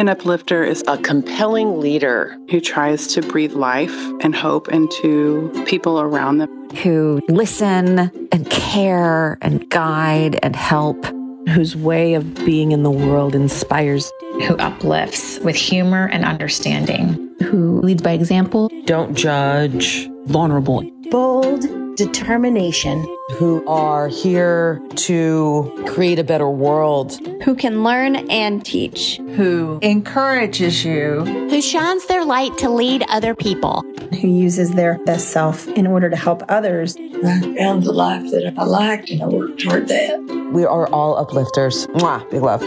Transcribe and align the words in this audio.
uplifter 0.07 0.63
is 0.63 0.83
a 0.87 0.97
compelling 0.97 1.79
leader 1.79 2.37
who 2.51 2.59
tries 2.59 3.07
to 3.07 3.21
breathe 3.21 3.53
life 3.53 3.95
and 4.21 4.35
hope 4.35 4.69
into 4.69 5.51
people 5.65 5.99
around 5.99 6.37
them, 6.37 6.69
who 6.83 7.19
listen 7.29 8.11
and 8.31 8.49
care 8.51 9.39
and 9.41 9.67
guide 9.69 10.39
and 10.43 10.55
help, 10.55 11.03
whose 11.49 11.75
way 11.75 12.13
of 12.13 12.35
being 12.45 12.71
in 12.71 12.83
the 12.83 12.91
world 12.91 13.33
inspires, 13.33 14.11
who 14.47 14.55
uplifts 14.57 15.39
with 15.39 15.55
humor 15.55 16.07
and 16.11 16.25
understanding, 16.25 17.27
who 17.41 17.81
leads 17.81 18.03
by 18.03 18.11
example, 18.11 18.69
don't 18.85 19.15
judge, 19.15 20.07
vulnerable, 20.27 20.83
bold 21.09 21.78
determination, 21.99 23.05
who 23.37 23.65
are 23.67 24.07
here 24.07 24.81
to 24.95 25.83
create 25.85 26.17
a 26.17 26.23
better 26.23 26.49
world, 26.49 27.19
who 27.43 27.55
can 27.55 27.83
learn 27.83 28.15
and 28.31 28.65
teach, 28.65 29.17
who 29.35 29.79
encourages 29.81 30.85
you, 30.85 31.25
who 31.49 31.61
shines 31.61 32.05
their 32.05 32.23
light 32.23 32.57
to 32.57 32.69
lead 32.69 33.03
other 33.09 33.35
people, 33.35 33.83
who 34.21 34.27
uses 34.29 34.71
their 34.71 34.97
best 34.99 35.29
self 35.29 35.67
in 35.67 35.85
order 35.85 36.09
to 36.09 36.15
help 36.15 36.41
others. 36.47 36.95
I 36.97 37.55
found 37.57 37.83
the 37.83 37.91
life 37.91 38.31
that 38.31 38.53
I 38.57 38.63
liked 38.63 39.09
and 39.09 39.21
I 39.21 39.27
worked 39.27 39.59
toward 39.59 39.89
that. 39.89 40.49
We 40.53 40.63
are 40.65 40.87
all 40.87 41.15
uplifters. 41.17 41.85
Mwah, 41.87 42.27
big 42.31 42.41
love. 42.41 42.63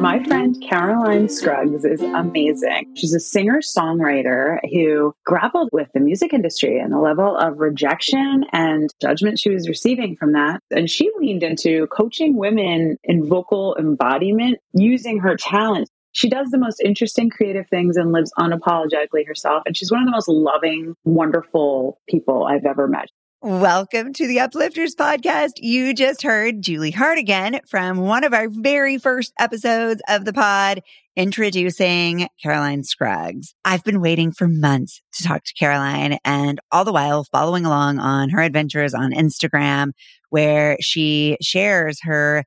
My 0.00 0.22
friend 0.22 0.56
Caroline 0.62 1.28
Scruggs 1.28 1.84
is 1.84 2.00
amazing. 2.00 2.94
She's 2.94 3.14
a 3.14 3.18
singer 3.18 3.60
songwriter 3.60 4.58
who 4.72 5.12
grappled 5.26 5.70
with 5.72 5.88
the 5.92 5.98
music 5.98 6.32
industry 6.32 6.78
and 6.78 6.92
the 6.92 7.00
level 7.00 7.36
of 7.36 7.58
rejection 7.58 8.44
and 8.52 8.90
judgment 9.02 9.40
she 9.40 9.50
was 9.50 9.68
receiving 9.68 10.14
from 10.14 10.34
that. 10.34 10.60
And 10.70 10.88
she 10.88 11.10
leaned 11.18 11.42
into 11.42 11.88
coaching 11.88 12.36
women 12.36 12.96
in 13.02 13.28
vocal 13.28 13.76
embodiment 13.76 14.58
using 14.72 15.18
her 15.18 15.36
talent. 15.36 15.90
She 16.12 16.28
does 16.28 16.50
the 16.50 16.58
most 16.58 16.80
interesting 16.84 17.28
creative 17.28 17.66
things 17.68 17.96
and 17.96 18.12
lives 18.12 18.32
unapologetically 18.38 19.26
herself. 19.26 19.64
And 19.66 19.76
she's 19.76 19.90
one 19.90 20.00
of 20.00 20.06
the 20.06 20.12
most 20.12 20.28
loving, 20.28 20.94
wonderful 21.04 22.00
people 22.08 22.44
I've 22.44 22.66
ever 22.66 22.86
met. 22.86 23.08
Welcome 23.40 24.14
to 24.14 24.26
the 24.26 24.40
Uplifters 24.40 24.96
podcast. 24.96 25.52
You 25.58 25.94
just 25.94 26.22
heard 26.22 26.60
Julie 26.60 26.90
Hartigan 26.90 27.60
from 27.68 27.98
one 27.98 28.24
of 28.24 28.34
our 28.34 28.48
very 28.48 28.98
first 28.98 29.32
episodes 29.38 30.02
of 30.08 30.24
the 30.24 30.32
pod 30.32 30.82
introducing 31.14 32.26
Caroline 32.42 32.82
Scruggs. 32.82 33.54
I've 33.64 33.84
been 33.84 34.00
waiting 34.00 34.32
for 34.32 34.48
months 34.48 35.00
to 35.12 35.22
talk 35.22 35.44
to 35.44 35.54
Caroline 35.54 36.18
and 36.24 36.58
all 36.72 36.84
the 36.84 36.92
while 36.92 37.22
following 37.22 37.64
along 37.64 38.00
on 38.00 38.30
her 38.30 38.42
adventures 38.42 38.92
on 38.92 39.12
Instagram 39.12 39.92
where 40.30 40.76
she 40.80 41.36
shares 41.40 42.00
her 42.02 42.42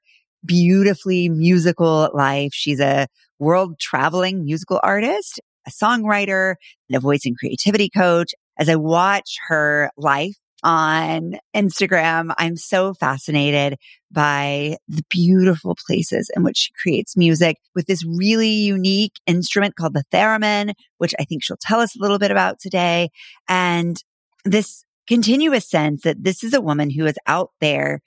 beautifully 0.45 1.29
musical 1.29 2.09
life. 2.13 2.51
She's 2.53 2.81
a 2.81 3.07
world 3.39 3.79
traveling 3.79 4.43
musical 4.43 4.81
artist, 4.83 5.39
a 5.65 5.71
songwriter, 5.71 6.55
and 6.89 6.97
a 6.97 6.99
voice 6.99 7.21
and 7.23 7.37
creativity 7.37 7.89
coach. 7.89 8.33
As 8.59 8.67
I 8.67 8.75
watch 8.75 9.37
her 9.47 9.89
life 9.97 10.35
on 10.63 11.37
Instagram. 11.55 12.33
I'm 12.37 12.57
so 12.57 12.93
fascinated 12.93 13.77
by 14.11 14.77
the 14.87 15.03
beautiful 15.09 15.75
places 15.75 16.29
in 16.35 16.43
which 16.43 16.57
she 16.57 16.71
creates 16.73 17.17
music 17.17 17.57
with 17.75 17.85
this 17.85 18.05
really 18.05 18.49
unique 18.49 19.13
instrument 19.25 19.75
called 19.75 19.93
the 19.93 20.03
theremin, 20.11 20.73
which 20.97 21.15
I 21.19 21.23
think 21.23 21.43
she'll 21.43 21.57
tell 21.59 21.79
us 21.79 21.95
a 21.95 22.01
little 22.01 22.19
bit 22.19 22.31
about 22.31 22.59
today. 22.59 23.09
And 23.47 23.97
this 24.45 24.83
continuous 25.07 25.69
sense 25.69 26.03
that 26.03 26.23
this 26.23 26.43
is 26.43 26.53
a 26.53 26.61
woman 26.61 26.89
who 26.89 27.05
is 27.05 27.17
out 27.27 27.51
there 27.59 28.01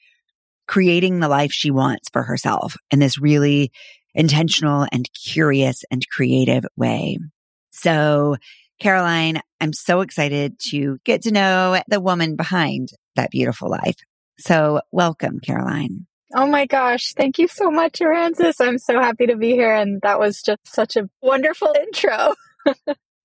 creating 0.67 1.21
the 1.21 1.29
life 1.29 1.53
she 1.53 1.71
wants 1.71 2.09
for 2.13 2.23
herself 2.23 2.77
in 2.91 2.99
this 2.99 3.19
really 3.19 3.71
intentional 4.15 4.87
and 4.93 5.09
curious 5.13 5.85
and 5.91 6.09
creative 6.09 6.65
way. 6.77 7.19
So 7.73 8.37
Caroline, 8.81 9.41
I'm 9.61 9.73
so 9.73 10.01
excited 10.01 10.59
to 10.71 10.99
get 11.05 11.23
to 11.23 11.31
know 11.31 11.81
the 11.89 12.01
woman 12.01 12.37
behind 12.37 12.91
that 13.17 13.31
beautiful 13.31 13.71
life. 13.71 13.97
So 14.39 14.81
welcome, 14.93 15.41
Caroline. 15.41 16.07
Oh 16.35 16.47
my 16.47 16.67
gosh. 16.67 17.13
Thank 17.13 17.39
you 17.39 17.47
so 17.47 17.71
much, 17.71 18.01
Aransas. 18.01 18.55
I'm 18.61 18.79
so 18.79 19.01
happy 19.01 19.27
to 19.27 19.37
be 19.37 19.53
here. 19.53 19.73
And 19.73 20.01
that 20.03 20.19
was 20.19 20.43
just 20.43 20.67
such 20.67 20.97
a 20.97 21.09
wonderful 21.23 21.73
intro. 21.81 22.35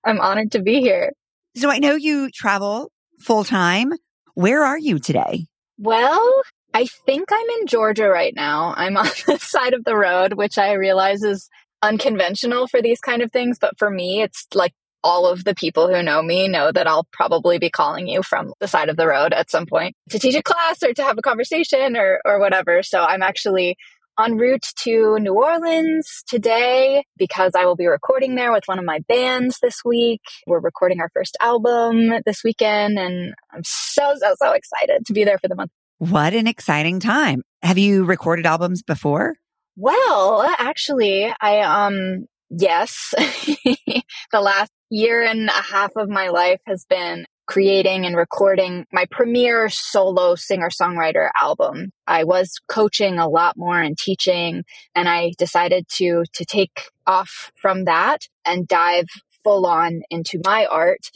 I'm 0.04 0.22
honored 0.22 0.52
to 0.52 0.62
be 0.62 0.80
here. 0.80 1.14
So 1.56 1.70
I 1.70 1.80
know 1.80 1.96
you 1.96 2.30
travel 2.30 2.92
full 3.20 3.44
time. 3.44 3.94
Where 4.36 4.64
are 4.64 4.78
you 4.78 5.00
today? 5.00 5.48
Well, 5.80 6.42
I 6.74 6.86
think 7.06 7.30
I'm 7.32 7.50
in 7.62 7.68
Georgia 7.68 8.08
right 8.08 8.34
now. 8.36 8.74
I'm 8.78 8.96
on 8.98 9.08
the 9.26 9.40
side 9.40 9.74
of 9.74 9.84
the 9.84 9.96
road, 9.96 10.34
which 10.34 10.58
I 10.58 10.74
realize 10.74 11.24
is 11.24 11.50
unconventional 11.82 12.68
for 12.68 12.82
these 12.82 13.00
kind 13.00 13.22
of 13.22 13.32
things. 13.32 13.58
But 13.60 13.78
for 13.80 13.90
me, 13.90 14.22
it's 14.22 14.46
like 14.54 14.74
all 15.04 15.28
of 15.28 15.44
the 15.44 15.56
people 15.56 15.88
who 15.88 16.04
know 16.04 16.22
me 16.22 16.48
know 16.48 16.72
that 16.72 16.88
I'll 16.88 17.08
probably 17.12 17.58
be 17.58 17.70
calling 17.70 18.08
you 18.08 18.22
from 18.24 18.54
the 18.60 18.68
side 18.68 18.90
of 18.90 18.98
the 18.98 19.08
road 19.08 19.34
at 19.34 19.50
some 19.50 19.66
point 19.66 19.96
to 20.10 20.20
teach 20.20 20.36
a 20.36 20.44
class 20.44 20.84
or 20.84 20.94
to 20.94 21.04
have 21.04 21.18
a 21.18 21.22
conversation 21.22 21.96
or, 21.96 22.20
or 22.26 22.40
whatever. 22.40 22.84
So 22.84 23.04
I'm 23.04 23.22
actually 23.22 23.78
en 24.20 24.36
route 24.36 24.68
to 24.84 25.18
New 25.20 25.34
Orleans 25.34 26.24
today 26.28 27.04
because 27.18 27.54
I 27.56 27.66
will 27.66 27.78
be 27.78 27.88
recording 27.88 28.36
there 28.36 28.52
with 28.52 28.64
one 28.66 28.78
of 28.78 28.86
my 28.86 29.00
bands 29.08 29.60
this 29.62 29.84
week. 29.86 30.22
We're 30.46 30.60
recording 30.60 31.00
our 31.00 31.10
first 31.14 31.38
album 31.40 32.22
this 32.26 32.44
weekend 32.44 33.00
and 33.00 33.34
I'm 33.54 33.64
so, 33.64 34.14
so, 34.20 34.36
so 34.42 34.52
excited 34.52 35.06
to 35.06 35.14
be 35.14 35.24
there 35.24 35.38
for 35.38 35.48
the 35.48 35.56
month. 35.56 35.72
What 36.00 36.34
an 36.34 36.48
exciting 36.48 37.00
time. 37.00 37.44
Have 37.62 37.78
you 37.78 38.06
recorded 38.06 38.46
albums 38.46 38.84
before? 38.84 39.36
Well, 39.76 40.42
actually, 40.58 41.34
I 41.40 41.62
um 41.62 42.26
yes. 42.50 43.14
the 43.18 44.42
last 44.42 44.72
year 44.90 45.24
and 45.24 45.50
a 45.50 45.52
half 45.52 45.92
of 45.96 46.10
my 46.10 46.30
life 46.30 46.62
has 46.66 46.86
been 46.86 47.26
creating 47.46 48.06
and 48.06 48.16
recording 48.16 48.86
my 48.92 49.06
premier 49.10 49.70
solo 49.70 50.36
singer 50.36 50.70
songwriter 50.70 51.30
album. 51.36 51.92
I 52.06 52.24
was 52.24 52.60
coaching 52.68 53.18
a 53.18 53.28
lot 53.28 53.58
more 53.58 53.82
and 53.82 53.98
teaching 53.98 54.64
and 54.94 55.10
I 55.10 55.32
decided 55.38 55.88
to 55.98 56.26
to 56.34 56.46
take 56.46 56.84
off 57.08 57.52
from 57.56 57.86
that 57.86 58.28
and 58.46 58.68
dive 58.68 59.08
full 59.44 59.66
on 59.66 60.02
into 60.12 60.40
my 60.46 60.68
art 60.68 61.10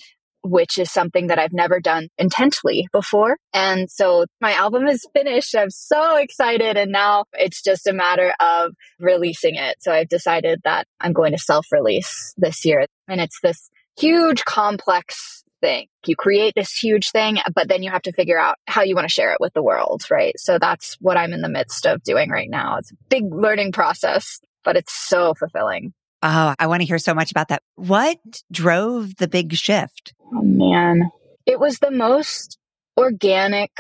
which 0.44 0.78
is 0.78 0.92
something 0.92 1.28
that 1.28 1.40
I've 1.40 1.54
never 1.54 1.80
done 1.80 2.10
intently 2.18 2.88
before. 2.92 3.38
And 3.54 3.90
so 3.90 4.26
my 4.42 4.54
album 4.54 4.88
is 4.88 5.08
finished. 5.14 5.56
I'm 5.56 5.70
so 5.70 6.18
excited. 6.18 6.78
And 6.78 6.92
now 6.92 7.26
it's 7.34 7.64
just 7.64 7.88
a 7.88 7.94
matter 7.94 8.34
of 8.40 8.74
releasing 9.00 9.56
it. 9.56 9.78
So 9.80 9.92
I've 9.92 10.10
decided 10.10 10.62
that 10.64 10.86
I'm 11.00 11.14
going 11.14 11.32
to 11.32 11.38
self 11.38 11.68
release 11.72 12.34
this 12.38 12.66
year. 12.66 12.86
And 13.08 13.22
it's 13.22 13.40
this 13.42 13.70
huge, 13.98 14.44
complex 14.46 15.44
thing. 15.62 15.88
You 16.06 16.16
create 16.16 16.54
this 16.56 16.78
huge 16.78 17.12
thing, 17.12 17.38
but 17.56 17.70
then 17.70 17.84
you 17.84 17.90
have 17.90 18.02
to 18.04 18.12
figure 18.12 18.38
out 18.38 18.58
how 18.68 18.84
you 18.84 18.96
want 18.96 19.08
to 19.08 19.14
share 19.14 19.32
it 19.32 19.38
with 19.40 19.54
the 19.54 19.64
world, 19.64 20.04
right? 20.12 20.38
So 20.38 20.60
that's 20.60 20.98
what 21.00 21.18
I'm 21.18 21.32
in 21.32 21.42
the 21.42 21.50
midst 21.50 21.86
of 21.86 22.04
doing 22.04 22.30
right 22.30 22.50
now. 22.50 22.78
It's 22.78 22.92
a 22.92 22.96
big 23.10 23.34
learning 23.34 23.72
process, 23.72 24.40
but 24.66 24.76
it's 24.76 24.94
so 24.94 25.34
fulfilling. 25.34 25.94
Oh, 26.26 26.56
I 26.58 26.68
want 26.68 26.82
to 26.82 26.88
hear 26.88 27.00
so 27.00 27.14
much 27.14 27.32
about 27.32 27.50
that. 27.50 27.62
What 27.76 28.18
drove 28.50 29.18
the 29.18 29.28
big 29.28 29.54
shift? 29.54 30.14
Oh, 30.34 30.42
man. 30.42 31.12
It 31.46 31.60
was 31.60 31.80
the 31.80 31.92
most 31.92 32.58
organic 32.98 33.72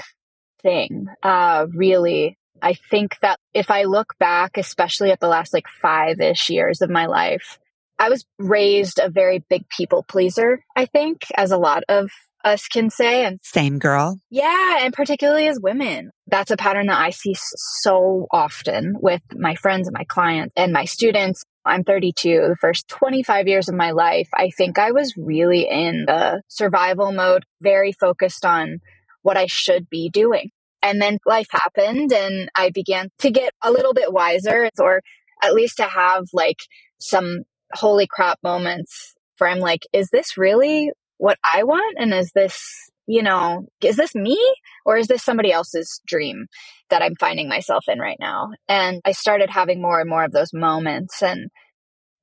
thing, 0.61 1.07
uh, 1.23 1.67
really. 1.73 2.37
I 2.61 2.73
think 2.73 3.17
that 3.21 3.39
if 3.53 3.71
I 3.71 3.83
look 3.83 4.15
back, 4.19 4.57
especially 4.57 5.11
at 5.11 5.21
the 5.21 5.27
last 5.27 5.53
like 5.53 5.67
five 5.81 6.19
ish 6.19 6.49
years 6.49 6.81
of 6.81 6.89
my 6.89 7.05
life, 7.05 7.59
I 7.97 8.09
was 8.09 8.25
raised 8.37 8.99
a 8.99 9.09
very 9.09 9.39
big 9.49 9.67
people 9.69 10.03
pleaser, 10.03 10.63
I 10.75 10.85
think, 10.85 11.23
as 11.35 11.51
a 11.51 11.57
lot 11.57 11.83
of 11.87 12.09
us 12.43 12.67
can 12.67 12.89
say. 12.89 13.23
And 13.23 13.39
same 13.41 13.79
girl. 13.79 14.19
Yeah. 14.29 14.79
And 14.81 14.93
particularly 14.93 15.47
as 15.47 15.59
women, 15.61 16.11
that's 16.27 16.51
a 16.51 16.57
pattern 16.57 16.87
that 16.87 16.99
I 16.99 17.11
see 17.11 17.35
so 17.37 18.27
often 18.31 18.97
with 18.99 19.21
my 19.33 19.55
friends 19.55 19.87
and 19.87 19.95
my 19.97 20.03
clients 20.03 20.53
and 20.57 20.73
my 20.73 20.85
students. 20.85 21.43
I'm 21.65 21.83
32. 21.83 22.47
The 22.49 22.55
first 22.55 22.87
25 22.87 23.47
years 23.47 23.69
of 23.69 23.75
my 23.75 23.91
life, 23.91 24.29
I 24.33 24.49
think 24.49 24.77
I 24.77 24.91
was 24.91 25.15
really 25.17 25.67
in 25.69 26.05
the 26.05 26.41
survival 26.47 27.11
mode, 27.11 27.45
very 27.61 27.91
focused 27.91 28.45
on 28.45 28.79
what 29.21 29.37
I 29.37 29.45
should 29.45 29.89
be 29.89 30.09
doing. 30.09 30.51
And 30.81 31.01
then 31.01 31.17
life 31.25 31.47
happened 31.49 32.11
and 32.11 32.49
I 32.55 32.69
began 32.69 33.09
to 33.19 33.31
get 33.31 33.53
a 33.63 33.71
little 33.71 33.93
bit 33.93 34.11
wiser 34.11 34.69
or 34.77 35.01
at 35.41 35.53
least 35.53 35.77
to 35.77 35.83
have 35.83 36.25
like 36.33 36.59
some 36.99 37.43
holy 37.73 38.07
crap 38.07 38.37
moments 38.43 39.13
where 39.37 39.49
I'm 39.49 39.59
like, 39.59 39.87
is 39.93 40.09
this 40.11 40.37
really 40.37 40.91
what 41.17 41.37
I 41.43 41.63
want? 41.63 41.95
And 41.97 42.13
is 42.13 42.31
this, 42.35 42.91
you 43.07 43.23
know, 43.23 43.65
is 43.81 43.95
this 43.95 44.15
me 44.15 44.39
or 44.85 44.97
is 44.97 45.07
this 45.07 45.23
somebody 45.23 45.51
else's 45.51 46.01
dream 46.07 46.45
that 46.89 47.01
I'm 47.01 47.15
finding 47.19 47.49
myself 47.49 47.85
in 47.87 47.99
right 47.99 48.17
now? 48.19 48.49
And 48.67 49.01
I 49.05 49.11
started 49.11 49.49
having 49.49 49.81
more 49.81 49.99
and 49.99 50.09
more 50.09 50.23
of 50.23 50.31
those 50.31 50.53
moments. 50.53 51.21
And 51.21 51.49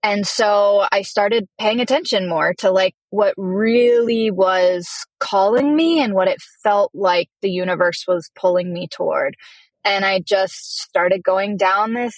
And 0.03 0.27
so 0.27 0.87
I 0.91 1.03
started 1.03 1.47
paying 1.59 1.81
attention 1.81 2.29
more 2.29 2.55
to 2.61 2.71
like 2.71 2.95
what 3.11 3.35
really 3.37 4.31
was 4.31 4.89
calling 5.19 5.77
me 5.77 6.03
and 6.03 6.15
what 6.15 6.29
it 6.29 6.39
felt 6.63 6.91
like 6.95 7.29
the 7.43 7.51
universe 7.51 8.05
was 8.09 8.31
pulling 8.35 8.73
me 8.73 8.89
toward. 8.89 9.35
And 9.85 10.05
I 10.05 10.21
just 10.21 10.81
started 10.81 11.23
going 11.23 11.59
down 11.59 11.93
this 11.93 12.15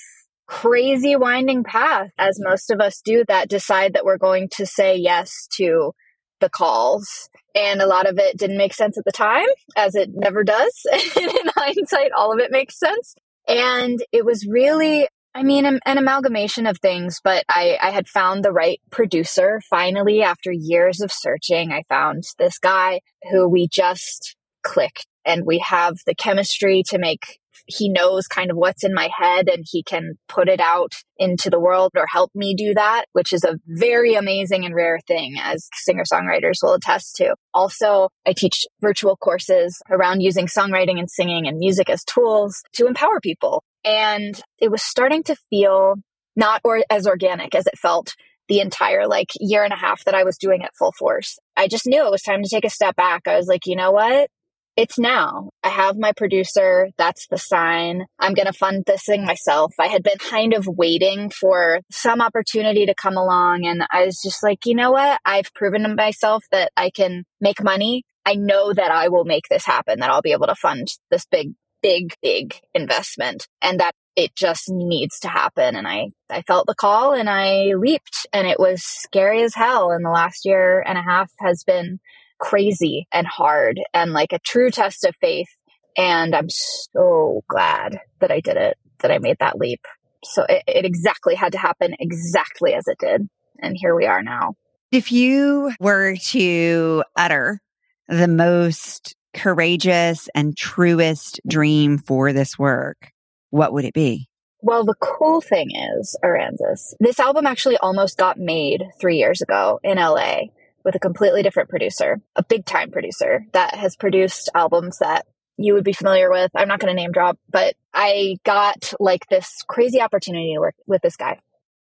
crazy 0.47 1.17
winding 1.17 1.65
path, 1.65 2.11
as 2.19 2.39
most 2.41 2.71
of 2.71 2.81
us 2.81 3.01
do, 3.05 3.25
that 3.27 3.49
decide 3.49 3.95
that 3.95 4.05
we're 4.05 4.19
going 4.19 4.49
to 4.53 4.67
say 4.67 4.97
yes 4.97 5.49
to 5.57 5.93
the 6.41 6.51
calls. 6.51 7.29
And 7.55 7.83
a 7.83 7.87
lot 7.87 8.09
of 8.09 8.19
it 8.19 8.37
didn't 8.37 8.57
make 8.57 8.75
sense 8.75 8.97
at 8.97 9.05
the 9.05 9.13
time, 9.13 9.47
as 9.77 9.95
it 9.95 10.11
never 10.13 10.43
does. 10.43 10.87
in 11.17 11.29
hindsight, 11.55 12.13
all 12.17 12.33
of 12.33 12.39
it 12.39 12.51
makes 12.51 12.79
sense. 12.79 13.15
And 13.47 14.03
it 14.13 14.25
was 14.25 14.47
really 14.49 15.07
I 15.35 15.45
mean, 15.45 15.65
an, 15.65 15.81
amalgamation 15.87 16.67
of 16.67 16.79
things, 16.79 17.19
but 17.25 17.45
I, 17.49 17.79
I 17.81 17.91
had 17.91 18.07
found 18.07 18.45
the 18.45 18.53
right 18.53 18.81
producer 18.91 19.63
finally 19.71 20.23
after 20.23 20.53
years 20.53 21.01
of 21.01 21.11
searching. 21.11 21.73
I 21.73 21.85
found 21.89 22.25
this 22.39 22.59
guy 22.59 23.01
who 23.31 23.49
we 23.49 23.67
just 23.67 24.37
clicked 24.63 25.07
and 25.25 25.47
we 25.47 25.59
have 25.61 25.97
the 26.07 26.15
chemistry 26.15 26.83
to 26.89 26.99
make 26.99 27.39
he 27.67 27.89
knows 27.89 28.27
kind 28.27 28.51
of 28.51 28.57
what's 28.57 28.85
in 28.85 28.95
my 28.95 29.09
head 29.17 29.49
and 29.49 29.65
he 29.69 29.83
can 29.83 30.15
put 30.29 30.49
it 30.49 30.61
out 30.61 30.93
into 31.17 31.51
the 31.51 31.61
world 31.61 31.93
or 31.97 32.07
help 32.11 32.31
me 32.35 32.55
do 32.55 32.75
that, 32.75 33.05
which 33.13 33.33
is 33.33 33.45
a 33.45 33.59
very 33.67 34.15
amazing 34.15 34.65
and 34.65 34.75
rare 34.75 34.99
thing 35.07 35.37
as 35.41 35.69
singer 35.75 36.05
songwriters 36.11 36.57
will 36.63 36.75
attest 36.75 37.17
to. 37.17 37.35
Also, 37.55 38.09
I 38.27 38.33
teach 38.33 38.65
virtual 38.81 39.17
courses 39.17 39.81
around 39.91 40.21
using 40.21 40.47
songwriting 40.47 40.99
and 40.99 41.11
singing 41.11 41.47
and 41.47 41.59
music 41.59 41.89
as 41.89 42.05
tools 42.05 42.63
to 42.75 42.87
empower 42.87 43.21
people. 43.21 43.63
And 43.85 44.41
it 44.59 44.71
was 44.71 44.83
starting 44.83 45.23
to 45.25 45.37
feel 45.51 45.97
not 46.37 46.61
or 46.65 46.83
as 46.89 47.07
organic 47.07 47.55
as 47.55 47.67
it 47.67 47.79
felt 47.79 48.15
the 48.49 48.61
entire 48.61 49.07
like 49.07 49.29
year 49.41 49.65
and 49.65 49.73
a 49.73 49.77
half 49.77 50.05
that 50.05 50.15
I 50.15 50.25
was 50.25 50.37
doing 50.37 50.63
it 50.63 50.71
full 50.79 50.93
force. 50.99 51.39
I 51.57 51.69
just 51.69 51.87
knew 51.87 52.05
it 52.05 52.11
was 52.11 52.23
time 52.23 52.43
to 52.43 52.49
take 52.49 52.65
a 52.65 52.71
step 52.71 52.97
back. 52.97 53.23
I 53.27 53.37
was 53.37 53.47
like, 53.47 53.67
you 53.67 53.77
know 53.77 53.93
what? 53.93 54.29
It's 54.77 54.99
now. 54.99 55.51
I 55.63 55.69
have 55.69 55.99
my 55.99 56.13
producer. 56.13 56.89
That's 56.97 57.27
the 57.29 57.37
sign. 57.37 58.07
I'm 58.19 58.33
going 58.33 58.47
to 58.47 58.53
fund 58.53 58.85
this 58.87 59.05
thing 59.05 59.25
myself. 59.25 59.73
I 59.79 59.89
had 59.89 60.03
been 60.03 60.19
kind 60.19 60.55
of 60.55 60.67
waiting 60.67 61.31
for 61.31 61.81
some 61.91 62.23
opportunity 62.23 62.87
to 62.87 62.95
come 62.95 63.17
along. 63.17 63.67
And 63.67 63.85
I 63.91 64.07
was 64.07 64.19
just 64.23 64.43
like, 64.43 64.65
you 64.65 64.75
know 64.75 64.93
what? 64.93 65.21
I've 65.25 65.53
proven 65.55 65.83
to 65.83 65.95
myself 65.95 66.43
that 66.53 66.73
I 66.77 66.91
can 66.91 67.25
make 67.41 67.63
money. 67.63 68.05
I 68.25 68.35
know 68.35 68.73
that 68.73 68.91
I 68.91 69.09
will 69.09 69.25
make 69.25 69.45
this 69.51 69.67
happen, 69.67 70.01
that 70.01 70.11
I'll 70.11 70.23
be 70.23 70.33
able 70.33 70.47
to 70.47 70.55
fund 70.55 70.89
this 71.11 71.27
big 71.31 71.53
big, 71.83 72.15
big 72.23 72.55
investment 72.75 73.47
and 73.61 73.81
that 73.81 73.93
it 74.15 74.35
just 74.35 74.65
needs 74.69 75.19
to 75.21 75.29
happen. 75.29 75.75
And 75.75 75.87
I, 75.87 76.11
I 76.31 76.43
felt 76.43 76.67
the 76.67 76.75
call 76.75 77.13
and 77.13 77.29
I 77.29 77.73
leaped 77.77 78.27
and 78.33 78.47
it 78.47 78.59
was 78.59 78.83
scary 78.85 79.43
as 79.43 79.55
hell. 79.55 79.91
And 79.91 80.05
the 80.05 80.11
last 80.11 80.45
year 80.45 80.83
and 80.87 80.97
a 80.97 81.03
half 81.03 81.31
has 81.41 81.65
been 81.67 81.99
crazy 82.43 83.07
and 83.13 83.27
hard 83.27 83.81
and 83.95 84.13
like 84.13 84.33
a 84.33 84.39
true 84.41 84.71
test 84.71 85.05
of 85.05 85.15
faith. 85.21 85.49
And 85.97 86.35
I'm 86.35 86.51
so 86.51 87.45
glad 87.49 88.01
that 88.19 88.33
I 88.33 88.41
did 88.41 88.57
it, 88.57 88.77
that 89.01 89.13
I 89.13 89.19
made 89.19 89.37
that 89.39 89.59
leap. 89.59 89.81
So 90.25 90.45
it, 90.49 90.65
it 90.67 90.85
exactly 90.85 91.37
had 91.37 91.53
to 91.53 91.59
happen 91.59 91.95
exactly 92.01 92.75
as 92.75 92.89
it 92.89 92.99
did. 92.99 93.29
And 93.61 93.77
here 93.79 93.95
we 93.95 94.07
are 94.07 94.23
now. 94.23 94.55
If 94.91 95.13
you 95.13 95.73
were 95.79 96.17
to 96.31 97.05
utter 97.17 97.61
the 98.09 98.29
most 98.29 99.15
courageous 99.35 100.29
and 100.35 100.57
truest 100.57 101.41
dream 101.49 101.97
for 101.97 102.33
this 102.33 102.59
work, 102.59 103.13
what 103.51 103.73
would 103.73 103.85
it 103.85 103.95
be? 103.95 104.29
Well, 104.61 104.85
the 104.85 104.95
cool 105.01 105.41
thing 105.41 105.71
is, 105.71 106.17
Aransas, 106.25 106.95
this 106.99 107.21
album 107.21 107.47
actually 107.47 107.77
almost 107.79 108.17
got 108.19 108.39
made 108.39 108.83
three 109.01 109.19
years 109.19 109.41
ago 109.43 109.79
in 109.83 109.99
LA 109.99 110.47
with 110.85 110.95
a 110.95 111.01
completely 111.01 111.43
different 111.43 111.69
producer, 111.69 112.21
a 112.37 112.45
big 112.45 112.65
time 112.65 112.91
producer 112.91 113.45
that 113.53 113.75
has 113.75 113.97
produced 113.97 114.51
albums 114.55 114.99
that 114.99 115.27
you 115.57 115.75
would 115.75 115.85
be 115.85 115.93
familiar 115.93 116.31
with. 116.31 116.51
I'm 116.55 116.69
not 116.69 116.81
going 116.81 116.95
to 116.95 117.01
name 117.01 117.13
drop, 117.13 117.39
but 117.51 117.75
I 117.95 118.37
got 118.45 118.93
like 118.99 119.27
this 119.29 119.63
crazy 119.69 120.01
opportunity 120.01 120.55
to 120.55 120.61
work 120.61 120.75
with 120.87 121.03
this 121.03 121.17
guy. 121.17 121.39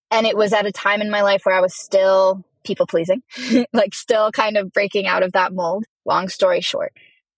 And 0.09 0.25
it 0.25 0.37
was 0.37 0.53
at 0.53 0.65
a 0.65 0.71
time 0.71 1.01
in 1.01 1.11
my 1.11 1.21
life 1.21 1.41
where 1.43 1.55
I 1.55 1.61
was 1.61 1.75
still 1.77 2.45
people 2.63 2.87
pleasing, 2.87 3.23
like 3.73 3.93
still 3.93 4.31
kind 4.31 4.57
of 4.57 4.71
breaking 4.71 5.07
out 5.07 5.23
of 5.23 5.33
that 5.33 5.53
mold. 5.53 5.85
Long 6.05 6.29
story 6.29 6.61
short, 6.61 6.93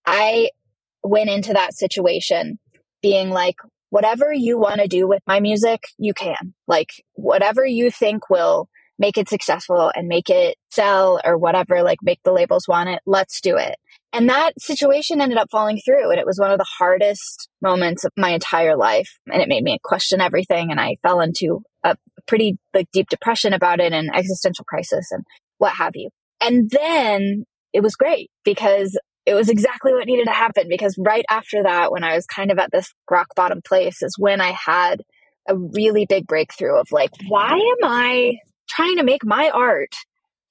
I 0.05 0.49
went 1.03 1.29
into 1.29 1.53
that 1.53 1.73
situation 1.73 2.59
being 3.01 3.29
like, 3.29 3.55
whatever 3.89 4.31
you 4.31 4.59
want 4.59 4.81
to 4.81 4.87
do 4.87 5.07
with 5.07 5.21
my 5.25 5.39
music, 5.39 5.85
you 5.97 6.13
can. 6.13 6.53
Like, 6.67 6.89
whatever 7.13 7.65
you 7.65 7.89
think 7.89 8.29
will 8.29 8.69
make 8.99 9.17
it 9.17 9.29
successful 9.29 9.91
and 9.95 10.07
make 10.07 10.29
it 10.29 10.57
sell 10.69 11.19
or 11.23 11.37
whatever, 11.37 11.81
like 11.81 11.99
make 12.03 12.19
the 12.23 12.33
labels 12.33 12.67
want 12.67 12.89
it, 12.89 12.99
let's 13.05 13.41
do 13.41 13.57
it. 13.57 13.75
And 14.11 14.29
that 14.29 14.53
situation 14.59 15.21
ended 15.21 15.37
up 15.37 15.49
falling 15.51 15.79
through. 15.83 16.11
And 16.11 16.19
it 16.19 16.25
was 16.25 16.39
one 16.39 16.51
of 16.51 16.57
the 16.57 16.67
hardest 16.77 17.47
moments 17.61 18.03
of 18.03 18.11
my 18.17 18.31
entire 18.31 18.75
life. 18.75 19.09
And 19.31 19.41
it 19.41 19.47
made 19.47 19.63
me 19.63 19.79
question 19.83 20.19
everything. 20.19 20.71
And 20.71 20.79
I 20.79 20.97
fell 21.01 21.21
into 21.21 21.61
a 21.83 21.95
pretty 22.27 22.57
like 22.73 22.87
deep 22.91 23.07
depression 23.09 23.53
about 23.53 23.79
it 23.79 23.93
and 23.93 24.13
existential 24.13 24.65
crisis 24.65 25.07
and 25.11 25.23
what 25.59 25.73
have 25.73 25.95
you. 25.95 26.09
And 26.41 26.69
then 26.69 27.45
it 27.71 27.81
was 27.81 27.95
great 27.95 28.29
because 28.43 28.97
it 29.25 29.35
was 29.35 29.49
exactly 29.49 29.93
what 29.93 30.07
needed 30.07 30.25
to 30.25 30.31
happen 30.31 30.65
because 30.67 30.95
right 30.97 31.25
after 31.29 31.63
that, 31.63 31.91
when 31.91 32.03
I 32.03 32.15
was 32.15 32.25
kind 32.25 32.51
of 32.51 32.57
at 32.57 32.71
this 32.71 32.91
rock 33.11 33.27
bottom 33.35 33.61
place, 33.63 34.01
is 34.01 34.15
when 34.17 34.41
I 34.41 34.51
had 34.51 35.03
a 35.47 35.55
really 35.55 36.07
big 36.07 36.25
breakthrough 36.25 36.79
of 36.79 36.87
like, 36.91 37.11
why 37.27 37.53
am 37.53 37.77
I 37.83 38.37
trying 38.69 38.97
to 38.97 39.03
make 39.03 39.25
my 39.25 39.49
art 39.53 39.95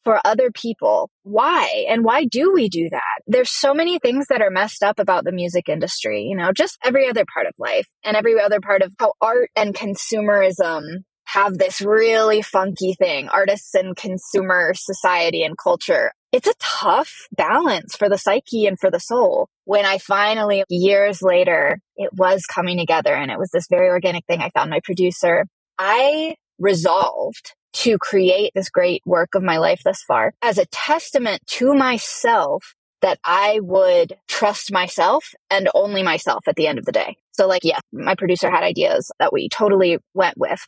for 0.04 0.20
other 0.24 0.50
people? 0.50 1.10
Why? 1.22 1.86
And 1.88 2.04
why 2.04 2.24
do 2.24 2.52
we 2.52 2.68
do 2.68 2.88
that? 2.90 3.22
There's 3.26 3.50
so 3.50 3.74
many 3.74 3.98
things 3.98 4.26
that 4.28 4.42
are 4.42 4.50
messed 4.50 4.82
up 4.82 4.98
about 4.98 5.24
the 5.24 5.32
music 5.32 5.68
industry, 5.68 6.22
you 6.22 6.36
know, 6.36 6.52
just 6.52 6.78
every 6.84 7.08
other 7.08 7.24
part 7.32 7.46
of 7.46 7.52
life 7.58 7.86
and 8.04 8.16
every 8.16 8.40
other 8.40 8.60
part 8.60 8.82
of 8.82 8.92
how 8.98 9.12
art 9.20 9.50
and 9.56 9.74
consumerism 9.74 11.04
have 11.24 11.58
this 11.58 11.82
really 11.82 12.40
funky 12.40 12.94
thing 12.94 13.28
artists 13.28 13.74
and 13.74 13.96
consumer 13.96 14.72
society 14.74 15.42
and 15.42 15.58
culture 15.58 16.12
it's 16.32 16.46
a 16.48 16.54
tough 16.58 17.26
balance 17.32 17.96
for 17.96 18.08
the 18.08 18.18
psyche 18.18 18.66
and 18.66 18.78
for 18.78 18.90
the 18.90 19.00
soul. 19.00 19.48
When 19.64 19.86
I 19.86 19.98
finally, 19.98 20.64
years 20.68 21.22
later, 21.22 21.80
it 21.96 22.10
was 22.12 22.44
coming 22.44 22.78
together 22.78 23.14
and 23.14 23.30
it 23.30 23.38
was 23.38 23.50
this 23.50 23.66
very 23.68 23.88
organic 23.88 24.26
thing. 24.26 24.42
I 24.42 24.50
found 24.50 24.70
my 24.70 24.80
producer. 24.84 25.46
I 25.78 26.36
resolved 26.58 27.54
to 27.72 27.98
create 27.98 28.52
this 28.54 28.70
great 28.70 29.02
work 29.04 29.34
of 29.34 29.42
my 29.42 29.58
life 29.58 29.80
thus 29.84 30.02
far 30.02 30.32
as 30.42 30.58
a 30.58 30.66
testament 30.66 31.42
to 31.46 31.74
myself 31.74 32.74
that 33.00 33.18
I 33.24 33.60
would 33.62 34.16
trust 34.26 34.72
myself 34.72 35.32
and 35.50 35.68
only 35.74 36.02
myself 36.02 36.48
at 36.48 36.56
the 36.56 36.66
end 36.66 36.78
of 36.78 36.84
the 36.84 36.92
day. 36.92 37.16
So 37.32 37.46
like, 37.46 37.64
yeah, 37.64 37.78
my 37.92 38.14
producer 38.16 38.50
had 38.50 38.64
ideas 38.64 39.12
that 39.20 39.32
we 39.32 39.48
totally 39.48 39.98
went 40.14 40.36
with, 40.36 40.60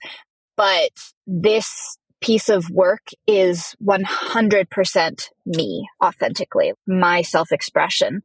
but 0.57 0.91
this 1.27 1.97
piece 2.21 2.49
of 2.49 2.71
work 2.71 3.09
is 3.27 3.75
100% 3.83 5.29
me 5.47 5.89
authentically, 6.05 6.73
my 6.87 7.23
self 7.23 7.51
expression. 7.51 8.21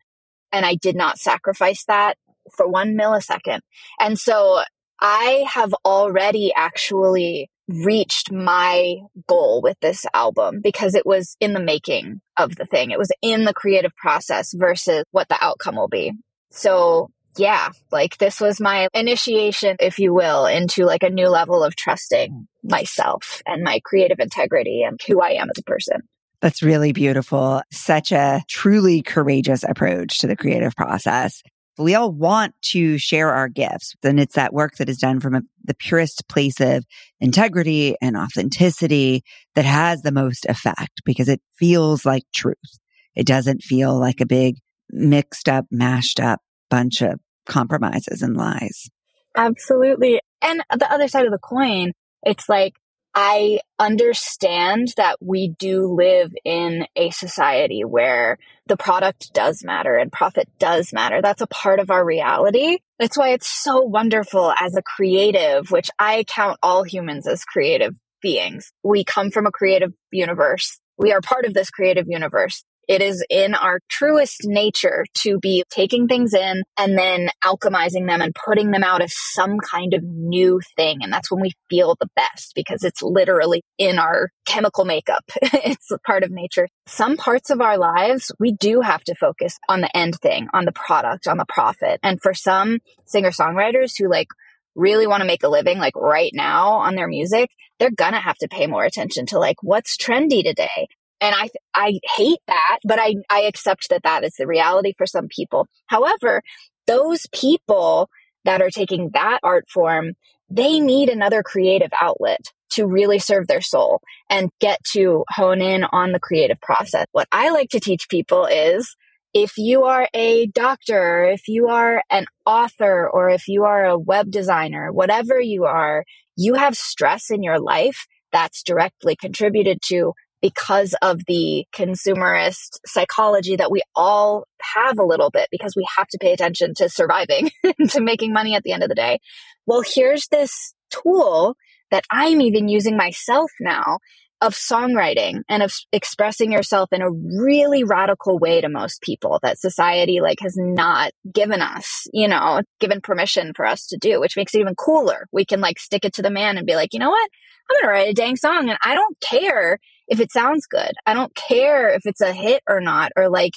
And 0.51 0.65
I 0.65 0.75
did 0.75 0.95
not 0.95 1.17
sacrifice 1.17 1.85
that 1.85 2.17
for 2.55 2.67
one 2.67 2.95
millisecond. 2.95 3.61
And 3.99 4.19
so 4.19 4.61
I 5.01 5.45
have 5.51 5.73
already 5.83 6.53
actually 6.55 7.49
reached 7.67 8.31
my 8.31 8.97
goal 9.27 9.61
with 9.61 9.79
this 9.79 10.05
album 10.13 10.61
because 10.61 10.95
it 10.95 11.05
was 11.05 11.35
in 11.39 11.53
the 11.53 11.59
making 11.59 12.21
of 12.37 12.55
the 12.55 12.65
thing. 12.65 12.91
It 12.91 12.99
was 12.99 13.11
in 13.21 13.43
the 13.43 13.53
creative 13.53 13.95
process 13.95 14.53
versus 14.53 15.03
what 15.11 15.29
the 15.29 15.37
outcome 15.41 15.75
will 15.75 15.87
be. 15.87 16.13
So 16.51 17.09
yeah, 17.37 17.69
like 17.91 18.17
this 18.17 18.39
was 18.39 18.61
my 18.61 18.87
initiation, 18.93 19.75
if 19.79 19.99
you 19.99 20.13
will, 20.13 20.45
into 20.45 20.85
like 20.85 21.03
a 21.03 21.09
new 21.09 21.27
level 21.27 21.63
of 21.63 21.75
trusting 21.75 22.47
myself 22.63 23.41
and 23.45 23.63
my 23.63 23.81
creative 23.83 24.19
integrity 24.19 24.83
and 24.83 24.99
who 25.07 25.21
I 25.21 25.31
am 25.31 25.49
as 25.49 25.57
a 25.59 25.63
person. 25.63 26.01
That's 26.41 26.63
really 26.63 26.93
beautiful. 26.93 27.61
Such 27.71 28.11
a 28.11 28.43
truly 28.47 29.01
courageous 29.01 29.63
approach 29.63 30.19
to 30.19 30.27
the 30.27 30.35
creative 30.35 30.75
process. 30.75 31.41
We 31.77 31.95
all 31.95 32.11
want 32.11 32.55
to 32.71 32.97
share 32.97 33.31
our 33.31 33.49
gifts, 33.49 33.95
and 34.03 34.19
it's 34.19 34.35
that 34.35 34.53
work 34.53 34.77
that 34.77 34.89
is 34.89 34.97
done 34.97 35.19
from 35.19 35.35
a, 35.35 35.41
the 35.63 35.73
purest 35.73 36.27
place 36.29 36.59
of 36.61 36.85
integrity 37.19 37.95
and 38.01 38.15
authenticity 38.15 39.23
that 39.55 39.65
has 39.65 40.01
the 40.01 40.11
most 40.11 40.45
effect 40.45 41.01
because 41.03 41.27
it 41.27 41.41
feels 41.57 42.05
like 42.05 42.23
truth. 42.33 42.79
It 43.15 43.27
doesn't 43.27 43.61
feel 43.63 43.97
like 43.99 44.21
a 44.21 44.25
big 44.25 44.57
mixed 44.89 45.49
up, 45.49 45.65
mashed 45.71 46.19
up 46.19 46.39
bunch 46.69 47.01
of 47.01 47.19
compromises 47.45 48.21
and 48.21 48.35
lies. 48.37 48.89
Absolutely. 49.35 50.21
And 50.41 50.61
the 50.77 50.91
other 50.91 51.07
side 51.07 51.25
of 51.25 51.31
the 51.31 51.37
coin, 51.37 51.91
it's 52.23 52.47
like, 52.47 52.73
I 53.17 53.59
understand 53.79 54.89
that 54.97 55.17
we 55.21 55.47
do 55.47 55.87
live 55.87 56.33
in 56.43 56.85
a 56.97 57.11
society 57.11 57.85
where 57.85 58.37
the 58.67 58.75
product 58.75 59.33
does 59.33 59.63
matter 59.63 59.95
and 59.95 60.11
profit 60.11 60.49
does 60.59 60.91
matter. 60.91 61.21
That's 61.21 61.41
a 61.41 61.47
part 61.47 61.79
of 61.79 61.89
our 61.89 62.03
reality. 62.03 62.79
That's 62.99 63.17
why 63.17 63.29
it's 63.29 63.47
so 63.47 63.81
wonderful 63.81 64.53
as 64.59 64.75
a 64.75 64.81
creative, 64.81 65.71
which 65.71 65.89
I 65.97 66.25
count 66.27 66.59
all 66.61 66.83
humans 66.83 67.25
as 67.25 67.45
creative 67.45 67.95
beings. 68.21 68.73
We 68.83 69.05
come 69.05 69.31
from 69.31 69.45
a 69.45 69.51
creative 69.51 69.93
universe. 70.11 70.79
We 70.97 71.13
are 71.13 71.21
part 71.21 71.45
of 71.45 71.53
this 71.53 71.69
creative 71.69 72.07
universe. 72.09 72.65
It 72.87 73.01
is 73.01 73.23
in 73.29 73.55
our 73.55 73.79
truest 73.89 74.41
nature 74.43 75.05
to 75.23 75.39
be 75.39 75.63
taking 75.69 76.07
things 76.07 76.33
in 76.33 76.63
and 76.77 76.97
then 76.97 77.29
alchemizing 77.43 78.07
them 78.07 78.21
and 78.21 78.35
putting 78.45 78.71
them 78.71 78.83
out 78.83 79.01
as 79.01 79.13
some 79.15 79.57
kind 79.59 79.93
of 79.93 80.03
new 80.03 80.59
thing. 80.75 80.99
And 81.01 81.11
that's 81.11 81.31
when 81.31 81.41
we 81.41 81.51
feel 81.69 81.95
the 81.99 82.09
best 82.15 82.53
because 82.55 82.83
it's 82.83 83.01
literally 83.01 83.61
in 83.77 83.97
our 83.99 84.29
chemical 84.45 84.85
makeup. 84.85 85.23
it's 85.41 85.91
part 86.05 86.23
of 86.23 86.31
nature. 86.31 86.67
Some 86.87 87.17
parts 87.17 87.49
of 87.49 87.61
our 87.61 87.77
lives, 87.77 88.31
we 88.39 88.53
do 88.53 88.81
have 88.81 89.03
to 89.05 89.15
focus 89.15 89.57
on 89.67 89.81
the 89.81 89.95
end 89.95 90.15
thing, 90.21 90.47
on 90.53 90.65
the 90.65 90.71
product, 90.71 91.27
on 91.27 91.37
the 91.37 91.45
profit. 91.47 91.99
And 92.03 92.21
for 92.21 92.33
some 92.33 92.79
singer 93.05 93.31
songwriters 93.31 93.93
who 93.97 94.09
like 94.09 94.27
really 94.75 95.07
want 95.07 95.21
to 95.21 95.27
make 95.27 95.43
a 95.43 95.49
living 95.49 95.79
like 95.79 95.95
right 95.95 96.31
now 96.33 96.73
on 96.73 96.95
their 96.95 97.07
music, 97.07 97.49
they're 97.79 97.91
gonna 97.91 98.19
have 98.19 98.37
to 98.37 98.47
pay 98.47 98.67
more 98.67 98.83
attention 98.83 99.25
to 99.27 99.39
like 99.39 99.57
what's 99.61 99.97
trendy 99.97 100.43
today. 100.43 100.87
And 101.21 101.35
I, 101.35 101.49
I 101.73 101.99
hate 102.15 102.41
that, 102.47 102.79
but 102.83 102.99
I, 102.99 103.15
I 103.29 103.41
accept 103.41 103.89
that 103.89 104.03
that 104.03 104.23
is 104.23 104.33
the 104.37 104.47
reality 104.47 104.93
for 104.97 105.05
some 105.05 105.27
people. 105.27 105.67
However, 105.87 106.41
those 106.87 107.25
people 107.33 108.09
that 108.43 108.61
are 108.61 108.69
taking 108.69 109.09
that 109.13 109.39
art 109.43 109.65
form, 109.69 110.13
they 110.49 110.79
need 110.79 111.09
another 111.09 111.41
creative 111.41 111.91
outlet 111.99 112.51
to 112.71 112.85
really 112.85 113.19
serve 113.19 113.47
their 113.47 113.61
soul 113.61 114.01
and 114.29 114.51
get 114.59 114.83
to 114.93 115.23
hone 115.29 115.61
in 115.61 115.85
on 115.85 116.11
the 116.11 116.19
creative 116.19 116.59
process. 116.61 117.05
What 117.11 117.27
I 117.31 117.49
like 117.49 117.69
to 117.69 117.79
teach 117.79 118.09
people 118.09 118.45
is 118.45 118.95
if 119.33 119.57
you 119.57 119.83
are 119.83 120.07
a 120.13 120.47
doctor, 120.47 121.25
if 121.25 121.47
you 121.47 121.67
are 121.67 122.03
an 122.09 122.25
author, 122.45 123.09
or 123.09 123.29
if 123.29 123.47
you 123.47 123.63
are 123.65 123.85
a 123.85 123.97
web 123.97 124.31
designer, 124.31 124.91
whatever 124.91 125.39
you 125.39 125.65
are, 125.65 126.05
you 126.37 126.53
have 126.53 126.75
stress 126.75 127.29
in 127.29 127.43
your 127.43 127.59
life 127.59 128.05
that's 128.31 128.63
directly 128.63 129.15
contributed 129.15 129.79
to 129.87 130.13
because 130.41 130.95
of 131.01 131.21
the 131.27 131.65
consumerist 131.73 132.77
psychology 132.85 133.55
that 133.55 133.71
we 133.71 133.81
all 133.95 134.45
have 134.61 134.99
a 134.99 135.05
little 135.05 135.29
bit 135.29 135.47
because 135.51 135.75
we 135.75 135.85
have 135.97 136.07
to 136.07 136.17
pay 136.19 136.33
attention 136.33 136.73
to 136.75 136.89
surviving, 136.89 137.49
to 137.89 138.01
making 138.01 138.33
money 138.33 138.55
at 138.55 138.63
the 138.63 138.71
end 138.71 138.83
of 138.83 138.89
the 138.89 138.95
day. 138.95 139.19
Well, 139.65 139.83
here's 139.85 140.27
this 140.27 140.73
tool 140.91 141.55
that 141.91 142.03
I'm 142.11 142.41
even 142.41 142.67
using 142.67 142.97
myself 142.97 143.51
now 143.59 143.99
of 144.41 144.53
songwriting 144.53 145.41
and 145.47 145.63
of 145.63 145.73
expressing 145.91 146.51
yourself 146.51 146.91
in 146.91 147.01
a 147.01 147.09
really 147.09 147.83
radical 147.83 148.37
way 148.37 148.61
to 148.61 148.69
most 148.69 149.01
people 149.01 149.39
that 149.41 149.57
society 149.57 150.19
like 150.19 150.39
has 150.41 150.55
not 150.57 151.11
given 151.33 151.61
us, 151.61 152.05
you 152.13 152.27
know, 152.27 152.61
given 152.79 153.01
permission 153.01 153.53
for 153.55 153.65
us 153.65 153.87
to 153.87 153.97
do, 153.97 154.19
which 154.19 154.35
makes 154.35 154.53
it 154.53 154.59
even 154.59 154.75
cooler. 154.75 155.27
We 155.31 155.45
can 155.45 155.61
like 155.61 155.79
stick 155.79 156.03
it 156.03 156.13
to 156.13 156.21
the 156.21 156.29
man 156.29 156.57
and 156.57 156.67
be 156.67 156.75
like, 156.75 156.93
you 156.93 156.99
know 156.99 157.09
what? 157.09 157.29
I'm 157.69 157.75
going 157.75 157.83
to 157.83 157.99
write 157.99 158.09
a 158.09 158.13
dang 158.13 158.35
song 158.35 158.69
and 158.69 158.77
I 158.83 158.93
don't 158.93 159.19
care 159.21 159.79
if 160.07 160.19
it 160.19 160.31
sounds 160.31 160.67
good. 160.67 160.91
I 161.05 161.13
don't 161.13 161.35
care 161.35 161.89
if 161.89 162.01
it's 162.05 162.21
a 162.21 162.33
hit 162.33 162.61
or 162.67 162.81
not, 162.81 163.11
or 163.15 163.29
like 163.29 163.53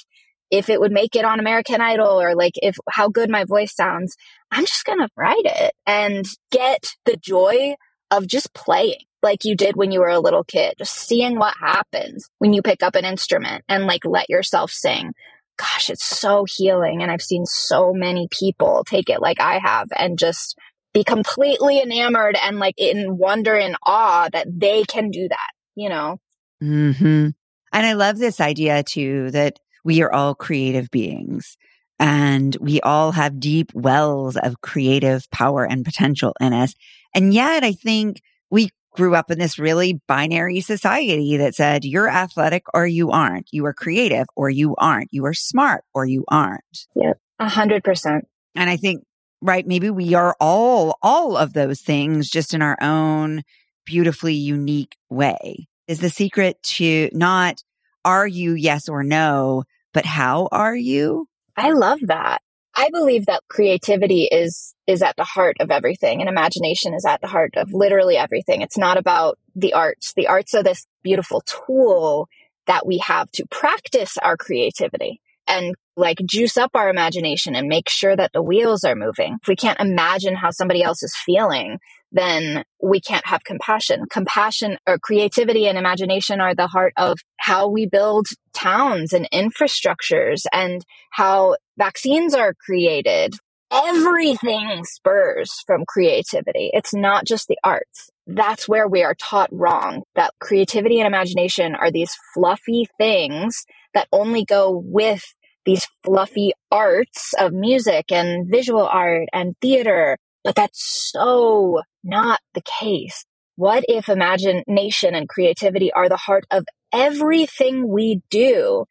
if 0.51 0.69
it 0.69 0.79
would 0.79 0.91
make 0.91 1.15
it 1.15 1.25
on 1.25 1.39
American 1.39 1.81
Idol 1.81 2.19
or 2.19 2.35
like 2.35 2.53
if 2.55 2.75
how 2.89 3.07
good 3.09 3.29
my 3.29 3.45
voice 3.45 3.75
sounds. 3.75 4.15
I'm 4.51 4.65
just 4.65 4.85
going 4.85 4.99
to 4.99 5.09
write 5.15 5.45
it 5.45 5.73
and 5.85 6.25
get 6.51 6.95
the 7.05 7.17
joy 7.17 7.75
of 8.11 8.27
just 8.27 8.53
playing 8.53 9.03
like 9.21 9.45
you 9.45 9.55
did 9.55 9.75
when 9.75 9.91
you 9.91 9.99
were 9.99 10.09
a 10.09 10.19
little 10.19 10.43
kid, 10.43 10.75
just 10.77 10.95
seeing 10.95 11.37
what 11.37 11.55
happens 11.59 12.29
when 12.39 12.53
you 12.53 12.61
pick 12.61 12.81
up 12.81 12.95
an 12.95 13.05
instrument 13.05 13.63
and 13.67 13.85
like 13.85 14.05
let 14.05 14.29
yourself 14.29 14.71
sing. 14.71 15.11
Gosh, 15.57 15.89
it's 15.89 16.05
so 16.05 16.45
healing. 16.47 17.01
And 17.01 17.11
I've 17.11 17.21
seen 17.21 17.45
so 17.45 17.93
many 17.93 18.27
people 18.31 18.83
take 18.87 19.09
it 19.09 19.21
like 19.21 19.41
I 19.41 19.59
have 19.59 19.89
and 19.95 20.17
just 20.17 20.57
be 20.93 21.03
completely 21.03 21.81
enamored 21.81 22.37
and 22.41 22.59
like 22.59 22.75
in 22.77 23.17
wonder 23.17 23.55
and 23.55 23.75
awe 23.83 24.29
that 24.31 24.47
they 24.49 24.83
can 24.83 25.11
do 25.11 25.27
that, 25.27 25.49
you 25.75 25.89
know? 25.89 26.17
Mm-hmm. 26.63 27.29
And 27.71 27.85
I 27.85 27.93
love 27.93 28.17
this 28.17 28.39
idea 28.39 28.83
too 28.83 29.31
that 29.31 29.59
we 29.83 30.01
are 30.01 30.11
all 30.11 30.35
creative 30.35 30.89
beings 30.91 31.57
and 31.99 32.55
we 32.59 32.81
all 32.81 33.11
have 33.11 33.39
deep 33.39 33.73
wells 33.73 34.37
of 34.37 34.61
creative 34.61 35.29
power 35.31 35.65
and 35.65 35.85
potential 35.85 36.33
in 36.39 36.53
us. 36.53 36.73
And 37.13 37.33
yet 37.33 37.63
I 37.63 37.73
think 37.73 38.21
we 38.49 38.69
grew 38.93 39.15
up 39.15 39.29
in 39.29 39.37
this 39.37 39.59
really 39.59 40.01
binary 40.07 40.61
society 40.61 41.37
that 41.37 41.55
said 41.55 41.85
you're 41.85 42.09
athletic 42.09 42.63
or 42.73 42.87
you 42.87 43.11
aren't. 43.11 43.47
You 43.51 43.65
are 43.65 43.73
creative 43.73 44.27
or 44.35 44.49
you 44.49 44.75
aren't. 44.77 45.13
You 45.13 45.25
are 45.25 45.33
smart 45.33 45.83
or 45.93 46.05
you 46.05 46.25
aren't. 46.27 46.87
Yep. 46.95 47.19
A 47.39 47.47
hundred 47.47 47.83
percent. 47.83 48.27
And 48.55 48.69
I 48.69 48.77
think, 48.77 49.03
right, 49.41 49.65
maybe 49.65 49.89
we 49.89 50.15
are 50.15 50.35
all, 50.39 50.97
all 51.01 51.37
of 51.37 51.53
those 51.53 51.81
things 51.81 52.29
just 52.29 52.53
in 52.53 52.61
our 52.61 52.77
own 52.81 53.43
beautifully 53.85 54.33
unique 54.33 54.97
way 55.09 55.68
is 55.89 55.99
the 55.99 56.09
secret 56.09 56.61
to 56.61 57.09
not 57.11 57.63
are 58.05 58.27
you 58.27 58.53
yes 58.53 58.87
or 58.87 59.03
no, 59.03 59.63
but 59.91 60.05
how 60.05 60.47
are 60.51 60.75
you? 60.75 61.27
I 61.57 61.71
love 61.71 61.99
that. 62.03 62.41
I 62.77 62.89
believe 62.91 63.25
that 63.25 63.41
creativity 63.49 64.23
is 64.23 64.73
is 64.87 65.01
at 65.01 65.17
the 65.17 65.23
heart 65.23 65.57
of 65.59 65.71
everything 65.71 66.21
and 66.21 66.29
imagination 66.29 66.93
is 66.93 67.05
at 67.05 67.21
the 67.21 67.27
heart 67.27 67.55
of 67.57 67.73
literally 67.73 68.15
everything. 68.15 68.61
It's 68.61 68.77
not 68.77 68.97
about 68.97 69.37
the 69.55 69.73
arts. 69.73 70.13
The 70.13 70.27
arts 70.27 70.53
are 70.53 70.63
this 70.63 70.85
beautiful 71.03 71.41
tool 71.41 72.29
that 72.67 72.85
we 72.85 72.99
have 72.99 73.29
to 73.31 73.47
practice 73.47 74.15
our 74.19 74.37
creativity 74.37 75.19
and 75.47 75.73
like 75.97 76.19
juice 76.25 76.55
up 76.55 76.71
our 76.75 76.89
imagination 76.89 77.55
and 77.55 77.67
make 77.67 77.89
sure 77.89 78.15
that 78.15 78.31
the 78.31 78.43
wheels 78.43 78.83
are 78.83 78.95
moving. 78.95 79.37
If 79.41 79.47
we 79.47 79.55
can't 79.55 79.79
imagine 79.79 80.35
how 80.35 80.51
somebody 80.51 80.83
else 80.83 81.01
is 81.01 81.15
feeling, 81.25 81.79
then 82.11 82.63
we 82.81 82.99
can't 82.99 83.25
have 83.25 83.43
compassion. 83.43 84.05
Compassion 84.09 84.77
or 84.87 84.97
creativity 84.97 85.67
and 85.67 85.77
imagination 85.77 86.41
are 86.41 86.55
the 86.55 86.67
heart 86.67 86.93
of 86.97 87.17
how 87.37 87.67
we 87.67 87.85
build 87.85 88.27
towns 88.53 89.13
and 89.13 89.27
infrastructures 89.31 90.45
and 90.51 90.83
how 91.11 91.55
vaccines 91.77 92.33
are 92.33 92.53
created. 92.53 93.35
Everything 93.71 94.83
spurs 94.83 95.51
from 95.67 95.83
creativity. 95.87 96.71
It's 96.73 96.93
not 96.93 97.25
just 97.25 97.47
the 97.47 97.59
arts. 97.63 98.09
That's 98.25 98.67
where 98.67 98.87
we 98.87 99.03
are 99.03 99.15
taught 99.15 99.49
wrong 99.51 100.03
that 100.15 100.33
creativity 100.39 100.99
and 100.99 101.07
imagination 101.07 101.75
are 101.75 101.91
these 101.91 102.15
fluffy 102.33 102.87
things 102.97 103.65
that 103.93 104.07
only 104.11 104.43
go 104.43 104.81
with 104.83 105.23
these 105.65 105.87
fluffy 106.03 106.51
arts 106.71 107.33
of 107.39 107.53
music 107.53 108.11
and 108.11 108.49
visual 108.49 108.87
art 108.87 109.27
and 109.31 109.55
theater. 109.61 110.17
But 110.43 110.55
that's 110.55 111.11
so 111.11 111.81
not 112.03 112.39
the 112.53 112.61
case. 112.61 113.25
What 113.55 113.83
if 113.89 114.07
imagination 114.07 115.15
and 115.15 115.27
creativity 115.27 115.91
are 115.91 116.07
the 116.07 116.17
heart 116.17 116.45
of 116.49 116.65
everything 116.93 117.89
we 117.89 118.21
do? 118.29 118.85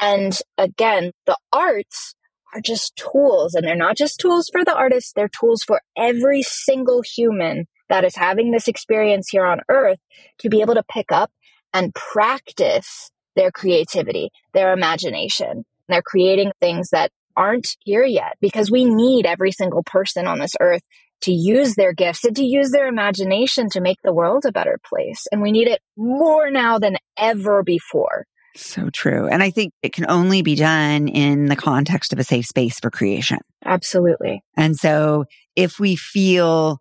And 0.00 0.36
again, 0.56 1.12
the 1.26 1.36
arts 1.52 2.14
are 2.54 2.60
just 2.60 2.96
tools 2.96 3.54
and 3.54 3.66
they're 3.66 3.76
not 3.76 3.96
just 3.96 4.18
tools 4.18 4.48
for 4.50 4.64
the 4.64 4.74
artists. 4.74 5.12
They're 5.14 5.28
tools 5.28 5.62
for 5.62 5.80
every 5.96 6.42
single 6.42 7.02
human 7.02 7.66
that 7.88 8.04
is 8.04 8.16
having 8.16 8.50
this 8.50 8.68
experience 8.68 9.28
here 9.30 9.44
on 9.44 9.60
earth 9.68 9.98
to 10.38 10.48
be 10.48 10.62
able 10.62 10.74
to 10.74 10.84
pick 10.90 11.12
up 11.12 11.30
and 11.72 11.94
practice 11.94 13.10
their 13.36 13.50
creativity, 13.50 14.30
their 14.52 14.72
imagination. 14.72 15.64
They're 15.88 16.02
creating 16.02 16.52
things 16.60 16.90
that 16.90 17.10
aren't 17.36 17.76
here 17.80 18.04
yet 18.04 18.36
because 18.40 18.70
we 18.70 18.84
need 18.84 19.26
every 19.26 19.52
single 19.52 19.82
person 19.82 20.26
on 20.26 20.38
this 20.38 20.54
earth 20.60 20.82
to 21.22 21.32
use 21.32 21.74
their 21.74 21.92
gifts 21.92 22.24
and 22.24 22.36
to 22.36 22.44
use 22.44 22.70
their 22.70 22.86
imagination 22.86 23.68
to 23.70 23.80
make 23.80 23.98
the 24.02 24.12
world 24.12 24.44
a 24.44 24.52
better 24.52 24.78
place. 24.84 25.26
And 25.32 25.40
we 25.40 25.52
need 25.52 25.68
it 25.68 25.80
more 25.96 26.50
now 26.50 26.78
than 26.78 26.96
ever 27.18 27.62
before. 27.62 28.26
So 28.56 28.88
true. 28.90 29.26
And 29.26 29.42
I 29.42 29.50
think 29.50 29.72
it 29.82 29.92
can 29.92 30.06
only 30.08 30.42
be 30.42 30.54
done 30.54 31.08
in 31.08 31.46
the 31.46 31.56
context 31.56 32.12
of 32.12 32.18
a 32.18 32.24
safe 32.24 32.46
space 32.46 32.78
for 32.78 32.90
creation. 32.90 33.38
Absolutely. 33.64 34.42
And 34.56 34.76
so 34.76 35.24
if 35.56 35.80
we 35.80 35.96
feel 35.96 36.78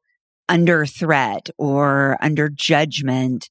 under 0.48 0.86
threat 0.86 1.50
or 1.57 2.17
under 2.22 2.50
judgment, 2.50 3.50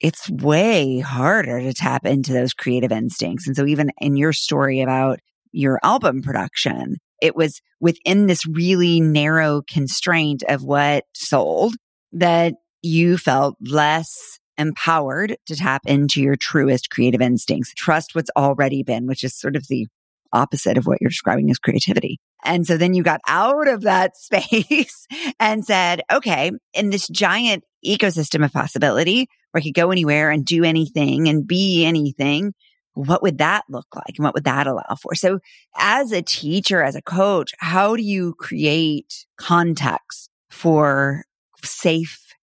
it's 0.00 0.28
way 0.28 0.98
harder 0.98 1.60
to 1.60 1.72
tap 1.72 2.04
into 2.04 2.32
those 2.32 2.52
creative 2.52 2.92
instincts. 2.92 3.46
And 3.46 3.56
so 3.56 3.64
even 3.64 3.90
in 3.98 4.16
your 4.16 4.32
story 4.32 4.80
about 4.80 5.20
your 5.52 5.78
album 5.82 6.22
production, 6.22 6.96
it 7.20 7.36
was 7.36 7.60
within 7.80 8.26
this 8.26 8.46
really 8.46 9.00
narrow 9.00 9.62
constraint 9.68 10.42
of 10.48 10.62
what 10.62 11.04
sold 11.14 11.74
that 12.12 12.54
you 12.82 13.16
felt 13.16 13.56
less 13.60 14.40
empowered 14.58 15.36
to 15.46 15.56
tap 15.56 15.82
into 15.86 16.20
your 16.20 16.36
truest 16.36 16.90
creative 16.90 17.20
instincts. 17.20 17.72
Trust 17.74 18.14
what's 18.14 18.30
already 18.36 18.82
been, 18.82 19.06
which 19.06 19.24
is 19.24 19.38
sort 19.38 19.56
of 19.56 19.66
the 19.68 19.86
opposite 20.32 20.78
of 20.78 20.86
what 20.86 20.98
you're 21.00 21.10
describing 21.10 21.50
as 21.50 21.58
creativity. 21.58 22.18
And 22.44 22.66
so 22.66 22.76
then 22.76 22.94
you 22.94 23.02
got 23.02 23.20
out 23.28 23.68
of 23.68 23.82
that 23.82 24.16
space 24.16 25.06
and 25.38 25.64
said, 25.64 26.02
okay, 26.12 26.52
in 26.74 26.90
this 26.90 27.08
giant 27.08 27.64
ecosystem 27.84 28.44
of 28.44 28.52
possibility 28.52 29.28
where 29.50 29.60
I 29.60 29.62
could 29.64 29.74
go 29.74 29.90
anywhere 29.90 30.30
and 30.30 30.44
do 30.44 30.64
anything 30.64 31.28
and 31.28 31.46
be 31.46 31.84
anything, 31.84 32.54
what 32.94 33.22
would 33.22 33.38
that 33.38 33.64
look 33.68 33.86
like 33.94 34.14
and 34.16 34.24
what 34.24 34.34
would 34.34 34.44
that 34.44 34.66
allow 34.66 34.96
for? 35.00 35.14
So 35.14 35.40
as 35.76 36.12
a 36.12 36.22
teacher, 36.22 36.82
as 36.82 36.94
a 36.94 37.02
coach, 37.02 37.52
how 37.58 37.96
do 37.96 38.02
you 38.02 38.34
create 38.34 39.26
context 39.36 40.30
for 40.50 41.24
safe 41.64 42.34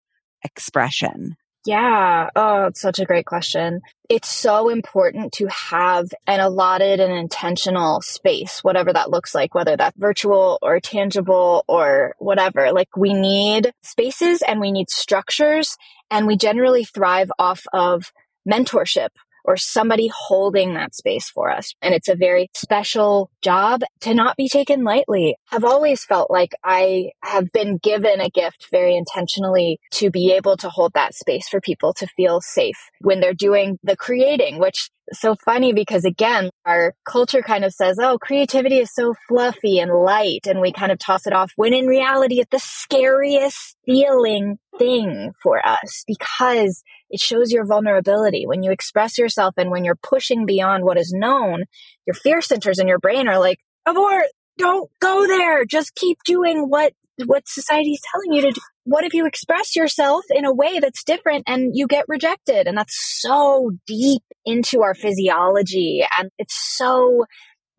expression? 0.44 1.36
Yeah. 1.66 2.30
Oh, 2.36 2.66
it's 2.68 2.80
such 2.80 3.00
a 3.00 3.06
great 3.06 3.26
question. 3.26 3.82
It's 4.10 4.30
so 4.30 4.70
important 4.70 5.34
to 5.34 5.48
have 5.48 6.08
an 6.26 6.40
allotted 6.40 7.00
and 7.00 7.14
intentional 7.14 8.02
space, 8.02 8.64
whatever 8.64 8.94
that 8.94 9.12
looks 9.12 9.36
like, 9.36 9.54
whether 9.54 9.76
that's 9.76 9.98
virtual 9.98 10.58
or 10.62 10.80
tangible 10.80 11.66
or 11.68 12.16
whatever. 12.18 12.72
Like 12.72 12.96
we 12.96 13.14
need 13.14 13.72
spaces 13.84 14.42
and 14.42 14.60
we 14.62 14.72
need 14.72 14.90
structures 14.90 15.76
and 16.10 16.26
we 16.26 16.38
generally 16.38 16.86
thrive 16.86 17.30
off 17.38 17.66
of 17.74 18.14
mentorship 18.50 19.10
or 19.50 19.58
somebody 19.58 20.12
holding 20.16 20.76
that 20.76 20.94
space 20.94 21.28
for 21.28 21.50
us. 21.50 21.74
And 21.82 21.96
it's 21.96 22.08
a 22.08 22.16
very 22.16 22.52
special 22.54 23.32
job 23.42 23.82
to 24.02 24.14
not 24.14 24.38
be 24.38 24.48
taken 24.48 24.84
lightly. 24.84 25.38
I've 25.52 25.64
always 25.64 26.06
felt 26.06 26.30
like 26.30 26.54
I 26.64 27.10
have 27.24 27.52
been 27.52 27.80
given 27.82 28.22
a 28.22 28.30
gift 28.30 28.68
very 28.70 28.96
intentionally 28.96 29.80
to 29.94 30.12
be 30.12 30.34
able 30.34 30.56
to 30.58 30.70
hold 30.70 30.94
that 30.94 31.16
space 31.16 31.50
for 31.50 31.60
people 31.60 31.94
to 31.96 32.06
feel 32.16 32.42
safe 32.42 32.78
when 33.02 33.22
they're 33.22 33.34
doing 33.34 33.80
the 33.82 33.98
creating, 33.98 34.60
which 34.60 34.92
so 35.14 35.36
funny 35.36 35.74
because 35.74 36.06
again, 36.06 36.50
our 36.66 36.94
culture 37.06 37.42
kind 37.42 37.64
of 37.64 37.74
says, 37.74 37.98
oh, 38.00 38.18
creativity 38.18 38.78
is 38.78 38.94
so 38.94 39.14
fluffy 39.28 39.80
and 39.80 39.92
light. 39.92 40.48
And 40.48 40.62
we 40.62 40.72
kind 40.72 40.92
of 40.92 41.00
toss 41.00 41.26
it 41.26 41.34
off 41.34 41.52
when 41.56 41.74
in 41.74 41.88
reality, 41.88 42.40
it's 42.40 42.52
the 42.52 42.60
scariest 42.60 43.76
feeling 43.86 44.58
thing 44.78 45.32
for 45.42 45.66
us 45.66 46.04
because 46.08 46.84
it 47.10 47.20
shows 47.20 47.52
your 47.52 47.66
vulnerability. 47.66 48.46
When 48.46 48.64
you 48.64 48.72
express 48.72 49.18
yourself 49.18 49.56
and 49.58 49.72
when 49.72 49.84
you're 49.84 49.96
pushing 49.96 50.46
beyond 50.46 50.84
what 50.84 50.98
is 50.98 51.12
known, 51.14 51.66
your 52.06 52.14
fear 52.14 52.42
centers 52.42 52.80
in 52.80 52.88
your 52.88 53.00
brain 53.00 53.28
are 53.28 53.40
like, 53.40 53.60
abort, 53.86 54.26
don't 54.58 54.90
go 55.00 55.26
there. 55.26 55.66
Just 55.66 55.96
keep 55.96 56.18
doing 56.26 56.70
what 56.70 56.94
what 57.26 57.48
society 57.48 57.92
is 57.92 58.02
telling 58.12 58.34
you 58.34 58.42
to 58.48 58.52
do. 58.52 58.62
What 58.86 59.04
if 59.04 59.14
you 59.14 59.26
express 59.26 59.76
yourself 59.76 60.26
in 60.30 60.46
a 60.46 60.54
way 60.54 60.80
that's 60.80 61.04
different 61.04 61.44
and 61.48 61.72
you 61.74 61.88
get 61.88 62.06
rejected? 62.08 62.68
And 62.68 62.78
that's 62.78 63.20
so 63.22 63.72
deep 63.86 64.24
into 64.46 64.82
our 64.82 64.96
physiology 64.96 66.04
and 66.18 66.30
it's 66.38 66.58
so 66.78 67.26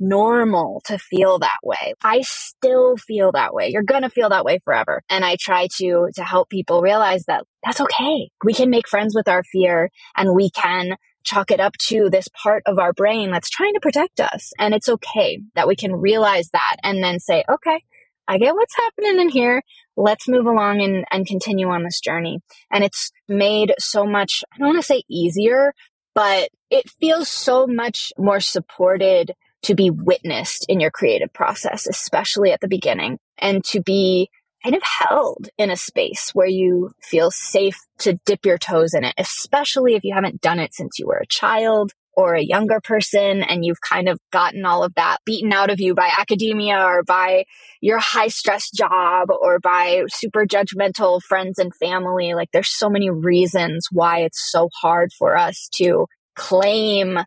normal 0.01 0.81
to 0.87 0.99
feel 0.99 1.39
that 1.39 1.59
way. 1.63 1.95
I 2.03 2.23
still 2.23 2.97
feel 2.97 3.33
that 3.33 3.53
way. 3.53 3.69
You're 3.71 3.83
going 3.83 4.03
to 4.03 4.11
feel 4.11 4.31
that 4.31 4.45
way 4.45 4.59
forever. 4.65 5.03
And 5.11 5.25
I 5.25 5.37
try 5.39 5.69
to 5.77 6.09
to 6.15 6.25
help 6.25 6.49
people 6.49 6.81
realize 6.81 7.25
that 7.27 7.45
that's 7.63 7.81
okay. 7.81 8.31
We 8.43 8.55
can 8.55 8.71
make 8.71 8.89
friends 8.89 9.15
with 9.15 9.29
our 9.29 9.43
fear 9.43 9.91
and 10.17 10.35
we 10.35 10.51
can 10.51 10.97
chalk 11.23 11.51
it 11.51 11.61
up 11.61 11.77
to 11.77 12.09
this 12.11 12.29
part 12.43 12.63
of 12.67 12.79
our 12.79 12.95
brain 12.95 13.31
that's 13.31 13.51
trying 13.51 13.75
to 13.75 13.81
protect 13.81 14.21
us. 14.21 14.53
And 14.59 14.75
it's 14.75 14.89
okay 14.89 15.43
that 15.55 15.69
we 15.69 15.77
can 15.77 15.93
realize 15.93 16.49
that 16.53 16.77
and 16.83 17.03
then 17.03 17.21
say, 17.21 17.45
okay, 17.49 17.83
I 18.31 18.39
get 18.39 18.55
what's 18.55 18.77
happening 18.77 19.21
in 19.21 19.29
here. 19.29 19.61
Let's 19.97 20.29
move 20.29 20.47
along 20.47 20.81
and, 20.83 21.05
and 21.11 21.27
continue 21.27 21.69
on 21.69 21.83
this 21.83 21.99
journey. 21.99 22.39
And 22.71 22.85
it's 22.85 23.11
made 23.29 23.75
so 23.81 24.07
much, 24.07 24.45
I 24.55 24.59
don't 24.59 24.69
want 24.69 24.79
to 24.79 24.87
say 24.87 25.03
easier, 25.11 25.75
but 26.15 26.49
it 26.71 26.89
feels 27.01 27.29
so 27.29 27.67
much 27.67 28.13
more 28.17 28.39
supported 28.39 29.33
to 29.63 29.75
be 29.75 29.91
witnessed 29.91 30.65
in 30.69 30.79
your 30.79 30.93
creative 30.93 31.33
process, 31.33 31.89
especially 31.89 32.53
at 32.53 32.61
the 32.61 32.69
beginning, 32.69 33.19
and 33.37 33.65
to 33.65 33.83
be 33.83 34.31
kind 34.63 34.77
of 34.77 34.83
held 35.01 35.49
in 35.59 35.71
a 35.71 35.77
space 35.77 36.31
where 36.33 36.47
you 36.47 36.93
feel 37.03 37.33
safe 37.33 37.79
to 37.99 38.17
dip 38.27 38.47
your 38.47 38.59
toes 38.59 38.95
in 38.95 39.03
it, 39.03 39.15
especially 39.19 39.97
if 39.97 40.05
you 40.05 40.15
haven't 40.15 40.41
done 40.41 40.61
it 40.61 40.73
since 40.73 41.01
you 41.01 41.09
were 41.09 41.19
a 41.19 41.27
child 41.27 41.93
or 42.13 42.35
a 42.35 42.43
younger 42.43 42.81
person 42.81 43.43
and 43.43 43.65
you've 43.65 43.81
kind 43.81 44.09
of 44.09 44.19
gotten 44.33 44.65
all 44.65 44.83
of 44.85 44.95
that 44.95 45.19
beaten 45.25 45.53
out 45.53 45.71
of 45.71 45.81
you 45.81 45.95
by 45.95 46.11
academia 46.19 46.79
or 46.79 47.03
by 47.03 47.45
your 47.81 47.99
high 47.99 48.29
stress 48.29 48.71
job 48.71 49.29
or 49.31 49.59
by 49.59 50.05
super 50.09 50.45
judgmental 50.45 51.21
friends 51.23 51.59
and 51.59 51.75
family. 51.77 52.35
Like 52.35 52.51
there's 52.53 52.71
so 52.71 52.91
many 52.91 53.11
reasons 53.11 53.89
why 53.91 54.21
it's 54.21 54.51
so 54.51 54.69
hard 54.81 55.13
for 55.13 55.37
us 55.37 55.69
to 55.75 56.07
claim 56.37 57.19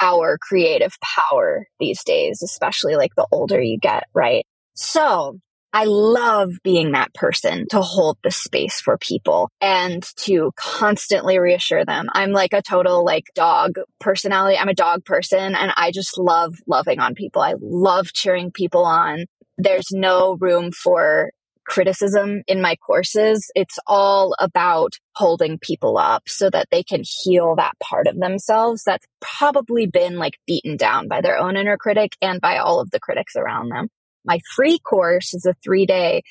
our 0.00 0.38
creative 0.40 0.94
power 1.02 1.66
these 1.80 2.02
days, 2.04 2.42
especially 2.42 2.96
like 2.96 3.14
the 3.16 3.26
older 3.32 3.60
you 3.60 3.78
get, 3.78 4.04
right? 4.14 4.46
So 4.74 5.40
I 5.72 5.84
love 5.84 6.52
being 6.64 6.92
that 6.92 7.12
person 7.14 7.66
to 7.70 7.82
hold 7.82 8.16
the 8.22 8.30
space 8.30 8.80
for 8.80 8.96
people 8.96 9.50
and 9.60 10.02
to 10.18 10.50
constantly 10.56 11.38
reassure 11.38 11.84
them. 11.84 12.08
I'm 12.12 12.32
like 12.32 12.54
a 12.54 12.62
total 12.62 13.04
like 13.04 13.26
dog 13.34 13.74
personality. 14.00 14.56
I'm 14.56 14.68
a 14.68 14.74
dog 14.74 15.04
person 15.04 15.54
and 15.54 15.72
I 15.76 15.90
just 15.92 16.18
love 16.18 16.56
loving 16.66 17.00
on 17.00 17.14
people. 17.14 17.42
I 17.42 17.54
love 17.60 18.12
cheering 18.14 18.50
people 18.50 18.84
on. 18.84 19.26
There's 19.58 19.88
no 19.92 20.38
room 20.40 20.72
for 20.72 21.32
criticism 21.68 22.42
in 22.46 22.62
my 22.62 22.76
courses. 22.76 23.50
It's 23.54 23.78
all 23.86 24.34
about 24.40 24.94
holding 25.14 25.58
people 25.58 25.98
up 25.98 26.22
so 26.26 26.48
that 26.48 26.68
they 26.70 26.82
can 26.82 27.02
heal 27.04 27.54
that 27.56 27.78
part 27.78 28.06
of 28.06 28.18
themselves 28.18 28.82
that's 28.84 29.06
probably 29.20 29.86
been 29.86 30.16
like 30.16 30.38
beaten 30.46 30.76
down 30.76 31.08
by 31.08 31.20
their 31.20 31.38
own 31.38 31.56
inner 31.56 31.76
critic 31.76 32.12
and 32.22 32.40
by 32.40 32.56
all 32.56 32.80
of 32.80 32.90
the 32.90 33.00
critics 33.00 33.36
around 33.36 33.68
them. 33.68 33.88
My 34.28 34.40
free 34.54 34.78
course 34.78 35.32
is 35.32 35.46
a 35.46 35.54
three 35.64 35.86
day 35.86 36.22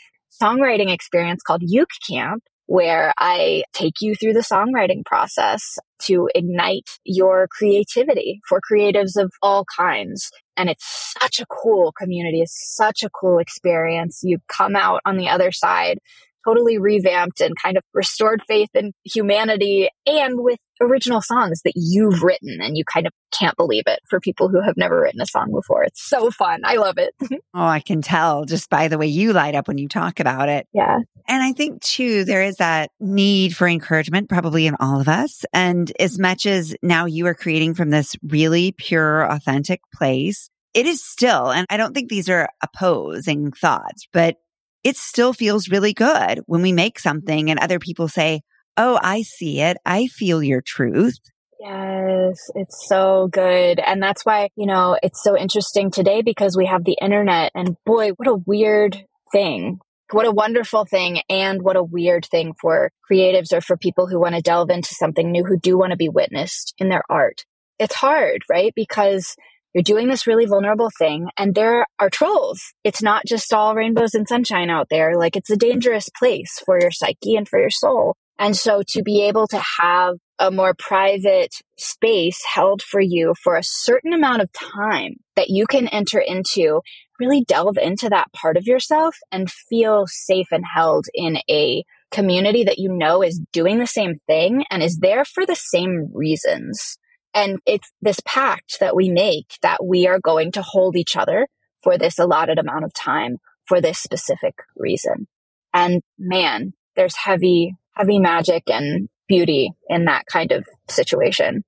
songwriting 0.41 0.93
experience 0.93 1.41
called 1.41 1.63
Uke 1.65 1.89
Camp 2.07 2.43
where 2.67 3.13
I 3.17 3.63
take 3.73 4.01
you 4.01 4.13
through 4.13 4.33
the 4.33 4.41
songwriting 4.41 5.03
process 5.03 5.79
to 6.03 6.29
ignite 6.35 6.89
your 7.05 7.47
creativity 7.49 8.39
for 8.47 8.59
creatives 8.61 9.15
of 9.15 9.31
all 9.41 9.65
kinds. 9.75 10.29
And 10.57 10.69
it's 10.69 11.15
such 11.19 11.39
a 11.39 11.45
cool 11.47 11.91
community. 11.93 12.41
It's 12.41 12.75
such 12.75 13.03
a 13.03 13.09
cool 13.09 13.39
experience. 13.39 14.19
You 14.21 14.39
come 14.47 14.75
out 14.75 15.01
on 15.05 15.17
the 15.17 15.29
other 15.29 15.51
side 15.51 15.97
totally 16.45 16.77
revamped 16.77 17.41
and 17.41 17.55
kind 17.61 17.77
of 17.77 17.83
restored 17.93 18.41
faith 18.47 18.69
in 18.73 18.93
humanity 19.03 19.89
and 20.05 20.35
with 20.39 20.59
original 20.81 21.21
songs 21.21 21.61
that 21.63 21.73
you've 21.75 22.21
written 22.23 22.59
and 22.61 22.77
you 22.77 22.83
kind 22.85 23.07
of 23.07 23.13
can't 23.37 23.57
believe 23.57 23.83
it 23.87 23.99
for 24.09 24.19
people 24.19 24.49
who 24.49 24.61
have 24.61 24.77
never 24.77 25.01
written 25.01 25.21
a 25.21 25.25
song 25.25 25.51
before. 25.51 25.83
It's 25.83 26.07
so 26.07 26.31
fun. 26.31 26.61
I 26.63 26.75
love 26.75 26.97
it. 26.97 27.13
oh, 27.31 27.37
I 27.53 27.79
can 27.79 28.01
tell 28.01 28.45
just 28.45 28.69
by 28.69 28.87
the 28.87 28.97
way 28.97 29.07
you 29.07 29.33
light 29.33 29.55
up 29.55 29.67
when 29.67 29.77
you 29.77 29.87
talk 29.87 30.19
about 30.19 30.49
it. 30.49 30.67
Yeah. 30.73 30.99
And 31.27 31.43
I 31.43 31.51
think 31.51 31.81
too, 31.81 32.23
there 32.23 32.43
is 32.43 32.57
that 32.57 32.89
need 32.99 33.55
for 33.55 33.67
encouragement 33.67 34.29
probably 34.29 34.67
in 34.67 34.75
all 34.79 35.01
of 35.01 35.07
us. 35.07 35.45
And 35.53 35.91
as 35.99 36.17
much 36.17 36.45
as 36.45 36.75
now 36.81 37.05
you 37.05 37.27
are 37.27 37.35
creating 37.35 37.73
from 37.73 37.89
this 37.89 38.15
really 38.23 38.71
pure, 38.71 39.29
authentic 39.29 39.81
place, 39.93 40.49
it 40.73 40.85
is 40.85 41.03
still, 41.03 41.51
and 41.51 41.65
I 41.69 41.77
don't 41.77 41.93
think 41.93 42.09
these 42.09 42.29
are 42.29 42.49
opposing 42.61 43.51
thoughts, 43.51 44.07
but 44.13 44.35
it 44.83 44.95
still 44.95 45.33
feels 45.33 45.69
really 45.69 45.93
good 45.93 46.41
when 46.45 46.61
we 46.61 46.71
make 46.71 46.99
something 46.99 47.49
and 47.49 47.59
other 47.59 47.79
people 47.79 48.07
say, 48.07 48.41
Oh, 48.77 48.99
I 49.01 49.23
see 49.23 49.59
it. 49.59 49.77
I 49.85 50.05
feel 50.07 50.43
your 50.43 50.61
truth. 50.61 51.17
Yes, 51.59 52.37
it's 52.53 52.87
so 52.87 53.27
good. 53.31 53.79
And 53.79 54.01
that's 54.01 54.23
why, 54.23 54.49
you 54.55 54.67
know, 54.67 54.97
it's 55.01 55.23
so 55.23 55.35
interesting 55.35 55.89
today 55.89 56.21
because 56.21 56.55
we 56.55 56.67
have 56.67 56.85
the 56.85 56.97
internet 57.01 57.51
and 57.55 57.75
boy, 57.85 58.11
what 58.11 58.27
a 58.27 58.35
weird 58.45 59.03
thing. 59.31 59.79
What 60.11 60.27
a 60.27 60.31
wonderful 60.31 60.85
thing 60.85 61.19
and 61.29 61.61
what 61.61 61.75
a 61.75 61.83
weird 61.83 62.25
thing 62.25 62.53
for 62.61 62.91
creatives 63.11 63.51
or 63.51 63.59
for 63.59 63.75
people 63.75 64.07
who 64.07 64.21
want 64.21 64.35
to 64.35 64.41
delve 64.41 64.69
into 64.69 64.93
something 64.93 65.31
new, 65.31 65.43
who 65.43 65.59
do 65.59 65.77
want 65.77 65.91
to 65.91 65.97
be 65.97 66.07
witnessed 66.07 66.73
in 66.77 66.87
their 66.87 67.03
art. 67.09 67.43
It's 67.79 67.95
hard, 67.95 68.43
right? 68.49 68.71
Because 68.73 69.35
you're 69.73 69.83
doing 69.83 70.07
this 70.07 70.25
really 70.25 70.45
vulnerable 70.45 70.91
thing 70.97 71.27
and 71.37 71.53
there 71.55 71.85
are 71.99 72.09
trolls. 72.09 72.61
It's 72.83 73.03
not 73.03 73.25
just 73.25 73.51
all 73.51 73.75
rainbows 73.75 74.13
and 74.13 74.27
sunshine 74.27 74.69
out 74.69 74.87
there. 74.89 75.17
Like 75.17 75.35
it's 75.35 75.49
a 75.49 75.57
dangerous 75.57 76.07
place 76.17 76.61
for 76.65 76.79
your 76.79 76.91
psyche 76.91 77.35
and 77.35 77.47
for 77.47 77.59
your 77.59 77.69
soul. 77.69 78.15
And 78.39 78.55
so 78.55 78.83
to 78.89 79.03
be 79.03 79.23
able 79.23 79.47
to 79.47 79.61
have 79.81 80.15
a 80.39 80.51
more 80.51 80.75
private 80.77 81.55
space 81.77 82.43
held 82.45 82.81
for 82.81 83.01
you 83.01 83.33
for 83.41 83.55
a 83.55 83.63
certain 83.63 84.13
amount 84.13 84.41
of 84.41 84.51
time 84.53 85.15
that 85.35 85.49
you 85.49 85.65
can 85.65 85.87
enter 85.87 86.19
into, 86.19 86.81
really 87.19 87.43
delve 87.43 87.77
into 87.77 88.09
that 88.09 88.31
part 88.33 88.57
of 88.57 88.67
yourself 88.67 89.15
and 89.31 89.51
feel 89.51 90.05
safe 90.07 90.47
and 90.51 90.63
held 90.75 91.05
in 91.13 91.37
a 91.49 91.83
community 92.11 92.63
that 92.63 92.77
you 92.77 92.89
know 92.89 93.23
is 93.23 93.41
doing 93.51 93.79
the 93.79 93.87
same 93.87 94.15
thing 94.27 94.63
and 94.69 94.83
is 94.83 94.97
there 94.97 95.25
for 95.25 95.45
the 95.45 95.55
same 95.55 96.09
reasons. 96.13 96.97
And 97.33 97.59
it's 97.65 97.91
this 98.01 98.19
pact 98.25 98.79
that 98.79 98.95
we 98.95 99.09
make 99.09 99.57
that 99.61 99.83
we 99.83 100.07
are 100.07 100.19
going 100.19 100.51
to 100.53 100.61
hold 100.61 100.95
each 100.95 101.15
other 101.15 101.47
for 101.81 101.97
this 101.97 102.19
allotted 102.19 102.59
amount 102.59 102.85
of 102.85 102.93
time 102.93 103.37
for 103.65 103.81
this 103.81 103.99
specific 103.99 104.55
reason. 104.75 105.27
And 105.73 106.01
man, 106.17 106.73
there's 106.95 107.15
heavy, 107.15 107.75
heavy 107.97 108.19
magic 108.19 108.63
and 108.67 109.09
beauty 109.27 109.71
in 109.89 110.05
that 110.05 110.25
kind 110.25 110.51
of 110.51 110.67
situation. 110.89 111.63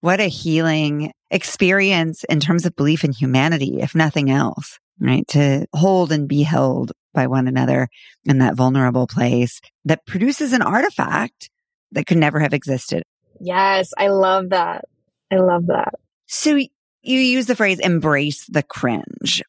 What 0.00 0.20
a 0.20 0.28
healing 0.28 1.12
experience 1.30 2.24
in 2.24 2.40
terms 2.40 2.66
of 2.66 2.76
belief 2.76 3.04
in 3.04 3.12
humanity, 3.12 3.80
if 3.80 3.94
nothing 3.94 4.30
else, 4.30 4.78
right? 5.00 5.26
To 5.28 5.66
hold 5.74 6.12
and 6.12 6.28
be 6.28 6.42
held 6.42 6.92
by 7.14 7.26
one 7.26 7.46
another 7.46 7.88
in 8.24 8.38
that 8.38 8.56
vulnerable 8.56 9.06
place 9.06 9.60
that 9.84 10.06
produces 10.06 10.52
an 10.52 10.62
artifact 10.62 11.50
that 11.92 12.06
could 12.06 12.18
never 12.18 12.40
have 12.40 12.54
existed. 12.54 13.02
Yes, 13.40 13.92
I 13.96 14.08
love 14.08 14.50
that. 14.50 14.84
I 15.30 15.36
love 15.36 15.66
that. 15.66 15.94
So 16.26 16.56
you 16.56 16.68
use 17.02 17.46
the 17.46 17.56
phrase 17.56 17.78
embrace 17.78 18.46
the 18.46 18.62
cringe. 18.62 19.42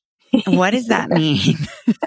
What 0.46 0.72
does 0.72 0.88
that 0.88 1.10
mean 1.12 1.58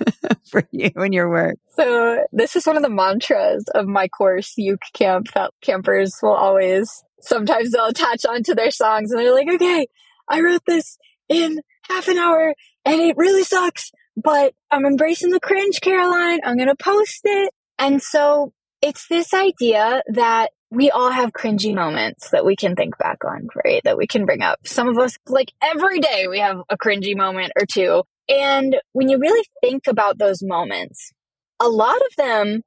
for 0.51 0.65
you 0.71 0.91
and 0.97 1.15
your 1.15 1.29
work? 1.29 1.57
So 1.77 2.25
this 2.33 2.57
is 2.57 2.67
one 2.67 2.77
of 2.77 2.83
the 2.83 2.91
mantras 2.91 3.65
of 3.75 3.87
my 3.87 4.09
course, 4.09 4.55
Uke 4.57 4.81
Camp, 4.93 5.33
that 5.35 5.53
campers 5.63 6.15
will 6.23 6.35
always, 6.35 7.03
sometimes 7.21 7.71
they'll 7.71 7.87
attach 7.87 8.25
onto 8.25 8.55
their 8.55 8.71
songs 8.71 9.11
and 9.11 9.21
they're 9.21 9.35
like, 9.35 9.49
okay, 9.49 9.87
I 10.29 10.41
wrote 10.41 10.63
this 10.67 10.99
in 11.29 11.61
half 11.89 12.09
an 12.09 12.19
hour 12.19 12.55
and 12.85 13.01
it 13.01 13.17
really 13.17 13.45
sucks, 13.45 13.91
but 14.17 14.55
I'm 14.71 14.87
embracing 14.87 15.31
the 15.31 15.41
cringe, 15.41 15.81
Caroline. 15.81 16.41
I'm 16.45 16.57
going 16.57 16.69
to 16.69 16.77
post 16.77 17.21
it. 17.25 17.53
And 17.79 18.03
so 18.03 18.53
it's 18.83 19.07
this 19.09 19.35
idea 19.35 20.03
that 20.09 20.51
we 20.71 20.91
all 20.91 21.11
have 21.11 21.33
cringy 21.33 21.75
moments 21.75 22.31
that 22.31 22.45
we 22.45 22.57
can 22.57 22.75
think 22.75 22.99
back 22.99 23.25
on, 23.25 23.49
right? 23.65 23.83
That 23.85 23.97
we 23.97 24.07
can 24.07 24.27
bring 24.27 24.43
up. 24.43 24.67
Some 24.67 24.89
of 24.89 24.99
us, 24.99 25.17
like 25.27 25.53
every 25.63 26.01
day, 26.01 26.27
we 26.29 26.41
have 26.41 26.59
a 26.69 26.77
cringy 26.77 27.17
moment 27.17 27.53
or 27.59 27.67
two. 27.67 28.03
And 28.29 28.77
when 28.93 29.09
you 29.09 29.19
really 29.19 29.47
think 29.63 29.87
about 29.87 30.19
those 30.19 30.43
moments, 30.43 31.13
a 31.61 31.69
lot 31.69 31.97
of 31.97 32.17
them 32.17 32.63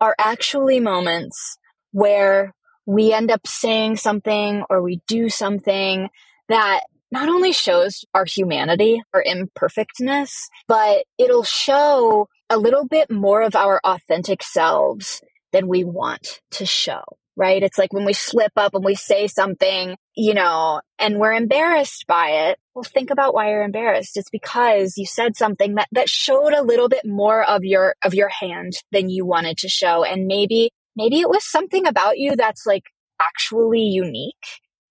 are 0.00 0.14
actually 0.18 0.80
moments 0.80 1.58
where 1.92 2.52
we 2.86 3.12
end 3.12 3.30
up 3.30 3.46
saying 3.46 3.96
something 3.96 4.64
or 4.68 4.82
we 4.82 5.00
do 5.06 5.28
something 5.28 6.08
that 6.48 6.80
not 7.10 7.28
only 7.28 7.52
shows 7.52 8.04
our 8.14 8.24
humanity, 8.24 9.02
our 9.12 9.22
imperfectness, 9.22 10.48
but 10.66 11.04
it'll 11.18 11.44
show 11.44 12.26
a 12.48 12.58
little 12.58 12.86
bit 12.86 13.10
more 13.10 13.42
of 13.42 13.54
our 13.54 13.80
authentic 13.84 14.42
selves 14.42 15.20
than 15.52 15.68
we 15.68 15.84
want 15.84 16.40
to 16.52 16.66
show 16.66 17.02
right? 17.36 17.62
It's 17.62 17.78
like 17.78 17.92
when 17.92 18.04
we 18.04 18.12
slip 18.12 18.52
up 18.56 18.74
and 18.74 18.84
we 18.84 18.94
say 18.94 19.26
something, 19.26 19.96
you 20.14 20.34
know, 20.34 20.80
and 20.98 21.18
we're 21.18 21.32
embarrassed 21.32 22.04
by 22.06 22.28
it. 22.28 22.58
Well, 22.74 22.84
think 22.84 23.10
about 23.10 23.34
why 23.34 23.50
you're 23.50 23.62
embarrassed. 23.62 24.16
It's 24.16 24.30
because 24.30 24.94
you 24.96 25.06
said 25.06 25.36
something 25.36 25.74
that, 25.76 25.88
that 25.92 26.08
showed 26.08 26.52
a 26.52 26.62
little 26.62 26.88
bit 26.88 27.04
more 27.04 27.42
of 27.42 27.64
your, 27.64 27.94
of 28.04 28.14
your 28.14 28.28
hand 28.28 28.72
than 28.90 29.10
you 29.10 29.24
wanted 29.26 29.58
to 29.58 29.68
show. 29.68 30.04
And 30.04 30.26
maybe, 30.26 30.70
maybe 30.96 31.20
it 31.20 31.28
was 31.28 31.44
something 31.44 31.86
about 31.86 32.18
you 32.18 32.36
that's 32.36 32.66
like 32.66 32.84
actually 33.20 33.82
unique. 33.82 34.34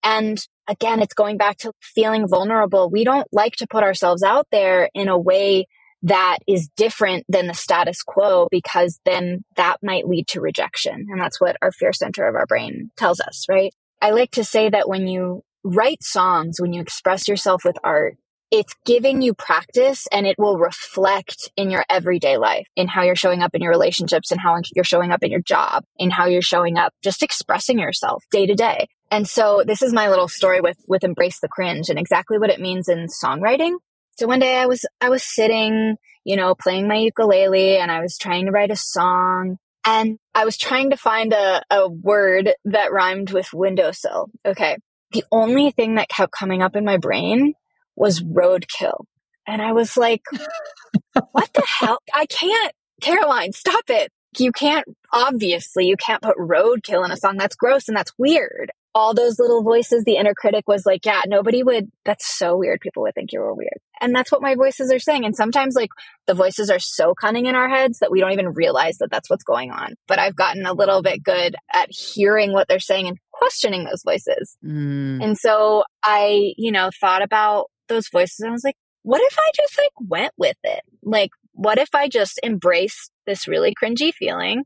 And 0.04 0.40
again, 0.68 1.02
it's 1.02 1.14
going 1.14 1.38
back 1.38 1.58
to 1.58 1.74
feeling 1.82 2.28
vulnerable. 2.28 2.90
We 2.90 3.04
don't 3.04 3.28
like 3.32 3.56
to 3.58 3.68
put 3.68 3.84
ourselves 3.84 4.24
out 4.24 4.48
there 4.52 4.90
in 4.94 5.10
a 5.10 5.18
way 5.18 5.68
that 6.04 6.40
is 6.48 6.70
different 6.76 7.26
than 7.30 7.48
the 7.48 7.54
status 7.54 8.02
quo 8.02 8.48
because 8.50 9.00
then 9.06 9.44
that 9.56 9.78
might 9.84 10.08
lead 10.08 10.28
to 10.30 10.42
rejection. 10.42 11.08
And 11.10 11.22
that's 11.22 11.40
what 11.40 11.58
our 11.62 11.72
fear 11.72 11.94
center 11.94 12.28
of 12.28 12.36
our 12.36 12.46
brain 12.46 12.92
tells 12.98 13.20
us, 13.20 13.46
right? 13.50 13.74
I 14.02 14.12
like 14.12 14.32
to 14.32 14.44
say 14.44 14.70
that 14.70 14.90
when 14.90 15.08
you 15.08 15.44
write 15.64 16.04
songs, 16.04 16.60
when 16.60 16.74
you 16.74 16.82
express 16.82 17.28
yourself 17.28 17.64
with 17.64 17.78
art, 17.84 18.18
it's 18.50 18.76
giving 18.86 19.22
you 19.22 19.34
practice 19.34 20.08
and 20.12 20.28
it 20.28 20.36
will 20.38 20.58
reflect 20.58 21.50
in 21.56 21.72
your 21.72 21.86
everyday 21.90 22.38
life, 22.38 22.68
in 22.76 22.90
how 22.90 23.04
you're 23.04 23.16
showing 23.16 23.42
up 23.42 23.56
in 23.56 23.62
your 23.62 23.72
relationships 23.72 24.30
and 24.30 24.42
how 24.42 24.58
you're 24.76 24.84
showing 24.84 25.12
up 25.12 25.24
in 25.24 25.32
your 25.32 25.42
job, 25.42 25.86
in 25.98 26.10
how 26.10 26.26
you're 26.26 26.42
showing 26.42 26.78
up, 26.78 26.94
just 27.02 27.24
expressing 27.24 27.80
yourself 27.80 28.26
day 28.30 28.46
to 28.46 28.54
day. 28.54 28.88
And 29.10 29.28
so 29.28 29.64
this 29.66 29.82
is 29.82 29.94
my 29.94 30.10
little 30.10 30.28
story 30.28 30.60
with, 30.60 30.78
with 30.88 31.04
embrace 31.04 31.40
the 31.40 31.48
cringe 31.48 31.90
and 31.90 31.98
exactly 31.98 32.38
what 32.38 32.50
it 32.50 32.60
means 32.60 32.90
in 32.90 33.08
songwriting. 33.08 33.76
So 34.18 34.28
one 34.28 34.40
day 34.40 34.56
I 34.58 34.66
was 34.66 34.86
I 35.00 35.10
was 35.10 35.24
sitting, 35.24 35.98
you 36.24 36.36
know, 36.36 36.56
playing 36.56 36.88
my 36.88 36.98
ukulele 36.98 37.78
and 37.78 37.92
I 37.92 38.02
was 38.02 38.18
trying 38.18 38.46
to 38.46 38.52
write 38.52 38.72
a 38.72 38.76
song 38.76 39.58
and 39.86 40.20
I 40.36 40.46
was 40.46 40.58
trying 40.58 40.92
to 40.92 40.98
find 40.98 41.34
a, 41.34 41.64
a 41.72 41.88
word 41.90 42.52
that 42.66 42.92
rhymed 42.92 43.32
with 43.32 43.54
windowsill. 43.54 44.30
Okay. 44.46 44.78
The 45.12 45.24
only 45.32 45.72
thing 45.72 45.96
that 45.96 46.10
kept 46.10 46.32
coming 46.32 46.62
up 46.62 46.76
in 46.76 46.86
my 46.86 46.98
brain 46.98 47.54
was 47.96 48.22
roadkill. 48.22 49.06
And 49.48 49.62
I 49.62 49.74
was 49.74 49.98
like, 49.98 50.22
what 51.32 51.52
the 51.54 51.66
hell? 51.80 52.00
I 52.14 52.26
can't, 52.28 52.74
Caroline, 53.02 53.54
stop 53.54 53.90
it. 53.90 54.12
You 54.38 54.52
can't, 54.52 54.86
obviously, 55.12 55.88
you 55.88 55.98
can't 55.98 56.22
put 56.22 56.38
roadkill 56.38 57.04
in 57.04 57.12
a 57.12 57.18
song. 57.18 57.38
That's 57.38 57.56
gross 57.56 57.90
and 57.90 57.98
that's 57.98 58.14
weird 58.18 58.72
all 58.94 59.14
those 59.14 59.40
little 59.40 59.64
voices, 59.64 60.04
the 60.04 60.18
inner 60.18 60.34
critic 60.34 60.68
was 60.68 60.86
like, 60.86 61.06
yeah, 61.06 61.22
nobody 61.28 61.64
would, 61.64 61.92
that's 62.06 62.38
so 62.38 62.58
weird. 62.58 62.82
People 62.82 63.04
would 63.04 63.16
think 63.16 63.32
you 63.32 63.40
were 63.40 63.54
weird. 63.54 63.80
And 64.02 64.16
that's 64.16 64.32
what 64.32 64.42
my 64.42 64.56
voices 64.56 64.92
are 64.92 65.00
saying. 65.00 65.26
And 65.26 65.36
sometimes 65.36 65.76
like 65.76 65.92
the 66.28 66.34
voices 66.34 66.70
are 66.70 66.80
so 66.80 67.14
cunning 67.14 67.46
in 67.46 67.56
our 67.56 67.70
heads 67.70 68.00
that 68.00 68.12
we 68.12 68.20
don't 68.20 68.34
even 68.34 68.50
realize 68.50 68.98
that 68.98 69.10
that's 69.12 69.30
what's 69.30 69.44
going 69.44 69.72
on. 69.72 69.94
But 70.08 70.20
I've 70.20 70.36
gotten 70.36 70.66
a 70.66 70.74
little 70.74 71.02
bit 71.02 71.24
good 71.24 71.56
at 71.72 71.90
hearing 71.92 72.52
what 72.52 72.68
they're 72.68 72.80
saying 72.80 73.08
and 73.08 73.18
questioning 73.32 73.86
those 73.86 74.02
voices. 74.04 74.58
Mm. 74.66 75.24
And 75.24 75.38
so 75.38 75.84
I, 76.04 76.54
you 76.58 76.72
know, 76.72 76.90
thought 77.00 77.22
about 77.22 77.68
those 77.88 78.10
voices 78.12 78.40
and 78.40 78.50
I 78.50 78.54
was 78.54 78.64
like, 78.64 78.76
what 79.04 79.22
if 79.22 79.38
I 79.38 79.52
just 79.56 79.78
like 79.78 80.10
went 80.10 80.34
with 80.38 80.58
it? 80.64 80.82
Like, 81.04 81.32
what 81.54 81.78
if 81.78 81.94
I 81.94 82.08
just 82.08 82.40
embraced 82.44 83.12
this 83.26 83.48
really 83.48 83.74
cringy 83.82 84.14
feeling 84.14 84.64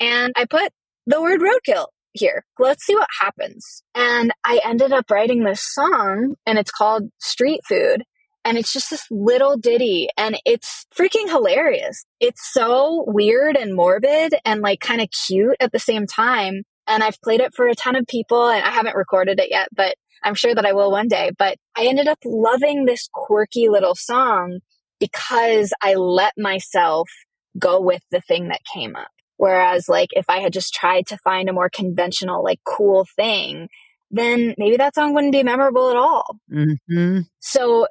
and 0.00 0.32
I 0.36 0.44
put 0.44 0.70
the 1.06 1.20
word 1.20 1.40
roadkill 1.40 1.86
here. 2.16 2.44
Let's 2.58 2.84
see 2.84 2.94
what 2.94 3.08
happens. 3.20 3.82
And 3.94 4.32
I 4.44 4.60
ended 4.64 4.92
up 4.92 5.10
writing 5.10 5.44
this 5.44 5.62
song 5.62 6.34
and 6.46 6.58
it's 6.58 6.70
called 6.70 7.10
Street 7.18 7.60
Food. 7.68 8.02
And 8.46 8.56
it's 8.56 8.72
just 8.72 8.90
this 8.90 9.04
little 9.10 9.56
ditty 9.56 10.08
and 10.16 10.40
it's 10.46 10.86
freaking 10.96 11.28
hilarious. 11.28 12.04
It's 12.20 12.52
so 12.52 13.04
weird 13.08 13.56
and 13.56 13.74
morbid 13.74 14.36
and 14.44 14.60
like 14.60 14.78
kind 14.78 15.00
of 15.00 15.08
cute 15.26 15.56
at 15.58 15.72
the 15.72 15.80
same 15.80 16.06
time. 16.06 16.62
And 16.86 17.02
I've 17.02 17.20
played 17.22 17.40
it 17.40 17.56
for 17.56 17.66
a 17.66 17.74
ton 17.74 17.96
of 17.96 18.06
people 18.06 18.48
and 18.48 18.64
I 18.64 18.70
haven't 18.70 18.94
recorded 18.94 19.40
it 19.40 19.50
yet, 19.50 19.66
but 19.74 19.96
I'm 20.22 20.36
sure 20.36 20.54
that 20.54 20.64
I 20.64 20.74
will 20.74 20.92
one 20.92 21.08
day. 21.08 21.32
But 21.36 21.58
I 21.76 21.86
ended 21.86 22.06
up 22.06 22.20
loving 22.24 22.84
this 22.84 23.08
quirky 23.12 23.68
little 23.68 23.96
song 23.96 24.60
because 25.00 25.72
I 25.82 25.94
let 25.94 26.34
myself 26.38 27.10
go 27.58 27.80
with 27.80 28.02
the 28.12 28.20
thing 28.20 28.48
that 28.48 28.60
came 28.72 28.94
up. 28.94 29.08
Whereas, 29.38 29.88
like, 29.88 30.10
if 30.12 30.24
I 30.28 30.38
had 30.38 30.52
just 30.52 30.72
tried 30.72 31.08
to 31.08 31.18
find 31.18 31.48
a 31.48 31.52
more 31.52 31.68
conventional, 31.68 32.44
like, 32.44 32.60
cool 32.64 33.06
thing, 33.16 33.68
then 34.10 34.54
maybe 34.56 34.76
that 34.76 34.94
song 34.94 35.12
wouldn't 35.14 35.32
be 35.32 35.42
memorable 35.42 35.90
at 35.90 35.96
all. 35.96 36.36
Mm-hmm. 36.50 37.20
So 37.40 37.86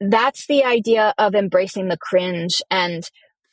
that's 0.00 0.46
the 0.46 0.64
idea 0.64 1.14
of 1.18 1.34
embracing 1.34 1.88
the 1.88 1.98
cringe 1.98 2.62
and 2.70 3.04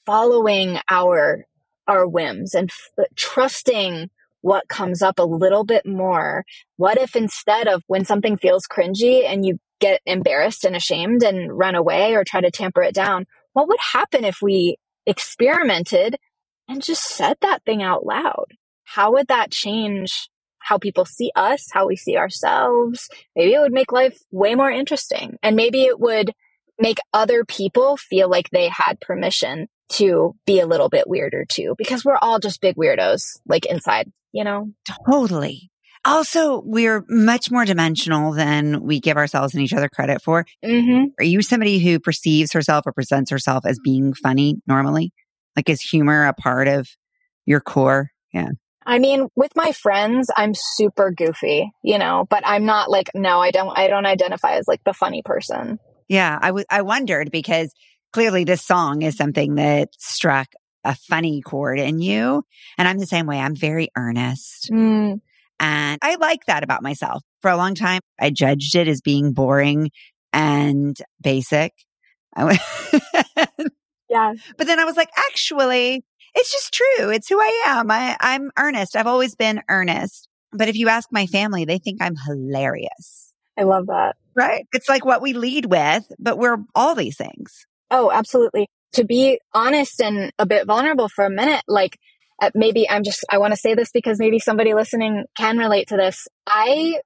following 0.05 0.79
our 0.89 1.45
our 1.87 2.07
whims 2.07 2.53
and 2.53 2.69
f- 2.69 2.91
uh, 2.99 3.03
trusting 3.15 4.09
what 4.41 4.67
comes 4.67 5.01
up 5.01 5.19
a 5.19 5.23
little 5.23 5.63
bit 5.63 5.85
more. 5.85 6.43
What 6.75 6.97
if 6.97 7.15
instead 7.15 7.67
of 7.67 7.83
when 7.87 8.05
something 8.05 8.37
feels 8.37 8.67
cringy 8.67 9.25
and 9.25 9.45
you 9.45 9.59
get 9.79 10.01
embarrassed 10.05 10.63
and 10.63 10.75
ashamed 10.75 11.23
and 11.23 11.57
run 11.57 11.75
away 11.75 12.13
or 12.15 12.23
try 12.23 12.41
to 12.41 12.51
tamper 12.51 12.81
it 12.81 12.93
down, 12.93 13.25
what 13.53 13.67
would 13.67 13.79
happen 13.93 14.23
if 14.25 14.37
we 14.41 14.77
experimented 15.05 16.17
and 16.67 16.83
just 16.83 17.03
said 17.03 17.37
that 17.41 17.63
thing 17.63 17.81
out 17.81 18.05
loud. 18.05 18.53
How 18.83 19.13
would 19.13 19.27
that 19.27 19.51
change 19.51 20.29
how 20.67 20.77
people 20.77 21.05
see 21.05 21.31
us, 21.35 21.67
how 21.71 21.87
we 21.87 21.95
see 21.95 22.17
ourselves? 22.17 23.07
Maybe 23.35 23.53
it 23.53 23.59
would 23.59 23.71
make 23.71 23.93
life 23.93 24.17
way 24.31 24.53
more 24.55 24.69
interesting. 24.69 25.37
And 25.41 25.55
maybe 25.55 25.83
it 25.83 25.97
would 25.97 26.33
make 26.77 26.97
other 27.13 27.45
people 27.45 27.95
feel 27.95 28.29
like 28.29 28.49
they 28.49 28.67
had 28.67 28.99
permission 28.99 29.67
to 29.89 30.35
be 30.45 30.59
a 30.59 30.67
little 30.67 30.89
bit 30.89 31.07
weirder 31.07 31.45
too, 31.47 31.73
because 31.77 32.03
we're 32.03 32.17
all 32.21 32.39
just 32.39 32.59
big 32.59 32.75
weirdos, 32.75 33.39
like 33.47 33.65
inside, 33.65 34.11
you 34.33 34.43
know? 34.43 34.69
Totally. 35.09 35.71
Also, 36.03 36.61
we're 36.65 37.05
much 37.07 37.49
more 37.49 37.63
dimensional 37.63 38.33
than 38.33 38.83
we 38.83 38.99
give 38.99 39.15
ourselves 39.15 39.53
and 39.53 39.63
each 39.63 39.73
other 39.73 39.89
credit 39.89 40.21
for. 40.21 40.45
Mm-hmm. 40.63 41.05
Are 41.17 41.23
you 41.23 41.41
somebody 41.41 41.79
who 41.79 41.99
perceives 41.99 42.51
herself 42.51 42.85
or 42.85 42.91
presents 42.91 43.31
herself 43.31 43.65
as 43.65 43.79
being 43.81 44.13
funny 44.13 44.61
normally? 44.67 45.13
Like, 45.55 45.69
is 45.69 45.81
humor 45.81 46.25
a 46.25 46.33
part 46.33 46.67
of 46.67 46.89
your 47.45 47.61
core? 47.61 48.11
Yeah. 48.33 48.49
I 48.87 48.99
mean, 48.99 49.27
with 49.35 49.51
my 49.55 49.73
friends, 49.73 50.31
I'm 50.35 50.53
super 50.55 51.11
goofy, 51.11 51.69
you 51.83 51.97
know, 51.97 52.25
but 52.29 52.41
I'm 52.45 52.65
not 52.65 52.89
like, 52.89 53.09
no, 53.13 53.41
I 53.41 53.51
don't, 53.51 53.77
I 53.77 53.87
don't 53.87 54.05
identify 54.05 54.53
as 54.53 54.67
like 54.67 54.81
the 54.85 54.93
funny 54.93 55.21
person. 55.21 55.77
Yeah. 56.07 56.39
I, 56.41 56.47
w- 56.47 56.65
I 56.69 56.83
wondered 56.83 57.29
because 57.29 57.73
clearly 58.13 58.45
this 58.45 58.65
song 58.65 59.01
is 59.01 59.17
something 59.17 59.55
that 59.55 59.89
struck 59.97 60.47
a 60.85 60.95
funny 60.95 61.41
chord 61.41 61.79
in 61.79 61.99
you. 61.99 62.43
And 62.77 62.87
I'm 62.87 62.97
the 62.97 63.05
same 63.05 63.25
way. 63.25 63.39
I'm 63.39 63.57
very 63.57 63.89
earnest. 63.97 64.69
Mm. 64.71 65.19
And 65.59 65.99
I 66.01 66.15
like 66.15 66.45
that 66.47 66.63
about 66.63 66.81
myself. 66.81 67.23
For 67.41 67.51
a 67.51 67.57
long 67.57 67.75
time, 67.75 67.99
I 68.17 68.29
judged 68.29 68.73
it 68.73 68.87
as 68.87 69.01
being 69.01 69.33
boring 69.33 69.91
and 70.31 70.97
basic. 71.21 71.73
Yeah. 74.09 74.33
But 74.57 74.67
then 74.67 74.79
I 74.79 74.85
was 74.85 74.95
like, 74.95 75.09
actually, 75.17 76.05
it's 76.37 76.51
just 76.51 76.73
true. 76.73 77.09
It's 77.09 77.27
who 77.27 77.39
I 77.39 77.63
am. 77.65 77.89
I, 77.89 78.15
I'm 78.19 78.51
earnest. 78.57 78.95
I've 78.95 79.07
always 79.07 79.35
been 79.35 79.61
earnest. 79.69 80.29
But 80.51 80.69
if 80.69 80.75
you 80.75 80.87
ask 80.87 81.09
my 81.11 81.25
family, 81.25 81.65
they 81.65 81.79
think 81.79 82.01
I'm 82.01 82.15
hilarious. 82.15 83.33
I 83.57 83.63
love 83.63 83.87
that. 83.87 84.15
Right. 84.35 84.67
It's 84.71 84.87
like 84.87 85.03
what 85.03 85.21
we 85.21 85.33
lead 85.33 85.65
with, 85.65 86.09
but 86.19 86.37
we're 86.37 86.57
all 86.75 86.93
these 86.93 87.17
things. 87.17 87.65
Oh, 87.89 88.11
absolutely. 88.11 88.67
To 88.93 89.03
be 89.03 89.39
honest 89.53 89.99
and 89.99 90.31
a 90.37 90.45
bit 90.45 90.67
vulnerable 90.67 91.09
for 91.09 91.25
a 91.25 91.29
minute, 91.29 91.63
like 91.67 91.97
uh, 92.41 92.51
maybe 92.53 92.87
I'm 92.87 93.03
just, 93.03 93.25
I 93.31 93.39
want 93.39 93.53
to 93.53 93.59
say 93.59 93.73
this 93.73 93.89
because 93.91 94.19
maybe 94.19 94.37
somebody 94.39 94.73
listening 94.73 95.25
can 95.35 95.57
relate 95.57 95.87
to 95.89 95.97
this. 95.97 96.27
I 96.45 97.01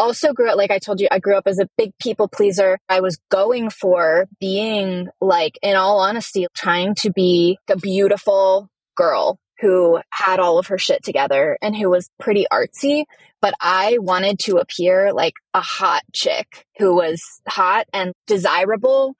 also 0.00 0.32
grew 0.32 0.50
up, 0.50 0.56
like 0.56 0.70
I 0.70 0.78
told 0.78 1.00
you, 1.00 1.08
I 1.10 1.18
grew 1.18 1.36
up 1.36 1.46
as 1.46 1.58
a 1.58 1.68
big 1.76 1.92
people 2.00 2.26
pleaser. 2.26 2.78
I 2.88 3.00
was 3.00 3.20
going 3.30 3.68
for 3.70 4.26
being 4.40 5.08
like, 5.20 5.58
in 5.62 5.76
all 5.76 5.98
honesty, 5.98 6.46
trying 6.54 6.94
to 6.96 7.12
be 7.12 7.58
a 7.68 7.76
beautiful 7.76 8.70
girl 8.96 9.38
who 9.60 10.00
had 10.10 10.40
all 10.40 10.58
of 10.58 10.68
her 10.68 10.78
shit 10.78 11.04
together 11.04 11.58
and 11.60 11.76
who 11.76 11.90
was 11.90 12.08
pretty 12.18 12.46
artsy. 12.50 13.04
But 13.42 13.54
I 13.60 13.98
wanted 13.98 14.38
to 14.40 14.56
appear 14.56 15.12
like 15.12 15.34
a 15.52 15.60
hot 15.60 16.02
chick 16.14 16.66
who 16.78 16.94
was 16.94 17.22
hot 17.46 17.86
and 17.92 18.12
desirable 18.26 19.14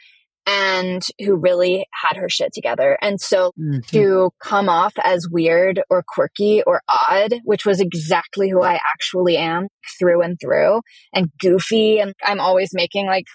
and 0.50 1.02
who 1.20 1.36
really 1.36 1.86
had 1.92 2.16
her 2.16 2.28
shit 2.28 2.52
together. 2.52 2.98
And 3.00 3.20
so 3.20 3.52
mm-hmm. 3.58 3.80
to 3.92 4.30
come 4.42 4.68
off 4.68 4.94
as 5.02 5.28
weird 5.30 5.80
or 5.88 6.02
quirky 6.06 6.62
or 6.66 6.82
odd, 6.88 7.34
which 7.44 7.64
was 7.64 7.80
exactly 7.80 8.50
who 8.50 8.62
I 8.62 8.80
actually 8.84 9.36
am 9.36 9.68
through 9.98 10.22
and 10.22 10.38
through, 10.40 10.80
and 11.14 11.30
goofy, 11.38 12.00
and 12.00 12.14
I'm 12.24 12.40
always 12.40 12.70
making 12.72 13.06
like 13.06 13.26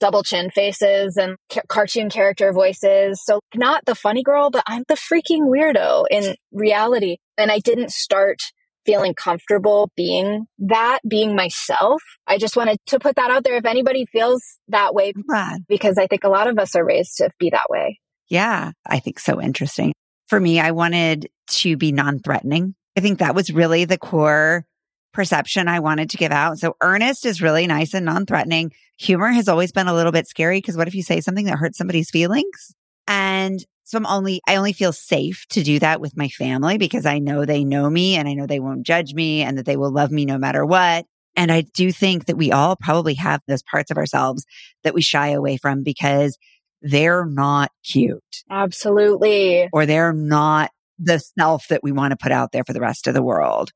double 0.00 0.22
chin 0.22 0.50
faces 0.50 1.16
and 1.16 1.36
ca- 1.50 1.62
cartoon 1.68 2.10
character 2.10 2.52
voices. 2.52 3.22
So 3.24 3.40
not 3.54 3.84
the 3.86 3.94
funny 3.94 4.22
girl, 4.22 4.50
but 4.50 4.64
I'm 4.66 4.84
the 4.88 4.94
freaking 4.94 5.48
weirdo 5.48 6.04
in 6.10 6.34
reality. 6.52 7.18
And 7.38 7.50
I 7.50 7.60
didn't 7.60 7.92
start 7.92 8.40
feeling 8.86 9.14
comfortable 9.14 9.90
being 9.96 10.46
that, 10.58 11.00
being 11.06 11.34
myself. 11.34 12.00
I 12.26 12.38
just 12.38 12.56
wanted 12.56 12.78
to 12.86 12.98
put 12.98 13.16
that 13.16 13.30
out 13.30 13.44
there 13.44 13.56
if 13.56 13.66
anybody 13.66 14.06
feels 14.06 14.42
that 14.68 14.94
way, 14.94 15.12
because 15.68 15.98
I 15.98 16.06
think 16.06 16.24
a 16.24 16.28
lot 16.28 16.46
of 16.46 16.58
us 16.58 16.74
are 16.74 16.84
raised 16.84 17.18
to 17.18 17.30
be 17.38 17.50
that 17.50 17.66
way. 17.68 18.00
Yeah, 18.28 18.72
I 18.86 19.00
think 19.00 19.18
so 19.18 19.40
interesting. 19.40 19.92
For 20.28 20.40
me, 20.40 20.58
I 20.58 20.70
wanted 20.70 21.28
to 21.48 21.76
be 21.76 21.92
non 21.92 22.20
threatening. 22.20 22.74
I 22.96 23.00
think 23.00 23.18
that 23.18 23.34
was 23.34 23.52
really 23.52 23.84
the 23.84 23.98
core 23.98 24.64
perception 25.12 25.68
I 25.68 25.80
wanted 25.80 26.10
to 26.10 26.16
give 26.16 26.32
out. 26.32 26.58
So 26.58 26.76
earnest 26.80 27.24
is 27.24 27.42
really 27.42 27.66
nice 27.66 27.94
and 27.94 28.06
non 28.06 28.26
threatening. 28.26 28.72
Humor 28.98 29.28
has 29.28 29.48
always 29.48 29.72
been 29.72 29.88
a 29.88 29.94
little 29.94 30.12
bit 30.12 30.26
scary 30.26 30.58
because 30.58 30.76
what 30.76 30.88
if 30.88 30.94
you 30.94 31.02
say 31.02 31.20
something 31.20 31.46
that 31.46 31.58
hurts 31.58 31.78
somebody's 31.78 32.10
feelings? 32.10 32.74
And 33.06 33.64
so 33.86 33.96
I'm 33.98 34.06
only, 34.06 34.40
I 34.48 34.56
only 34.56 34.72
feel 34.72 34.92
safe 34.92 35.46
to 35.50 35.62
do 35.62 35.78
that 35.78 36.00
with 36.00 36.16
my 36.16 36.26
family 36.28 36.76
because 36.76 37.06
I 37.06 37.20
know 37.20 37.44
they 37.44 37.62
know 37.62 37.88
me 37.88 38.16
and 38.16 38.28
I 38.28 38.34
know 38.34 38.44
they 38.44 38.58
won't 38.58 38.82
judge 38.82 39.14
me 39.14 39.42
and 39.42 39.56
that 39.56 39.64
they 39.64 39.76
will 39.76 39.92
love 39.92 40.10
me 40.10 40.26
no 40.26 40.38
matter 40.38 40.66
what. 40.66 41.06
And 41.36 41.52
I 41.52 41.60
do 41.60 41.92
think 41.92 42.24
that 42.26 42.36
we 42.36 42.50
all 42.50 42.74
probably 42.74 43.14
have 43.14 43.42
those 43.46 43.62
parts 43.62 43.92
of 43.92 43.96
ourselves 43.96 44.44
that 44.82 44.92
we 44.92 45.02
shy 45.02 45.28
away 45.28 45.56
from 45.56 45.84
because 45.84 46.36
they're 46.82 47.24
not 47.24 47.70
cute. 47.84 48.42
Absolutely. 48.50 49.68
Or 49.72 49.86
they're 49.86 50.12
not 50.12 50.72
the 50.98 51.20
self 51.20 51.68
that 51.68 51.84
we 51.84 51.92
want 51.92 52.10
to 52.10 52.16
put 52.16 52.32
out 52.32 52.50
there 52.50 52.64
for 52.64 52.72
the 52.72 52.80
rest 52.80 53.06
of 53.06 53.14
the 53.14 53.22
world 53.22 53.70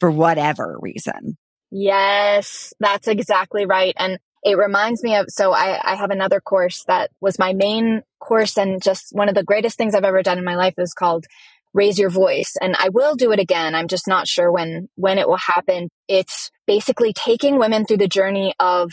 for 0.00 0.10
whatever 0.10 0.76
reason. 0.82 1.38
Yes, 1.70 2.74
that's 2.78 3.08
exactly 3.08 3.64
right. 3.64 3.94
And 3.96 4.18
it 4.46 4.56
reminds 4.56 5.02
me 5.02 5.16
of 5.16 5.26
so 5.28 5.52
I, 5.52 5.78
I 5.82 5.96
have 5.96 6.10
another 6.10 6.40
course 6.40 6.84
that 6.84 7.10
was 7.20 7.36
my 7.36 7.52
main 7.52 8.02
course 8.20 8.56
and 8.56 8.80
just 8.80 9.08
one 9.10 9.28
of 9.28 9.34
the 9.34 9.42
greatest 9.42 9.76
things 9.76 9.94
I've 9.94 10.04
ever 10.04 10.22
done 10.22 10.38
in 10.38 10.44
my 10.44 10.54
life 10.54 10.74
is 10.78 10.94
called 10.94 11.26
raise 11.74 11.98
your 11.98 12.10
voice. 12.10 12.56
And 12.62 12.74
i 12.78 12.88
will 12.88 13.16
do 13.16 13.32
it 13.32 13.40
again. 13.40 13.74
I'm 13.74 13.88
just 13.88 14.08
not 14.08 14.28
sure 14.28 14.50
when 14.50 14.88
when 14.94 15.18
it 15.18 15.28
will 15.28 15.36
happen. 15.36 15.90
It's 16.08 16.50
basically 16.66 17.12
taking 17.12 17.58
women 17.58 17.84
through 17.84 17.98
the 17.98 18.08
journey 18.08 18.54
of 18.60 18.92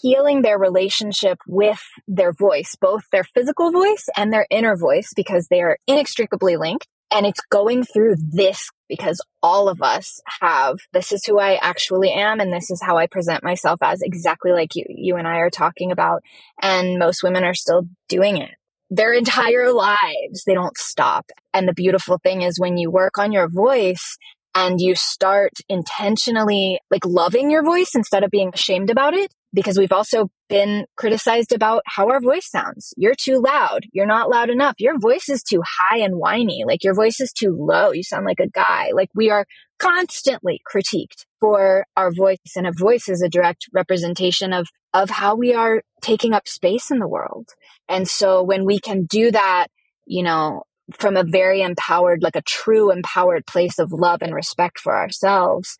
healing 0.00 0.40
their 0.40 0.58
relationship 0.58 1.38
with 1.46 1.82
their 2.08 2.32
voice 2.32 2.74
both 2.80 3.02
their 3.12 3.24
physical 3.24 3.70
voice 3.70 4.08
and 4.16 4.32
their 4.32 4.46
inner 4.50 4.74
voice 4.74 5.12
because 5.14 5.48
they 5.48 5.60
are 5.60 5.78
inextricably 5.88 6.56
linked. 6.56 6.86
And 7.10 7.26
it's 7.26 7.42
going 7.50 7.84
through 7.84 8.14
this 8.18 8.70
because 8.92 9.22
all 9.42 9.70
of 9.70 9.80
us 9.80 10.20
have 10.42 10.76
this 10.92 11.12
is 11.12 11.24
who 11.24 11.38
I 11.38 11.54
actually 11.54 12.12
am 12.12 12.40
and 12.40 12.52
this 12.52 12.70
is 12.70 12.82
how 12.82 12.98
I 12.98 13.06
present 13.06 13.42
myself 13.42 13.78
as 13.82 14.02
exactly 14.02 14.52
like 14.52 14.74
you 14.74 14.84
you 14.90 15.16
and 15.16 15.26
I 15.26 15.36
are 15.36 15.48
talking 15.48 15.90
about 15.90 16.22
and 16.60 16.98
most 16.98 17.22
women 17.22 17.42
are 17.42 17.54
still 17.54 17.88
doing 18.10 18.36
it. 18.36 18.50
Their 18.90 19.14
entire 19.14 19.72
lives 19.72 20.44
they 20.46 20.52
don't 20.52 20.76
stop. 20.76 21.30
And 21.54 21.66
the 21.66 21.72
beautiful 21.72 22.18
thing 22.22 22.42
is 22.42 22.60
when 22.60 22.76
you 22.76 22.90
work 22.90 23.16
on 23.16 23.32
your 23.32 23.48
voice 23.48 24.18
and 24.54 24.78
you 24.78 24.94
start 24.94 25.52
intentionally 25.70 26.78
like 26.90 27.06
loving 27.06 27.50
your 27.50 27.64
voice 27.64 27.92
instead 27.94 28.24
of 28.24 28.30
being 28.30 28.50
ashamed 28.52 28.90
about 28.90 29.14
it 29.14 29.32
because 29.54 29.78
we've 29.78 29.90
also 29.92 30.30
been 30.52 30.84
criticized 30.98 31.50
about 31.50 31.82
how 31.86 32.10
our 32.10 32.20
voice 32.20 32.46
sounds. 32.46 32.92
You're 32.98 33.14
too 33.14 33.40
loud. 33.40 33.86
You're 33.90 34.04
not 34.04 34.28
loud 34.28 34.50
enough. 34.50 34.74
Your 34.78 34.98
voice 34.98 35.30
is 35.30 35.42
too 35.42 35.62
high 35.66 35.96
and 36.00 36.16
whiny. 36.16 36.64
Like 36.66 36.84
your 36.84 36.92
voice 36.92 37.20
is 37.20 37.32
too 37.32 37.56
low. 37.58 37.90
You 37.90 38.02
sound 38.02 38.26
like 38.26 38.38
a 38.38 38.50
guy. 38.50 38.90
Like 38.92 39.08
we 39.14 39.30
are 39.30 39.46
constantly 39.78 40.60
critiqued 40.70 41.24
for 41.40 41.86
our 41.96 42.12
voice 42.12 42.36
and 42.54 42.66
a 42.66 42.72
voice 42.72 43.08
is 43.08 43.22
a 43.22 43.30
direct 43.30 43.66
representation 43.72 44.52
of 44.52 44.68
of 44.92 45.08
how 45.08 45.34
we 45.34 45.54
are 45.54 45.80
taking 46.02 46.34
up 46.34 46.46
space 46.46 46.90
in 46.90 46.98
the 46.98 47.08
world. 47.08 47.48
And 47.88 48.06
so 48.06 48.42
when 48.42 48.66
we 48.66 48.78
can 48.78 49.06
do 49.06 49.30
that, 49.30 49.68
you 50.04 50.22
know, 50.22 50.64
from 50.98 51.16
a 51.16 51.24
very 51.24 51.62
empowered, 51.62 52.22
like 52.22 52.36
a 52.36 52.42
true 52.42 52.92
empowered 52.92 53.46
place 53.46 53.78
of 53.78 53.90
love 53.90 54.20
and 54.20 54.34
respect 54.34 54.78
for 54.78 54.94
ourselves, 54.94 55.78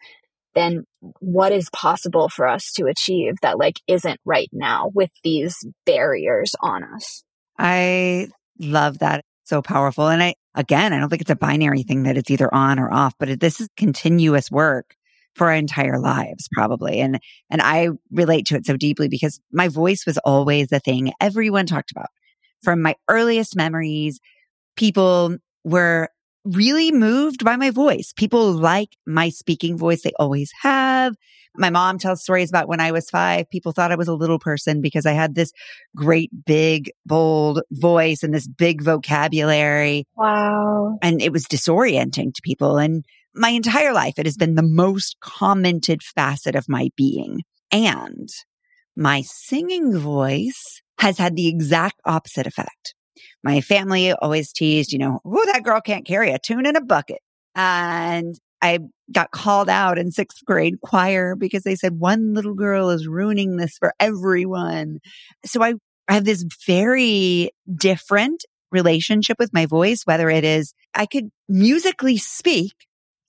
then 0.54 0.84
what 1.20 1.52
is 1.52 1.68
possible 1.70 2.28
for 2.28 2.46
us 2.46 2.72
to 2.72 2.86
achieve 2.86 3.34
that 3.42 3.58
like 3.58 3.80
isn't 3.86 4.20
right 4.24 4.48
now 4.52 4.90
with 4.94 5.10
these 5.24 5.56
barriers 5.86 6.54
on 6.60 6.84
us. 6.84 7.24
I 7.58 8.28
love 8.58 8.98
that. 8.98 9.24
So 9.44 9.62
powerful. 9.62 10.08
And 10.08 10.22
I, 10.22 10.34
again, 10.54 10.92
I 10.92 11.00
don't 11.00 11.08
think 11.08 11.22
it's 11.22 11.30
a 11.30 11.36
binary 11.36 11.82
thing 11.82 12.04
that 12.04 12.16
it's 12.16 12.30
either 12.30 12.52
on 12.54 12.78
or 12.78 12.92
off, 12.92 13.14
but 13.18 13.40
this 13.40 13.60
is 13.60 13.68
continuous 13.76 14.50
work 14.50 14.94
for 15.34 15.48
our 15.48 15.54
entire 15.54 15.98
lives, 15.98 16.48
probably. 16.52 17.00
And, 17.00 17.18
and 17.50 17.62
I 17.62 17.88
relate 18.10 18.46
to 18.46 18.56
it 18.56 18.66
so 18.66 18.76
deeply 18.76 19.08
because 19.08 19.40
my 19.50 19.68
voice 19.68 20.04
was 20.06 20.18
always 20.18 20.68
the 20.68 20.80
thing 20.80 21.12
everyone 21.20 21.66
talked 21.66 21.90
about 21.90 22.08
from 22.62 22.82
my 22.82 22.94
earliest 23.08 23.56
memories. 23.56 24.20
People 24.76 25.36
were 25.64 26.08
really 26.44 26.92
moved 26.92 27.44
by 27.44 27.56
my 27.56 27.70
voice. 27.70 28.12
People 28.16 28.52
like 28.52 28.96
my 29.06 29.30
speaking 29.30 29.76
voice. 29.76 30.02
They 30.02 30.12
always 30.18 30.50
have. 30.62 31.14
My 31.54 31.70
mom 31.70 31.98
tells 31.98 32.22
stories 32.22 32.48
about 32.48 32.68
when 32.68 32.80
I 32.80 32.92
was 32.92 33.10
five. 33.10 33.48
People 33.50 33.72
thought 33.72 33.92
I 33.92 33.96
was 33.96 34.08
a 34.08 34.14
little 34.14 34.38
person 34.38 34.80
because 34.80 35.04
I 35.04 35.12
had 35.12 35.34
this 35.34 35.52
great, 35.94 36.30
big, 36.46 36.90
bold 37.04 37.62
voice 37.70 38.22
and 38.22 38.32
this 38.32 38.48
big 38.48 38.82
vocabulary. 38.82 40.06
Wow. 40.16 40.98
And 41.02 41.20
it 41.20 41.32
was 41.32 41.44
disorienting 41.44 42.34
to 42.34 42.42
people. 42.42 42.78
And 42.78 43.04
my 43.34 43.50
entire 43.50 43.92
life, 43.92 44.14
it 44.18 44.26
has 44.26 44.36
been 44.36 44.54
the 44.54 44.62
most 44.62 45.16
commented 45.20 46.02
facet 46.02 46.54
of 46.54 46.68
my 46.68 46.90
being. 46.96 47.42
And 47.70 48.30
my 48.96 49.22
singing 49.22 49.96
voice 49.98 50.80
has 50.98 51.18
had 51.18 51.36
the 51.36 51.48
exact 51.48 52.00
opposite 52.06 52.46
effect 52.46 52.94
my 53.42 53.60
family 53.60 54.12
always 54.12 54.52
teased, 54.52 54.92
you 54.92 54.98
know, 54.98 55.20
oh, 55.24 55.46
that 55.52 55.62
girl 55.62 55.80
can't 55.80 56.06
carry 56.06 56.30
a 56.30 56.38
tune 56.38 56.66
in 56.66 56.76
a 56.76 56.80
bucket. 56.80 57.18
And 57.54 58.34
I 58.62 58.78
got 59.10 59.32
called 59.32 59.68
out 59.68 59.98
in 59.98 60.10
sixth 60.10 60.44
grade 60.44 60.80
choir 60.80 61.34
because 61.34 61.64
they 61.64 61.74
said 61.74 61.98
one 61.98 62.32
little 62.34 62.54
girl 62.54 62.90
is 62.90 63.08
ruining 63.08 63.56
this 63.56 63.76
for 63.76 63.92
everyone. 63.98 65.00
So 65.44 65.62
I, 65.62 65.74
I 66.08 66.14
have 66.14 66.24
this 66.24 66.44
very 66.66 67.50
different 67.74 68.44
relationship 68.70 69.36
with 69.38 69.52
my 69.52 69.66
voice, 69.66 70.02
whether 70.04 70.30
it 70.30 70.44
is 70.44 70.72
I 70.94 71.06
could 71.06 71.30
musically 71.48 72.16
speak 72.16 72.72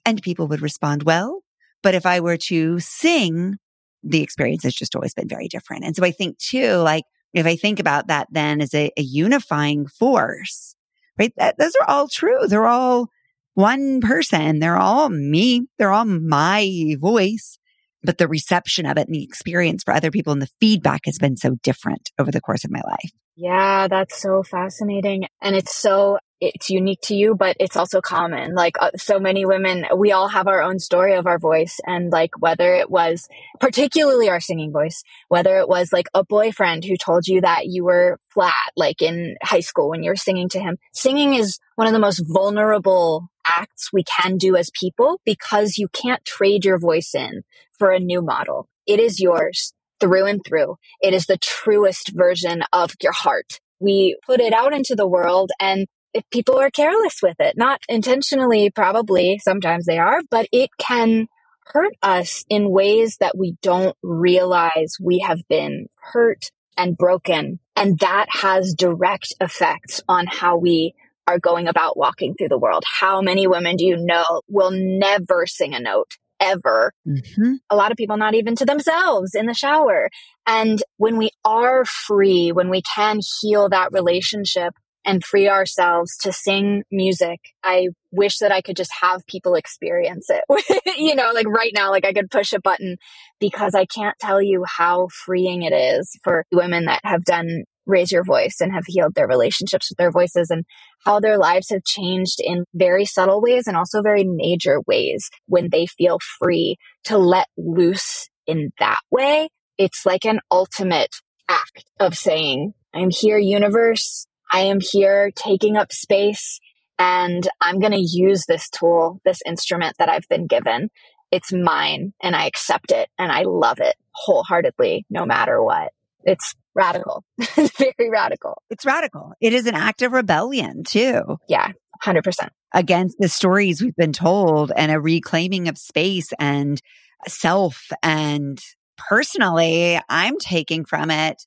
and 0.06 0.22
people 0.22 0.48
would 0.48 0.62
respond 0.62 1.04
well. 1.04 1.42
But 1.82 1.96
if 1.96 2.06
I 2.06 2.22
were 2.22 2.38
to 2.38 2.80
sing, 2.80 3.58
the 4.04 4.22
experience 4.22 4.64
has 4.64 4.74
just 4.74 4.96
always 4.96 5.14
been 5.14 5.28
very 5.28 5.48
different. 5.48 5.84
And 5.84 5.96
so 5.96 6.04
I 6.04 6.12
think 6.12 6.38
too, 6.38 6.76
like 6.76 7.04
if 7.34 7.46
I 7.46 7.56
think 7.56 7.80
about 7.80 8.08
that 8.08 8.28
then 8.32 8.62
as 8.62 8.74
a, 8.74 8.92
a 8.98 9.02
unifying 9.02 9.88
force, 9.88 10.76
right? 11.18 11.34
That, 11.38 11.58
those 11.58 11.74
are 11.82 11.90
all 11.90 12.08
true. 12.08 12.48
They're 12.48 12.68
all 12.68 13.10
one 13.56 14.02
person. 14.02 14.60
They're 14.60 14.78
all 14.78 15.10
me. 15.10 15.68
They're 15.78 15.92
all 15.92 16.06
my 16.06 16.96
voice. 17.00 17.58
But 18.04 18.18
the 18.18 18.28
reception 18.28 18.86
of 18.86 18.98
it 18.98 19.08
and 19.08 19.16
the 19.16 19.24
experience 19.24 19.84
for 19.84 19.94
other 19.94 20.12
people 20.12 20.34
and 20.34 20.42
the 20.42 20.50
feedback 20.60 21.02
has 21.06 21.18
been 21.18 21.38
so 21.38 21.56
different 21.64 22.12
over 22.20 22.32
the 22.32 22.42
course 22.42 22.66
of 22.66 22.72
my 22.72 22.82
life. 22.86 23.12
Yeah, 23.36 23.88
that's 23.88 24.22
so 24.22 24.44
fascinating. 24.44 25.26
And 25.42 25.56
it's 25.56 25.74
so 25.74 26.20
it's 26.44 26.70
unique 26.70 27.00
to 27.04 27.16
you, 27.16 27.36
but 27.36 27.56
it's 27.58 27.78
also 27.78 28.02
common. 28.02 28.54
Like 28.54 28.76
uh, 28.82 28.92
so 28.98 29.18
many 29.18 29.46
women, 29.46 29.86
we 29.96 30.12
all 30.12 30.28
have 30.28 30.48
our 30.48 30.62
own 30.62 30.78
story 30.78 31.14
of 31.14 31.26
our 31.26 31.40
voice. 31.40 31.80
And 31.88 32.12
like 32.12 32.32
whether 32.38 32.74
it 32.76 32.90
was 32.90 33.30
particularly 33.62 34.30
our 34.30 34.42
singing 34.42 34.74
voice, 34.74 35.04
whether 35.30 35.58
it 35.60 35.70
was 35.70 35.94
like 35.94 36.08
a 36.14 36.26
boyfriend 36.26 36.84
who 36.84 36.98
told 36.98 37.28
you 37.28 37.40
that 37.42 37.68
you 37.68 37.86
were 37.86 38.20
flat, 38.30 38.72
like 38.76 39.02
in 39.02 39.38
high 39.42 39.62
school 39.62 39.90
when 39.90 40.04
you 40.04 40.10
were 40.10 40.18
singing 40.18 40.50
to 40.50 40.60
him, 40.60 40.78
singing 40.94 41.34
is 41.34 41.60
one 41.76 41.88
of 41.88 41.94
the 41.94 42.00
most 42.00 42.22
vulnerable 42.28 43.30
acts 43.46 43.94
we 43.94 44.04
can 44.04 44.38
do 44.38 44.58
as 44.58 44.70
people 44.78 45.22
because 45.26 45.78
you 45.78 45.88
can't 45.88 46.26
trade 46.26 46.66
your 46.66 46.78
voice 46.78 47.16
in 47.16 47.44
for 47.80 47.92
a 47.92 48.00
new 48.00 48.22
model. 48.22 48.68
It 48.86 49.00
is 49.00 49.22
yours 49.22 49.72
through 50.02 50.26
and 50.26 50.42
through. 50.46 50.76
It 51.02 51.14
is 51.14 51.26
the 51.26 51.38
truest 51.38 52.12
version 52.14 52.64
of 52.74 52.96
your 53.02 53.14
heart 53.14 53.62
we 53.84 54.18
put 54.26 54.40
it 54.40 54.54
out 54.54 54.74
into 54.74 54.96
the 54.96 55.08
world 55.08 55.52
and 55.60 55.88
if 56.14 56.30
people 56.30 56.60
are 56.60 56.70
careless 56.70 57.22
with 57.22 57.38
it, 57.40 57.58
not 57.58 57.82
intentionally, 57.90 58.70
probably 58.70 59.40
sometimes 59.44 59.86
they 59.86 59.98
are, 59.98 60.22
but 60.30 60.48
it 60.52 60.70
can 60.78 61.28
hurt 61.66 61.94
us 62.02 62.46
in 62.50 62.70
ways 62.70 63.18
that 63.20 63.38
we 63.38 63.56
don't 63.62 63.96
realize 64.04 64.98
we 65.02 65.20
have 65.20 65.40
been 65.48 65.88
hurt 65.96 66.52
and 66.78 66.98
broken. 66.98 67.60
And 67.76 67.98
that 68.00 68.28
has 68.30 68.76
direct 68.78 69.34
effects 69.40 70.02
on 70.08 70.28
how 70.28 70.58
we 70.58 70.94
are 71.26 71.40
going 71.40 71.68
about 71.68 71.98
walking 71.98 72.36
through 72.36 72.50
the 72.50 72.58
world. 72.58 72.84
How 73.00 73.22
many 73.22 73.48
women 73.48 73.78
do 73.78 73.86
you 73.86 73.98
know 73.98 74.42
will 74.48 74.72
never 74.72 75.46
sing 75.48 75.74
a 75.74 75.80
note? 75.80 76.12
Ever. 76.40 76.92
Mm-hmm. 77.08 77.54
A 77.70 77.76
lot 77.76 77.92
of 77.92 77.98
people, 77.98 78.18
not 78.18 78.36
even 78.36 78.56
to 78.58 78.66
themselves 78.66 79.34
in 79.34 79.46
the 79.46 79.54
shower. 79.54 80.10
And 80.46 80.84
when 80.98 81.18
we 81.18 81.30
are 81.46 81.86
free, 81.86 82.52
when 82.52 82.70
we 82.70 82.82
can 82.82 83.22
heal 83.40 83.70
that 83.70 83.94
relationship 83.94 84.74
and 85.06 85.24
free 85.24 85.50
ourselves 85.50 86.18
to 86.18 86.32
sing 86.32 86.84
music. 86.92 87.40
I 87.64 87.90
wish 88.12 88.38
that 88.40 88.52
I 88.52 88.62
could 88.62 88.78
just 88.78 88.92
have 89.02 89.26
people 89.28 89.56
experience 89.56 90.30
it. 90.30 90.44
you 90.98 91.16
know, 91.16 91.32
like 91.34 91.48
right 91.48 91.72
now, 91.74 91.92
like 91.92 92.06
I 92.06 92.14
could 92.14 92.32
push 92.32 92.54
a 92.54 92.60
button 92.60 92.98
because 93.40 93.76
I 93.76 93.86
can't 93.86 94.18
tell 94.20 94.42
you 94.42 94.64
how 94.66 95.08
freeing 95.26 95.64
it 95.64 95.74
is 95.74 96.18
for 96.24 96.46
women 96.52 96.86
that 96.86 97.02
have 97.04 97.24
done 97.26 97.64
raise 97.86 98.12
your 98.12 98.24
voice 98.24 98.58
and 98.62 98.72
have 98.72 98.86
healed 98.88 99.14
their 99.16 99.28
relationships 99.28 99.90
with 99.90 99.98
their 99.98 100.12
voices 100.12 100.50
and 100.50 100.64
how 101.06 101.20
their 101.20 101.38
lives 101.38 101.70
have 101.70 101.84
changed 101.84 102.40
in 102.40 102.64
very 102.74 103.06
subtle 103.06 103.42
ways 103.42 103.68
and 103.68 103.76
also 103.76 104.02
very 104.02 104.24
major 104.24 104.80
ways 104.88 105.30
when 105.48 105.70
they 105.70 105.86
feel 105.86 106.18
free 106.40 106.78
to 107.04 107.18
let 107.18 107.48
loose 107.58 108.30
in 108.48 108.72
that 108.80 109.02
way. 109.12 109.50
It's 109.78 110.06
like 110.06 110.26
an 110.26 110.40
ultimate 110.52 111.14
act 111.50 111.84
of 112.00 112.16
saying, 112.16 112.74
I'm 112.94 113.10
here, 113.10 113.38
universe. 113.38 114.28
I 114.54 114.60
am 114.60 114.80
here 114.80 115.32
taking 115.36 115.78
up 115.78 115.92
space 115.92 116.60
and 117.00 117.48
I'm 117.60 117.80
going 117.80 117.92
to 117.92 118.00
use 118.00 118.46
this 118.46 118.70
tool, 118.70 119.20
this 119.26 119.40
instrument 119.48 119.96
that 119.98 120.10
I've 120.10 120.30
been 120.30 120.46
given. 120.46 120.92
It's 121.32 121.52
mine 121.52 122.14
and 122.22 122.36
I 122.36 122.46
accept 122.46 122.92
it 122.92 123.10
and 123.18 123.32
I 123.32 123.44
love 123.44 123.80
it 123.80 123.96
wholeheartedly, 124.12 125.08
no 125.10 125.26
matter 125.26 125.62
what. 125.62 125.92
It's 126.24 126.54
radical. 126.76 127.26
it's 127.40 127.76
very 127.78 128.12
radical. 128.12 128.62
It's 128.70 128.86
radical. 128.86 129.34
It 129.42 129.54
is 129.54 129.66
an 129.66 129.74
act 129.74 130.04
of 130.04 130.12
rebellion 130.12 130.84
too. 130.84 131.40
Yeah, 131.50 131.72
100%. 132.04 132.50
Against 132.76 133.18
the 133.20 133.30
stories 133.30 133.82
we've 133.82 133.96
been 133.96 134.14
told 134.14 134.72
and 134.76 134.92
a 134.92 135.00
reclaiming 135.00 135.68
of 135.68 135.80
space 135.80 136.30
and 136.40 136.80
self. 137.28 137.88
And 138.04 138.60
personally, 138.98 140.00
I'm 140.10 140.38
taking 140.38 140.86
from 140.86 141.10
it 141.10 141.44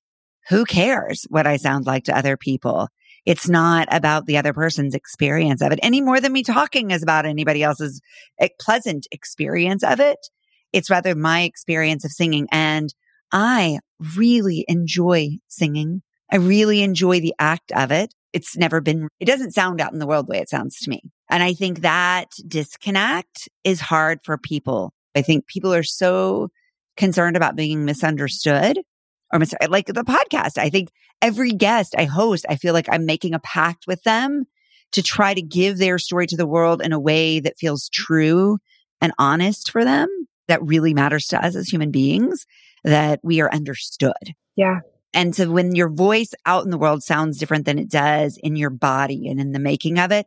who 0.48 0.64
cares 0.64 1.26
what 1.28 1.46
I 1.46 1.56
sound 1.56 1.86
like 1.86 2.04
to 2.04 2.16
other 2.16 2.36
people? 2.36 2.88
It's 3.24 3.48
not 3.48 3.88
about 3.90 4.26
the 4.26 4.38
other 4.38 4.52
person's 4.52 4.94
experience 4.94 5.60
of 5.60 5.72
it 5.72 5.80
any 5.82 6.00
more 6.00 6.20
than 6.20 6.32
me 6.32 6.44
talking 6.44 6.92
is 6.92 7.02
about 7.02 7.26
anybody 7.26 7.62
else's 7.62 8.00
pleasant 8.60 9.08
experience 9.10 9.82
of 9.82 9.98
it. 9.98 10.18
It's 10.72 10.90
rather 10.90 11.14
my 11.14 11.42
experience 11.42 12.04
of 12.04 12.12
singing. 12.12 12.46
And 12.52 12.94
I 13.32 13.80
really 14.16 14.64
enjoy 14.68 15.38
singing. 15.48 16.02
I 16.30 16.36
really 16.36 16.82
enjoy 16.82 17.20
the 17.20 17.34
act 17.38 17.72
of 17.72 17.90
it. 17.90 18.14
It's 18.32 18.56
never 18.56 18.80
been, 18.80 19.08
it 19.18 19.24
doesn't 19.24 19.54
sound 19.54 19.80
out 19.80 19.92
in 19.92 19.98
the 19.98 20.06
world 20.06 20.26
the 20.26 20.32
way 20.32 20.38
it 20.38 20.50
sounds 20.50 20.78
to 20.80 20.90
me. 20.90 21.00
And 21.28 21.42
I 21.42 21.54
think 21.54 21.80
that 21.80 22.28
disconnect 22.46 23.48
is 23.64 23.80
hard 23.80 24.20
for 24.22 24.38
people. 24.38 24.92
I 25.16 25.22
think 25.22 25.46
people 25.46 25.74
are 25.74 25.82
so 25.82 26.50
concerned 26.96 27.36
about 27.36 27.56
being 27.56 27.84
misunderstood 27.84 28.78
or 29.32 29.40
like 29.68 29.86
the 29.86 30.04
podcast. 30.04 30.58
I 30.58 30.70
think 30.70 30.90
every 31.20 31.52
guest 31.52 31.94
I 31.96 32.04
host, 32.04 32.46
I 32.48 32.56
feel 32.56 32.74
like 32.74 32.88
I'm 32.90 33.06
making 33.06 33.34
a 33.34 33.40
pact 33.40 33.86
with 33.86 34.02
them 34.02 34.46
to 34.92 35.02
try 35.02 35.34
to 35.34 35.42
give 35.42 35.78
their 35.78 35.98
story 35.98 36.26
to 36.28 36.36
the 36.36 36.46
world 36.46 36.80
in 36.80 36.92
a 36.92 37.00
way 37.00 37.40
that 37.40 37.58
feels 37.58 37.88
true 37.88 38.58
and 39.00 39.12
honest 39.18 39.70
for 39.70 39.84
them. 39.84 40.08
That 40.48 40.62
really 40.62 40.94
matters 40.94 41.26
to 41.28 41.44
us 41.44 41.56
as 41.56 41.68
human 41.68 41.90
beings, 41.90 42.46
that 42.84 43.20
we 43.22 43.40
are 43.40 43.52
understood. 43.52 44.34
Yeah. 44.54 44.80
And 45.12 45.34
so 45.34 45.50
when 45.50 45.74
your 45.74 45.88
voice 45.88 46.34
out 46.44 46.64
in 46.64 46.70
the 46.70 46.78
world 46.78 47.02
sounds 47.02 47.38
different 47.38 47.64
than 47.64 47.78
it 47.78 47.90
does 47.90 48.38
in 48.40 48.54
your 48.54 48.70
body 48.70 49.28
and 49.28 49.40
in 49.40 49.52
the 49.52 49.58
making 49.58 49.98
of 49.98 50.12
it, 50.12 50.26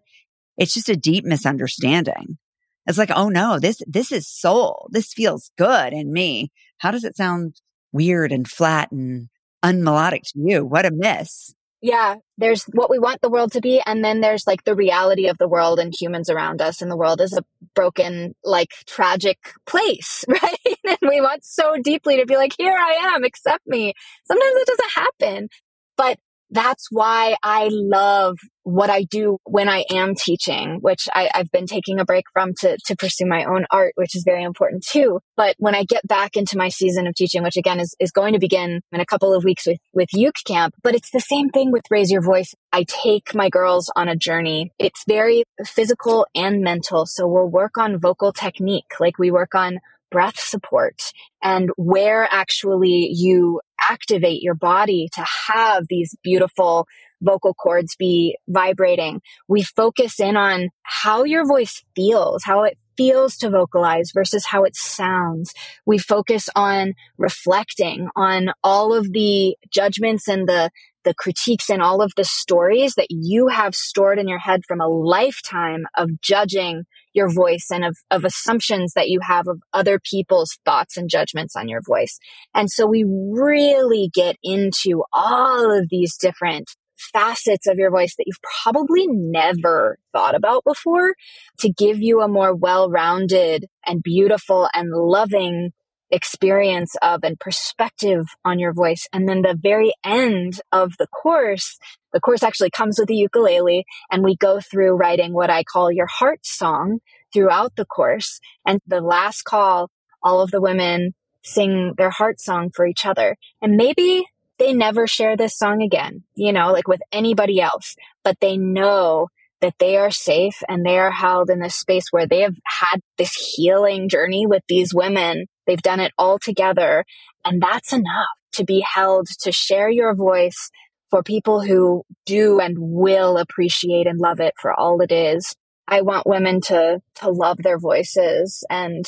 it's 0.57 0.73
just 0.73 0.89
a 0.89 0.97
deep 0.97 1.23
misunderstanding. 1.23 2.37
It's 2.85 2.97
like, 2.97 3.11
oh 3.15 3.29
no, 3.29 3.59
this, 3.59 3.81
this 3.87 4.11
is 4.11 4.27
soul. 4.27 4.89
This 4.91 5.13
feels 5.13 5.51
good 5.57 5.93
in 5.93 6.11
me. 6.11 6.51
How 6.79 6.91
does 6.91 7.03
it 7.03 7.15
sound 7.15 7.61
weird 7.91 8.31
and 8.31 8.47
flat 8.47 8.91
and 8.91 9.29
unmelodic 9.63 10.23
to 10.23 10.33
you. 10.35 10.65
What 10.65 10.85
a 10.85 10.91
miss. 10.91 11.53
Yeah, 11.81 12.15
there's 12.37 12.65
what 12.73 12.89
we 12.89 12.99
want 12.99 13.21
the 13.21 13.29
world 13.29 13.53
to 13.53 13.61
be, 13.61 13.81
and 13.85 14.03
then 14.03 14.19
there's 14.19 14.45
like 14.45 14.65
the 14.65 14.75
reality 14.75 15.27
of 15.27 15.37
the 15.37 15.47
world 15.47 15.79
and 15.79 15.93
humans 15.97 16.29
around 16.29 16.61
us, 16.61 16.81
and 16.81 16.91
the 16.91 16.97
world 16.97 17.21
is 17.21 17.31
a 17.31 17.45
broken, 17.73 18.35
like 18.43 18.71
tragic 18.85 19.37
place, 19.65 20.25
right? 20.27 20.57
and 20.85 20.97
we 21.01 21.21
want 21.21 21.45
so 21.45 21.75
deeply 21.81 22.17
to 22.17 22.25
be 22.25 22.35
like, 22.35 22.53
here 22.57 22.75
I 22.77 23.13
am, 23.15 23.23
accept 23.23 23.65
me. 23.65 23.93
Sometimes 24.25 24.55
it 24.55 24.67
doesn't 24.67 24.91
happen. 24.91 25.49
But 25.95 26.19
that's 26.51 26.87
why 26.91 27.35
I 27.43 27.69
love 27.71 28.37
what 28.63 28.89
I 28.89 29.03
do 29.03 29.37
when 29.45 29.67
I 29.67 29.85
am 29.91 30.13
teaching, 30.15 30.77
which 30.81 31.07
I, 31.13 31.29
have 31.33 31.51
been 31.51 31.65
taking 31.65 31.99
a 31.99 32.05
break 32.05 32.25
from 32.33 32.53
to, 32.59 32.77
to 32.85 32.95
pursue 32.95 33.25
my 33.25 33.43
own 33.43 33.65
art, 33.71 33.93
which 33.95 34.15
is 34.15 34.23
very 34.23 34.43
important 34.43 34.83
too. 34.85 35.19
But 35.35 35.55
when 35.57 35.75
I 35.75 35.83
get 35.83 36.07
back 36.07 36.35
into 36.35 36.57
my 36.57 36.69
season 36.69 37.07
of 37.07 37.15
teaching, 37.15 37.43
which 37.43 37.57
again 37.57 37.79
is, 37.79 37.95
is 37.99 38.11
going 38.11 38.33
to 38.33 38.39
begin 38.39 38.81
in 38.91 38.99
a 38.99 39.05
couple 39.05 39.33
of 39.33 39.43
weeks 39.43 39.65
with, 39.65 39.79
with 39.93 40.09
Uke 40.13 40.43
Camp, 40.45 40.75
but 40.83 40.95
it's 40.95 41.11
the 41.11 41.19
same 41.19 41.49
thing 41.49 41.71
with 41.71 41.83
Raise 41.89 42.11
Your 42.11 42.21
Voice. 42.21 42.53
I 42.71 42.83
take 42.83 43.33
my 43.33 43.49
girls 43.49 43.91
on 43.95 44.07
a 44.07 44.15
journey. 44.15 44.71
It's 44.77 45.03
very 45.07 45.43
physical 45.65 46.27
and 46.35 46.61
mental. 46.61 47.05
So 47.05 47.27
we'll 47.27 47.47
work 47.47 47.77
on 47.77 47.99
vocal 47.99 48.33
technique, 48.33 48.99
like 48.99 49.17
we 49.17 49.31
work 49.31 49.55
on 49.55 49.79
breath 50.11 50.39
support 50.39 51.11
and 51.43 51.69
where 51.77 52.27
actually 52.31 53.09
you 53.13 53.61
activate 53.87 54.41
your 54.41 54.55
body 54.55 55.09
to 55.13 55.25
have 55.47 55.85
these 55.89 56.15
beautiful 56.23 56.87
vocal 57.21 57.53
cords 57.53 57.95
be 57.97 58.37
vibrating. 58.47 59.21
We 59.47 59.63
focus 59.63 60.19
in 60.19 60.37
on 60.37 60.69
how 60.83 61.23
your 61.23 61.45
voice 61.45 61.83
feels, 61.95 62.43
how 62.43 62.63
it 62.63 62.77
feels 62.97 63.37
to 63.37 63.49
vocalize 63.49 64.11
versus 64.13 64.45
how 64.45 64.63
it 64.63 64.75
sounds. 64.75 65.53
We 65.85 65.97
focus 65.97 66.49
on 66.53 66.93
reflecting 67.17 68.09
on 68.15 68.49
all 68.61 68.93
of 68.93 69.11
the 69.13 69.55
judgments 69.71 70.27
and 70.27 70.47
the 70.47 70.69
the 71.05 71.13
critiques 71.13 71.69
and 71.69 71.81
all 71.81 72.01
of 72.01 72.11
the 72.17 72.25
stories 72.25 72.95
that 72.95 73.07
you 73.09 73.47
have 73.47 73.73
stored 73.73 74.19
in 74.19 74.27
your 74.27 74.37
head 74.37 74.61
from 74.67 74.81
a 74.81 74.87
lifetime 74.87 75.85
of 75.95 76.19
judging 76.21 76.83
your 77.13 77.31
voice 77.31 77.67
and 77.71 77.83
of, 77.83 77.97
of 78.11 78.23
assumptions 78.23 78.93
that 78.93 79.09
you 79.09 79.19
have 79.21 79.47
of 79.47 79.61
other 79.73 79.99
people's 79.99 80.57
thoughts 80.65 80.97
and 80.97 81.09
judgments 81.09 81.55
on 81.55 81.67
your 81.67 81.81
voice. 81.81 82.19
And 82.53 82.69
so 82.69 82.85
we 82.85 83.05
really 83.07 84.09
get 84.13 84.35
into 84.43 85.03
all 85.13 85.77
of 85.77 85.89
these 85.89 86.17
different 86.17 86.69
facets 87.13 87.65
of 87.67 87.77
your 87.77 87.91
voice 87.91 88.13
that 88.17 88.25
you've 88.27 88.63
probably 88.63 89.07
never 89.07 89.97
thought 90.11 90.35
about 90.35 90.63
before 90.65 91.13
to 91.59 91.71
give 91.71 91.99
you 91.99 92.21
a 92.21 92.27
more 92.27 92.53
well-rounded 92.53 93.65
and 93.85 94.03
beautiful 94.03 94.67
and 94.73 94.91
loving 94.91 95.71
experience 96.11 96.95
of 97.01 97.23
and 97.23 97.39
perspective 97.39 98.25
on 98.43 98.59
your 98.59 98.73
voice. 98.73 99.07
And 99.13 99.27
then 99.27 99.41
the 99.41 99.57
very 99.59 99.93
end 100.03 100.61
of 100.71 100.93
the 100.97 101.07
course, 101.07 101.77
the 102.13 102.19
course 102.19 102.43
actually 102.43 102.71
comes 102.71 102.99
with 102.99 103.09
a 103.09 103.15
ukulele 103.15 103.85
and 104.11 104.23
we 104.23 104.35
go 104.35 104.59
through 104.59 104.95
writing 104.95 105.33
what 105.33 105.49
I 105.49 105.63
call 105.63 105.91
your 105.91 106.07
heart 106.07 106.45
song 106.45 106.99
throughout 107.33 107.75
the 107.75 107.85
course. 107.85 108.39
And 108.65 108.79
the 108.87 109.01
last 109.01 109.43
call, 109.43 109.89
all 110.23 110.41
of 110.41 110.51
the 110.51 110.61
women 110.61 111.13
sing 111.43 111.93
their 111.97 112.09
heart 112.09 112.39
song 112.39 112.69
for 112.73 112.85
each 112.85 113.05
other. 113.05 113.37
And 113.61 113.75
maybe 113.75 114.25
they 114.57 114.73
never 114.73 115.07
share 115.07 115.37
this 115.37 115.57
song 115.57 115.81
again, 115.81 116.23
you 116.35 116.51
know, 116.51 116.71
like 116.71 116.87
with 116.87 117.01
anybody 117.11 117.61
else, 117.61 117.95
but 118.23 118.37
they 118.41 118.57
know 118.57 119.29
that 119.61 119.75
they 119.79 119.97
are 119.97 120.11
safe 120.11 120.61
and 120.67 120.85
they 120.85 120.97
are 120.97 121.11
held 121.11 121.49
in 121.49 121.59
this 121.59 121.75
space 121.75 122.05
where 122.11 122.27
they 122.27 122.41
have 122.41 122.55
had 122.65 123.01
this 123.17 123.33
healing 123.33 124.09
journey 124.09 124.45
with 124.45 124.63
these 124.67 124.93
women. 124.93 125.47
They've 125.69 125.79
done 125.79 125.99
it 125.99 126.13
all 126.17 126.39
together. 126.39 127.05
And 127.45 127.61
that's 127.61 127.93
enough 127.93 128.25
to 128.53 128.63
be 128.63 128.83
held 128.95 129.27
to 129.41 129.51
share 129.51 129.87
your 129.87 130.15
voice 130.15 130.71
for 131.11 131.21
people 131.21 131.61
who 131.61 132.01
do 132.25 132.59
and 132.59 132.75
will 132.79 133.37
appreciate 133.37 134.07
and 134.07 134.19
love 134.19 134.39
it 134.39 134.55
for 134.59 134.73
all 134.73 134.99
it 135.01 135.11
is. 135.11 135.55
I 135.87 136.01
want 136.01 136.25
women 136.25 136.59
to, 136.61 137.01
to 137.15 137.29
love 137.29 137.57
their 137.59 137.77
voices 137.77 138.63
and 138.67 139.05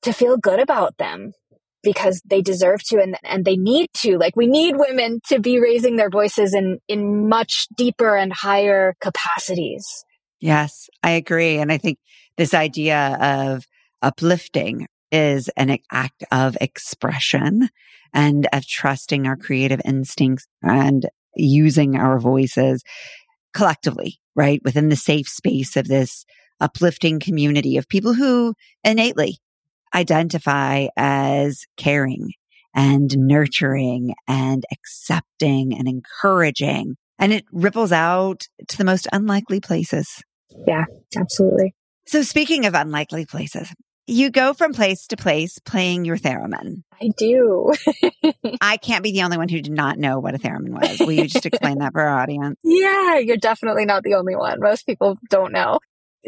to 0.00 0.12
feel 0.14 0.38
good 0.38 0.60
about 0.60 0.96
them 0.96 1.32
because 1.82 2.22
they 2.24 2.40
deserve 2.40 2.82
to 2.84 3.02
and, 3.02 3.16
and 3.22 3.44
they 3.44 3.56
need 3.56 3.88
to. 3.98 4.16
Like 4.16 4.34
we 4.34 4.46
need 4.46 4.76
women 4.78 5.20
to 5.28 5.40
be 5.40 5.60
raising 5.60 5.96
their 5.96 6.10
voices 6.10 6.54
in, 6.54 6.78
in 6.88 7.28
much 7.28 7.66
deeper 7.76 8.16
and 8.16 8.32
higher 8.32 8.94
capacities. 9.02 10.04
Yes, 10.40 10.88
I 11.02 11.10
agree. 11.10 11.58
And 11.58 11.70
I 11.70 11.76
think 11.76 11.98
this 12.38 12.54
idea 12.54 13.18
of 13.20 13.66
uplifting 14.00 14.86
is 15.10 15.48
an 15.56 15.76
act 15.90 16.24
of 16.30 16.56
expression 16.60 17.68
and 18.12 18.46
of 18.52 18.66
trusting 18.66 19.26
our 19.26 19.36
creative 19.36 19.80
instincts 19.84 20.46
and 20.62 21.06
using 21.36 21.96
our 21.96 22.18
voices 22.18 22.82
collectively, 23.54 24.18
right? 24.34 24.60
Within 24.64 24.88
the 24.88 24.96
safe 24.96 25.28
space 25.28 25.76
of 25.76 25.88
this 25.88 26.24
uplifting 26.60 27.20
community 27.20 27.76
of 27.76 27.88
people 27.88 28.14
who 28.14 28.54
innately 28.84 29.38
identify 29.94 30.86
as 30.96 31.64
caring 31.76 32.32
and 32.74 33.16
nurturing 33.16 34.14
and 34.26 34.64
accepting 34.72 35.74
and 35.74 35.88
encouraging. 35.88 36.96
And 37.18 37.32
it 37.32 37.44
ripples 37.52 37.92
out 37.92 38.46
to 38.68 38.76
the 38.76 38.84
most 38.84 39.08
unlikely 39.12 39.60
places. 39.60 40.22
Yeah, 40.66 40.84
absolutely. 41.16 41.74
So 42.06 42.22
speaking 42.22 42.66
of 42.66 42.74
unlikely 42.74 43.26
places, 43.26 43.72
you 44.08 44.30
go 44.30 44.54
from 44.54 44.72
place 44.72 45.06
to 45.08 45.16
place 45.16 45.58
playing 45.58 46.04
your 46.04 46.16
theremin. 46.16 46.82
I 47.00 47.10
do. 47.16 47.72
I 48.60 48.78
can't 48.78 49.04
be 49.04 49.12
the 49.12 49.22
only 49.22 49.36
one 49.36 49.48
who 49.48 49.60
did 49.60 49.72
not 49.72 49.98
know 49.98 50.18
what 50.18 50.34
a 50.34 50.38
theremin 50.38 50.70
was. 50.70 51.00
Will 51.00 51.12
you 51.12 51.26
just 51.26 51.46
explain 51.46 51.78
that 51.78 51.92
for 51.92 52.00
our 52.00 52.18
audience? 52.20 52.58
Yeah, 52.64 53.18
you're 53.18 53.36
definitely 53.36 53.84
not 53.84 54.02
the 54.02 54.14
only 54.14 54.36
one. 54.36 54.60
Most 54.60 54.86
people 54.86 55.18
don't 55.30 55.52
know. 55.52 55.78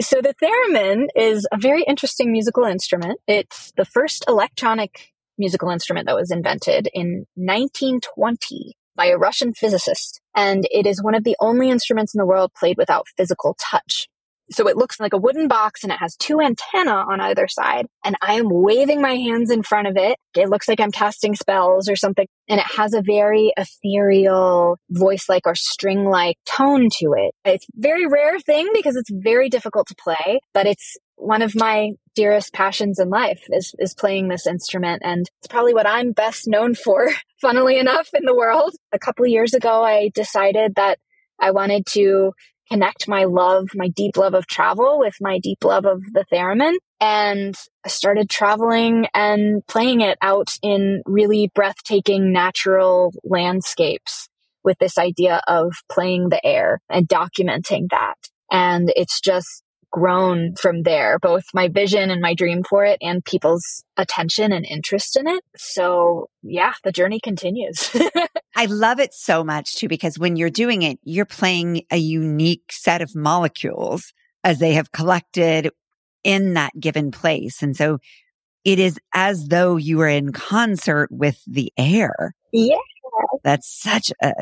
So 0.00 0.20
the 0.20 0.34
theremin 0.42 1.06
is 1.14 1.46
a 1.52 1.58
very 1.58 1.84
interesting 1.86 2.32
musical 2.32 2.64
instrument. 2.64 3.20
It's 3.26 3.72
the 3.76 3.84
first 3.84 4.24
electronic 4.28 5.12
musical 5.38 5.70
instrument 5.70 6.06
that 6.06 6.16
was 6.16 6.30
invented 6.30 6.88
in 6.92 7.26
1920 7.34 8.74
by 8.96 9.06
a 9.06 9.16
Russian 9.16 9.54
physicist. 9.54 10.20
And 10.34 10.66
it 10.70 10.86
is 10.86 11.02
one 11.02 11.14
of 11.14 11.24
the 11.24 11.36
only 11.40 11.70
instruments 11.70 12.14
in 12.14 12.18
the 12.18 12.26
world 12.26 12.52
played 12.54 12.76
without 12.76 13.06
physical 13.16 13.56
touch. 13.58 14.08
So 14.52 14.68
it 14.68 14.76
looks 14.76 14.98
like 14.98 15.12
a 15.12 15.18
wooden 15.18 15.48
box 15.48 15.84
and 15.84 15.92
it 15.92 15.98
has 15.98 16.16
two 16.16 16.40
antennae 16.40 16.90
on 16.90 17.20
either 17.20 17.46
side. 17.48 17.86
And 18.04 18.16
I 18.20 18.34
am 18.34 18.48
waving 18.48 19.00
my 19.00 19.14
hands 19.14 19.50
in 19.50 19.62
front 19.62 19.86
of 19.86 19.96
it. 19.96 20.18
It 20.36 20.48
looks 20.48 20.68
like 20.68 20.80
I'm 20.80 20.90
casting 20.90 21.36
spells 21.36 21.88
or 21.88 21.96
something. 21.96 22.26
And 22.48 22.58
it 22.58 22.66
has 22.76 22.92
a 22.92 23.02
very 23.02 23.52
ethereal 23.56 24.76
voice 24.90 25.28
like 25.28 25.46
or 25.46 25.54
string 25.54 26.04
like 26.04 26.36
tone 26.46 26.88
to 26.98 27.14
it. 27.16 27.34
It's 27.44 27.66
very 27.74 28.06
rare 28.06 28.40
thing 28.40 28.68
because 28.74 28.96
it's 28.96 29.10
very 29.10 29.48
difficult 29.48 29.86
to 29.88 29.94
play, 29.94 30.40
but 30.52 30.66
it's 30.66 30.96
one 31.16 31.42
of 31.42 31.54
my 31.54 31.90
dearest 32.14 32.52
passions 32.52 32.98
in 32.98 33.10
life 33.10 33.42
is, 33.50 33.74
is 33.78 33.94
playing 33.94 34.28
this 34.28 34.46
instrument. 34.46 35.02
And 35.04 35.30
it's 35.38 35.48
probably 35.48 35.74
what 35.74 35.86
I'm 35.86 36.12
best 36.12 36.48
known 36.48 36.74
for, 36.74 37.10
funnily 37.40 37.78
enough, 37.78 38.08
in 38.14 38.24
the 38.24 38.34
world. 38.34 38.74
A 38.92 38.98
couple 38.98 39.26
years 39.26 39.54
ago, 39.54 39.84
I 39.84 40.10
decided 40.14 40.74
that 40.76 40.98
I 41.38 41.52
wanted 41.52 41.86
to 41.90 42.32
connect 42.70 43.08
my 43.08 43.24
love, 43.24 43.68
my 43.74 43.88
deep 43.88 44.16
love 44.16 44.34
of 44.34 44.46
travel 44.46 44.98
with 44.98 45.14
my 45.20 45.38
deep 45.38 45.64
love 45.64 45.84
of 45.84 46.02
the 46.12 46.24
theremin. 46.32 46.74
And 47.00 47.54
I 47.84 47.88
started 47.88 48.30
traveling 48.30 49.06
and 49.14 49.66
playing 49.66 50.02
it 50.02 50.18
out 50.22 50.56
in 50.62 51.02
really 51.06 51.50
breathtaking 51.54 52.32
natural 52.32 53.12
landscapes 53.24 54.28
with 54.62 54.78
this 54.78 54.98
idea 54.98 55.40
of 55.48 55.72
playing 55.90 56.28
the 56.28 56.44
air 56.44 56.80
and 56.88 57.08
documenting 57.08 57.88
that. 57.90 58.16
And 58.50 58.92
it's 58.94 59.20
just 59.20 59.62
grown 59.90 60.54
from 60.54 60.82
there, 60.82 61.18
both 61.18 61.44
my 61.52 61.68
vision 61.68 62.10
and 62.10 62.20
my 62.20 62.34
dream 62.34 62.62
for 62.62 62.84
it 62.84 62.98
and 63.00 63.24
people's 63.24 63.82
attention 63.96 64.52
and 64.52 64.64
interest 64.64 65.16
in 65.16 65.26
it. 65.26 65.42
So 65.56 66.28
yeah, 66.42 66.72
the 66.84 66.92
journey 66.92 67.20
continues. 67.20 67.90
I 68.56 68.66
love 68.66 69.00
it 69.00 69.12
so 69.14 69.44
much 69.44 69.76
too, 69.76 69.88
because 69.88 70.18
when 70.18 70.36
you're 70.36 70.50
doing 70.50 70.82
it, 70.82 70.98
you're 71.02 71.24
playing 71.24 71.82
a 71.90 71.96
unique 71.96 72.70
set 72.70 73.02
of 73.02 73.14
molecules 73.14 74.12
as 74.44 74.58
they 74.58 74.74
have 74.74 74.92
collected 74.92 75.70
in 76.24 76.54
that 76.54 76.72
given 76.78 77.10
place. 77.10 77.62
And 77.62 77.76
so 77.76 77.98
it 78.64 78.78
is 78.78 78.98
as 79.14 79.48
though 79.48 79.76
you 79.76 79.98
were 79.98 80.08
in 80.08 80.32
concert 80.32 81.08
with 81.10 81.42
the 81.46 81.72
air. 81.76 82.34
Yeah. 82.52 82.76
That's 83.42 83.68
such 83.68 84.12
a 84.22 84.32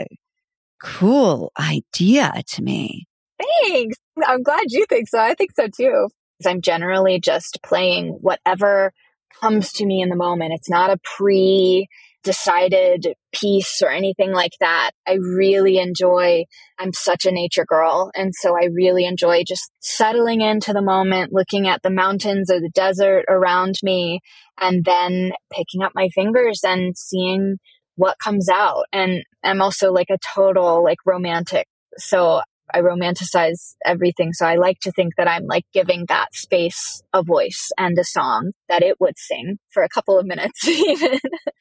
cool 0.82 1.52
idea 1.58 2.32
to 2.46 2.62
me. 2.62 3.07
Thanks. 3.38 3.96
I'm 4.26 4.42
glad 4.42 4.64
you 4.68 4.86
think 4.88 5.08
so. 5.08 5.18
I 5.18 5.34
think 5.34 5.52
so 5.54 5.68
too. 5.68 6.08
I'm 6.46 6.60
generally 6.60 7.20
just 7.20 7.58
playing 7.64 8.18
whatever 8.20 8.92
comes 9.40 9.72
to 9.74 9.86
me 9.86 10.02
in 10.02 10.08
the 10.08 10.16
moment. 10.16 10.52
It's 10.54 10.70
not 10.70 10.90
a 10.90 10.98
pre 11.02 11.88
decided 12.24 13.06
piece 13.32 13.80
or 13.80 13.90
anything 13.90 14.32
like 14.32 14.52
that. 14.60 14.90
I 15.06 15.14
really 15.14 15.78
enjoy, 15.78 16.44
I'm 16.78 16.92
such 16.92 17.24
a 17.24 17.32
nature 17.32 17.64
girl. 17.64 18.10
And 18.14 18.32
so 18.34 18.56
I 18.56 18.66
really 18.72 19.06
enjoy 19.06 19.44
just 19.46 19.70
settling 19.80 20.40
into 20.40 20.72
the 20.72 20.82
moment, 20.82 21.32
looking 21.32 21.68
at 21.68 21.82
the 21.82 21.90
mountains 21.90 22.50
or 22.50 22.60
the 22.60 22.70
desert 22.74 23.24
around 23.28 23.76
me, 23.82 24.20
and 24.60 24.84
then 24.84 25.32
picking 25.52 25.82
up 25.82 25.92
my 25.94 26.08
fingers 26.08 26.60
and 26.64 26.96
seeing 26.98 27.58
what 27.96 28.18
comes 28.18 28.48
out. 28.48 28.84
And 28.92 29.22
I'm 29.44 29.62
also 29.62 29.92
like 29.92 30.10
a 30.10 30.18
total 30.18 30.82
like 30.84 30.98
romantic. 31.06 31.66
So 31.96 32.42
I 32.72 32.80
romanticize 32.80 33.74
everything. 33.84 34.32
So 34.32 34.46
I 34.46 34.56
like 34.56 34.80
to 34.80 34.92
think 34.92 35.16
that 35.16 35.28
I'm 35.28 35.46
like 35.46 35.64
giving 35.72 36.06
that 36.08 36.34
space 36.34 37.02
a 37.12 37.22
voice 37.22 37.70
and 37.78 37.98
a 37.98 38.04
song 38.04 38.52
that 38.68 38.82
it 38.82 39.00
would 39.00 39.18
sing 39.18 39.58
for 39.70 39.82
a 39.82 39.88
couple 39.88 40.18
of 40.18 40.26
minutes 40.26 40.66
even. 40.68 41.18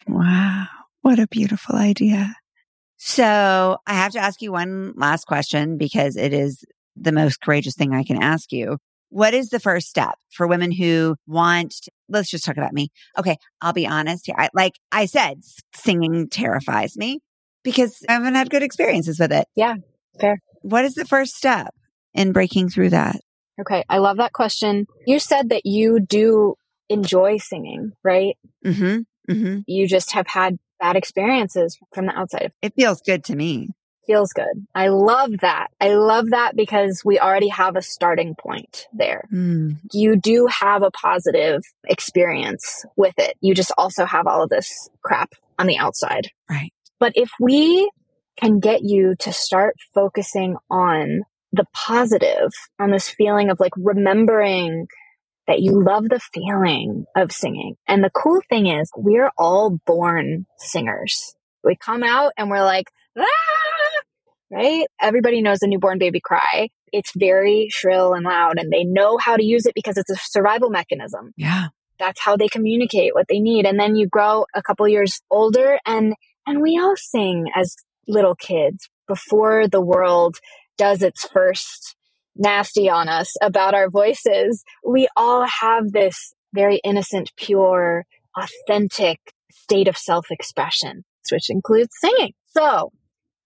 Wow. 0.07 0.65
What 1.01 1.19
a 1.19 1.27
beautiful 1.27 1.75
idea. 1.75 2.35
So 2.97 3.77
I 3.85 3.93
have 3.93 4.11
to 4.13 4.19
ask 4.19 4.41
you 4.41 4.51
one 4.51 4.93
last 4.95 5.25
question 5.25 5.77
because 5.77 6.17
it 6.17 6.33
is 6.33 6.63
the 6.95 7.11
most 7.11 7.41
courageous 7.41 7.75
thing 7.75 7.93
I 7.93 8.03
can 8.03 8.21
ask 8.21 8.51
you. 8.51 8.77
What 9.09 9.33
is 9.33 9.49
the 9.49 9.59
first 9.59 9.87
step 9.87 10.15
for 10.31 10.47
women 10.47 10.71
who 10.71 11.15
want, 11.27 11.71
to, 11.83 11.91
let's 12.09 12.29
just 12.29 12.43
talk 12.43 12.57
about 12.57 12.73
me. 12.73 12.89
Okay. 13.17 13.37
I'll 13.61 13.71
be 13.71 13.87
honest 13.87 14.25
here. 14.25 14.35
I, 14.37 14.49
like 14.53 14.73
I 14.91 15.05
said, 15.05 15.39
singing 15.73 16.27
terrifies 16.27 16.97
me 16.97 17.21
because 17.63 18.03
I 18.09 18.13
haven't 18.13 18.35
had 18.35 18.49
good 18.49 18.63
experiences 18.63 19.19
with 19.19 19.31
it. 19.31 19.47
Yeah. 19.55 19.75
Fair. 20.19 20.39
What 20.67 20.83
is 20.83 20.95
the 20.95 21.05
first 21.05 21.35
step 21.35 21.73
in 22.13 22.33
breaking 22.33 22.69
through 22.69 22.89
that? 22.89 23.21
Okay, 23.61 23.85
I 23.87 23.99
love 23.99 24.17
that 24.17 24.33
question. 24.33 24.85
You 25.05 25.17
said 25.17 25.49
that 25.49 25.65
you 25.65 26.01
do 26.01 26.55
enjoy 26.89 27.37
singing, 27.37 27.93
right? 28.03 28.37
Mm-hmm. 28.65 29.31
Mm-hmm. 29.31 29.59
You 29.65 29.87
just 29.87 30.11
have 30.11 30.27
had 30.27 30.57
bad 30.79 30.97
experiences 30.97 31.77
from 31.93 32.07
the 32.07 32.11
outside. 32.11 32.51
It 32.61 32.73
feels 32.75 33.01
good 33.01 33.23
to 33.25 33.35
me. 33.35 33.69
Feels 34.05 34.33
good. 34.33 34.67
I 34.75 34.89
love 34.89 35.37
that. 35.39 35.67
I 35.79 35.93
love 35.95 36.31
that 36.31 36.57
because 36.57 37.01
we 37.03 37.17
already 37.17 37.49
have 37.49 37.77
a 37.77 37.81
starting 37.81 38.35
point 38.35 38.87
there. 38.91 39.23
Mm. 39.33 39.79
You 39.93 40.17
do 40.17 40.47
have 40.47 40.83
a 40.83 40.91
positive 40.91 41.61
experience 41.85 42.85
with 42.97 43.15
it. 43.17 43.37
You 43.39 43.55
just 43.55 43.71
also 43.77 44.05
have 44.05 44.27
all 44.27 44.43
of 44.43 44.49
this 44.49 44.89
crap 45.01 45.31
on 45.57 45.67
the 45.67 45.77
outside. 45.77 46.27
Right. 46.49 46.73
But 46.99 47.13
if 47.15 47.29
we 47.39 47.89
can 48.39 48.59
get 48.59 48.81
you 48.83 49.15
to 49.19 49.33
start 49.33 49.75
focusing 49.93 50.57
on 50.69 51.23
the 51.51 51.65
positive, 51.73 52.51
on 52.79 52.91
this 52.91 53.09
feeling 53.09 53.49
of 53.49 53.59
like 53.59 53.73
remembering 53.77 54.87
that 55.47 55.59
you 55.59 55.81
love 55.83 56.09
the 56.09 56.19
feeling 56.19 57.05
of 57.15 57.31
singing. 57.31 57.75
And 57.87 58.03
the 58.03 58.09
cool 58.09 58.41
thing 58.49 58.67
is, 58.67 58.91
we're 58.95 59.31
all 59.37 59.79
born 59.85 60.45
singers. 60.57 61.35
We 61.63 61.75
come 61.75 62.03
out 62.03 62.33
and 62.37 62.49
we're 62.49 62.63
like, 62.63 62.91
ah! 63.17 63.25
right? 64.51 64.87
Everybody 65.01 65.41
knows 65.41 65.61
a 65.61 65.67
newborn 65.67 65.99
baby 65.99 66.19
cry. 66.19 66.69
It's 66.91 67.11
very 67.15 67.67
shrill 67.69 68.13
and 68.13 68.23
loud, 68.23 68.57
and 68.57 68.71
they 68.71 68.83
know 68.83 69.17
how 69.17 69.35
to 69.35 69.43
use 69.43 69.65
it 69.65 69.75
because 69.75 69.97
it's 69.97 70.09
a 70.09 70.15
survival 70.15 70.69
mechanism. 70.69 71.33
Yeah. 71.35 71.67
That's 71.99 72.21
how 72.21 72.37
they 72.37 72.47
communicate 72.47 73.13
what 73.13 73.25
they 73.27 73.39
need. 73.39 73.65
And 73.65 73.79
then 73.79 73.95
you 73.95 74.07
grow 74.07 74.45
a 74.53 74.61
couple 74.61 74.87
years 74.87 75.19
older 75.31 75.79
and 75.85 76.13
and 76.45 76.61
we 76.61 76.79
all 76.79 76.95
sing 76.95 77.47
as 77.55 77.75
little 78.07 78.35
kids 78.35 78.89
before 79.07 79.67
the 79.67 79.81
world 79.81 80.37
does 80.77 81.01
its 81.01 81.27
first 81.27 81.95
nasty 82.35 82.89
on 82.89 83.09
us 83.09 83.33
about 83.41 83.73
our 83.73 83.89
voices. 83.89 84.63
We 84.85 85.07
all 85.15 85.45
have 85.61 85.91
this 85.91 86.33
very 86.53 86.79
innocent, 86.83 87.31
pure, 87.35 88.05
authentic 88.35 89.19
state 89.51 89.87
of 89.87 89.97
self 89.97 90.31
expression, 90.31 91.03
which 91.31 91.49
includes 91.49 91.89
singing. 91.99 92.33
So 92.47 92.91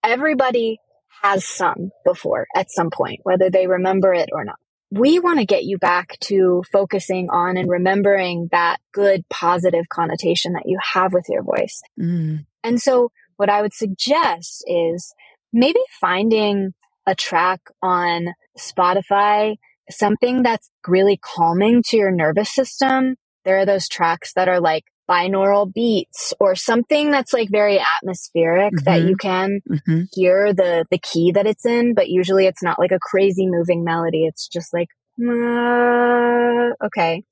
everybody 0.04 0.80
has 1.22 1.46
sung 1.46 1.92
before 2.06 2.48
at 2.56 2.72
some 2.72 2.90
point, 2.90 3.20
whether 3.24 3.50
they 3.50 3.68
remember 3.68 4.14
it 4.14 4.30
or 4.32 4.44
not. 4.44 4.56
We 4.94 5.20
want 5.20 5.40
to 5.40 5.46
get 5.46 5.64
you 5.64 5.78
back 5.78 6.18
to 6.22 6.64
focusing 6.72 7.30
on 7.30 7.56
and 7.56 7.70
remembering 7.70 8.50
that 8.52 8.78
good, 8.92 9.24
positive 9.30 9.88
connotation 9.88 10.54
that 10.54 10.64
you 10.66 10.78
have 10.94 11.14
with 11.14 11.28
your 11.30 11.44
voice. 11.44 11.82
Mm. 11.98 12.46
And 12.64 12.82
so 12.82 13.10
what 13.42 13.50
I 13.50 13.64
would 13.64 13.74
suggest 13.74 14.64
is 14.68 15.16
maybe 15.52 15.80
finding 16.00 16.76
a 17.08 17.16
track 17.16 17.60
on 17.82 18.28
Spotify, 18.56 19.56
something 19.90 20.44
that's 20.44 20.70
really 20.88 21.18
calming 21.18 21.82
to 21.88 21.98
your 21.98 22.12
nervous 22.12 22.54
system. 22.54 23.16
There 23.44 23.58
are 23.58 23.66
those 23.66 23.88
tracks 23.88 24.34
that 24.36 24.48
are 24.48 24.60
like 24.60 24.84
binaural 25.10 25.74
beats 25.74 26.36
or 26.40 26.54
something 26.54 27.10
that's 27.10 27.34
like 27.34 27.50
very 27.50 27.80
atmospheric 27.80 28.74
mm-hmm. 28.74 28.84
that 28.86 29.10
you 29.10 29.16
can 29.16 29.62
mm-hmm. 29.68 30.02
hear 30.14 30.54
the 30.54 30.86
the 30.92 31.00
key 31.00 31.32
that 31.32 31.48
it's 31.48 31.66
in, 31.66 31.96
but 31.96 32.10
usually 32.10 32.46
it's 32.46 32.62
not 32.62 32.78
like 32.78 32.92
a 32.92 33.00
crazy 33.02 33.48
moving 33.48 33.84
melody. 33.84 34.28
It's 34.28 34.48
just 34.48 34.72
like 34.72 34.90
uh, 35.20 36.74
okay. 36.86 37.24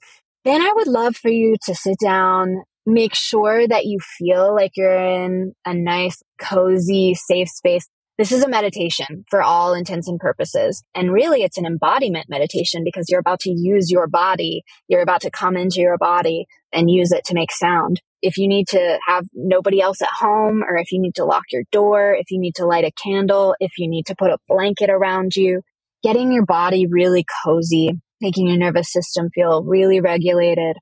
Then 0.43 0.63
I 0.63 0.73
would 0.75 0.87
love 0.87 1.15
for 1.15 1.29
you 1.29 1.55
to 1.65 1.75
sit 1.75 1.97
down 1.99 2.63
make 2.85 3.13
sure 3.15 3.67
that 3.67 3.85
you 3.85 3.99
feel 4.17 4.53
like 4.55 4.71
you're 4.75 4.97
in 4.97 5.53
a 5.65 5.73
nice, 5.73 6.21
cozy, 6.39 7.13
safe 7.13 7.49
space. 7.49 7.87
this 8.17 8.31
is 8.33 8.43
a 8.43 8.49
meditation 8.49 9.23
for 9.29 9.41
all 9.41 9.73
intents 9.73 10.07
and 10.09 10.19
purposes. 10.19 10.83
And 10.93 11.13
really, 11.13 11.43
it's 11.43 11.57
an 11.57 11.65
embodiment 11.65 12.25
meditation 12.27 12.83
because 12.83 13.07
you're 13.09 13.21
about 13.21 13.39
to 13.41 13.49
use 13.49 13.89
your 13.89 14.07
body. 14.07 14.63
You're 14.89 15.01
about 15.01 15.21
to 15.21 15.31
come 15.31 15.55
into 15.55 15.79
your 15.79 15.97
body 15.97 16.45
and 16.73 16.91
use 16.91 17.13
it 17.13 17.23
to 17.25 17.33
make 17.33 17.51
sound. 17.51 18.01
If 18.21 18.37
you 18.37 18.49
need 18.49 18.67
to 18.69 18.99
have 19.07 19.25
nobody 19.33 19.79
else 19.79 20.01
at 20.01 20.09
home, 20.09 20.63
or 20.63 20.75
if 20.75 20.91
you 20.91 20.99
need 20.99 21.15
to 21.15 21.23
lock 21.23 21.45
your 21.51 21.63
door, 21.71 22.13
if 22.13 22.29
you 22.29 22.39
need 22.39 22.55
to 22.55 22.65
light 22.65 22.83
a 22.83 22.91
candle, 23.01 23.55
if 23.61 23.71
you 23.77 23.87
need 23.87 24.07
to 24.07 24.15
put 24.15 24.31
a 24.31 24.37
blanket 24.49 24.89
around 24.89 25.37
you, 25.37 25.61
getting 26.03 26.33
your 26.33 26.45
body 26.45 26.87
really 26.87 27.25
cozy, 27.45 27.91
making 28.19 28.47
your 28.47 28.57
nervous 28.57 28.91
system 28.91 29.29
feel 29.33 29.63
really 29.63 30.01
regulated, 30.01 30.75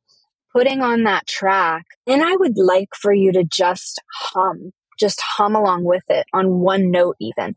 putting 0.58 0.82
on 0.82 1.04
that 1.04 1.28
track. 1.28 1.86
And 2.08 2.24
I 2.24 2.36
would 2.36 2.58
like 2.58 2.90
for 3.00 3.14
you 3.14 3.32
to 3.34 3.44
just 3.44 4.02
hum, 4.12 4.72
just 5.00 5.22
hum 5.22 5.56
along 5.56 5.84
with 5.84 6.02
it 6.10 6.26
on 6.34 6.62
one 6.62 6.90
note, 6.90 7.16
even. 7.20 7.54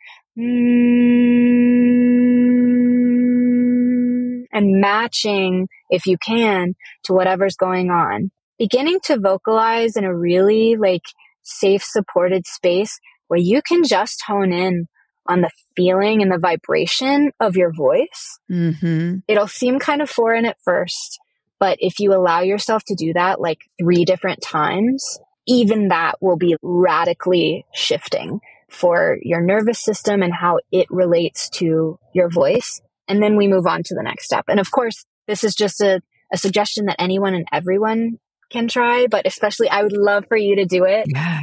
And 4.53 4.81
matching, 4.81 5.69
if 5.89 6.07
you 6.07 6.19
can, 6.19 6.75
to 7.05 7.15
whatever's 7.15 7.57
going 7.57 7.89
on. 7.91 8.31
Beginning 8.59 8.99
to 9.05 9.19
vocalize 9.19 9.97
in 9.97 10.05
a 10.05 10.15
really 10.15 10.77
like 10.77 11.05
safe, 11.43 11.83
supported 11.83 12.47
space 12.47 13.01
where 13.29 13.41
you 13.41 13.63
can 13.67 13.83
just 13.83 14.23
hone 14.27 14.53
in 14.53 14.89
on 15.27 15.41
the 15.41 15.51
feeling 15.75 16.21
and 16.21 16.31
the 16.31 16.39
vibration 16.39 17.33
of 17.41 17.57
your 17.57 17.73
voice. 17.73 18.39
Mm-hmm. 18.51 19.21
It'll 19.27 19.49
seem 19.49 19.79
kind 19.79 20.03
of 20.03 20.11
foreign 20.11 20.45
at 20.45 20.59
first, 20.63 21.19
but 21.61 21.79
if 21.81 22.01
you 22.01 22.13
allow 22.13 22.41
yourself 22.41 22.83
to 22.85 22.95
do 22.95 23.13
that 23.13 23.41
like 23.41 23.61
three 23.79 24.05
different 24.05 24.43
times, 24.43 25.21
even 25.47 25.89
that 25.89 26.15
will 26.21 26.37
be 26.37 26.57
radically 26.63 27.67
shifting 27.73 28.41
for 28.69 29.19
your 29.23 29.41
nervous 29.41 29.79
system 29.79 30.23
and 30.23 30.33
how 30.33 30.59
it 30.73 30.87
relates 30.91 31.51
to 31.51 31.99
your 32.15 32.29
voice. 32.29 32.81
And 33.07 33.23
then 33.23 33.37
we 33.37 33.47
move 33.47 33.67
on 33.67 33.83
to 33.85 33.95
the 33.95 34.03
next 34.03 34.25
step. 34.25 34.47
And 34.49 34.59
of 34.59 34.71
course, 34.71 35.05
this 35.27 35.45
is 35.45 35.55
just 35.55 35.81
a, 35.81 36.01
a 36.33 36.39
suggestion 36.39 36.87
that 36.87 36.97
anyone 36.99 37.35
and 37.35 37.47
everyone 37.53 38.19
can 38.51 38.67
try, 38.67 39.07
but 39.09 39.27
especially 39.27 39.69
I 39.69 39.83
would 39.83 39.93
love 39.93 40.27
for 40.29 40.37
you 40.37 40.57
to 40.57 40.65
do 40.65 40.85
it. 40.85 41.07
Yeah 41.09 41.41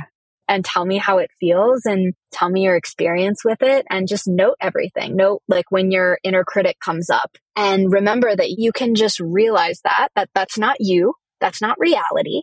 and 0.48 0.64
tell 0.64 0.86
me 0.86 0.98
how 0.98 1.18
it 1.18 1.32
feels 1.40 1.86
and 1.86 2.14
tell 2.32 2.50
me 2.50 2.64
your 2.64 2.76
experience 2.76 3.44
with 3.44 3.62
it 3.62 3.86
and 3.90 4.08
just 4.08 4.28
note 4.28 4.56
everything. 4.62 5.16
Note 5.16 5.42
like 5.48 5.66
when 5.70 5.92
your 5.92 6.20
inner 6.24 6.44
critic 6.44 6.78
comes 6.80 7.10
up 7.10 7.38
and 7.56 7.92
remember 7.92 8.36
that 8.36 8.52
you 8.52 8.72
can 8.72 8.96
just 8.96 9.20
realize 9.20 9.82
that, 9.84 10.10
that 10.16 10.30
that's 10.34 10.58
not 10.58 10.78
you. 10.80 11.14
That's 11.40 11.62
not 11.62 11.80
reality. 11.80 12.42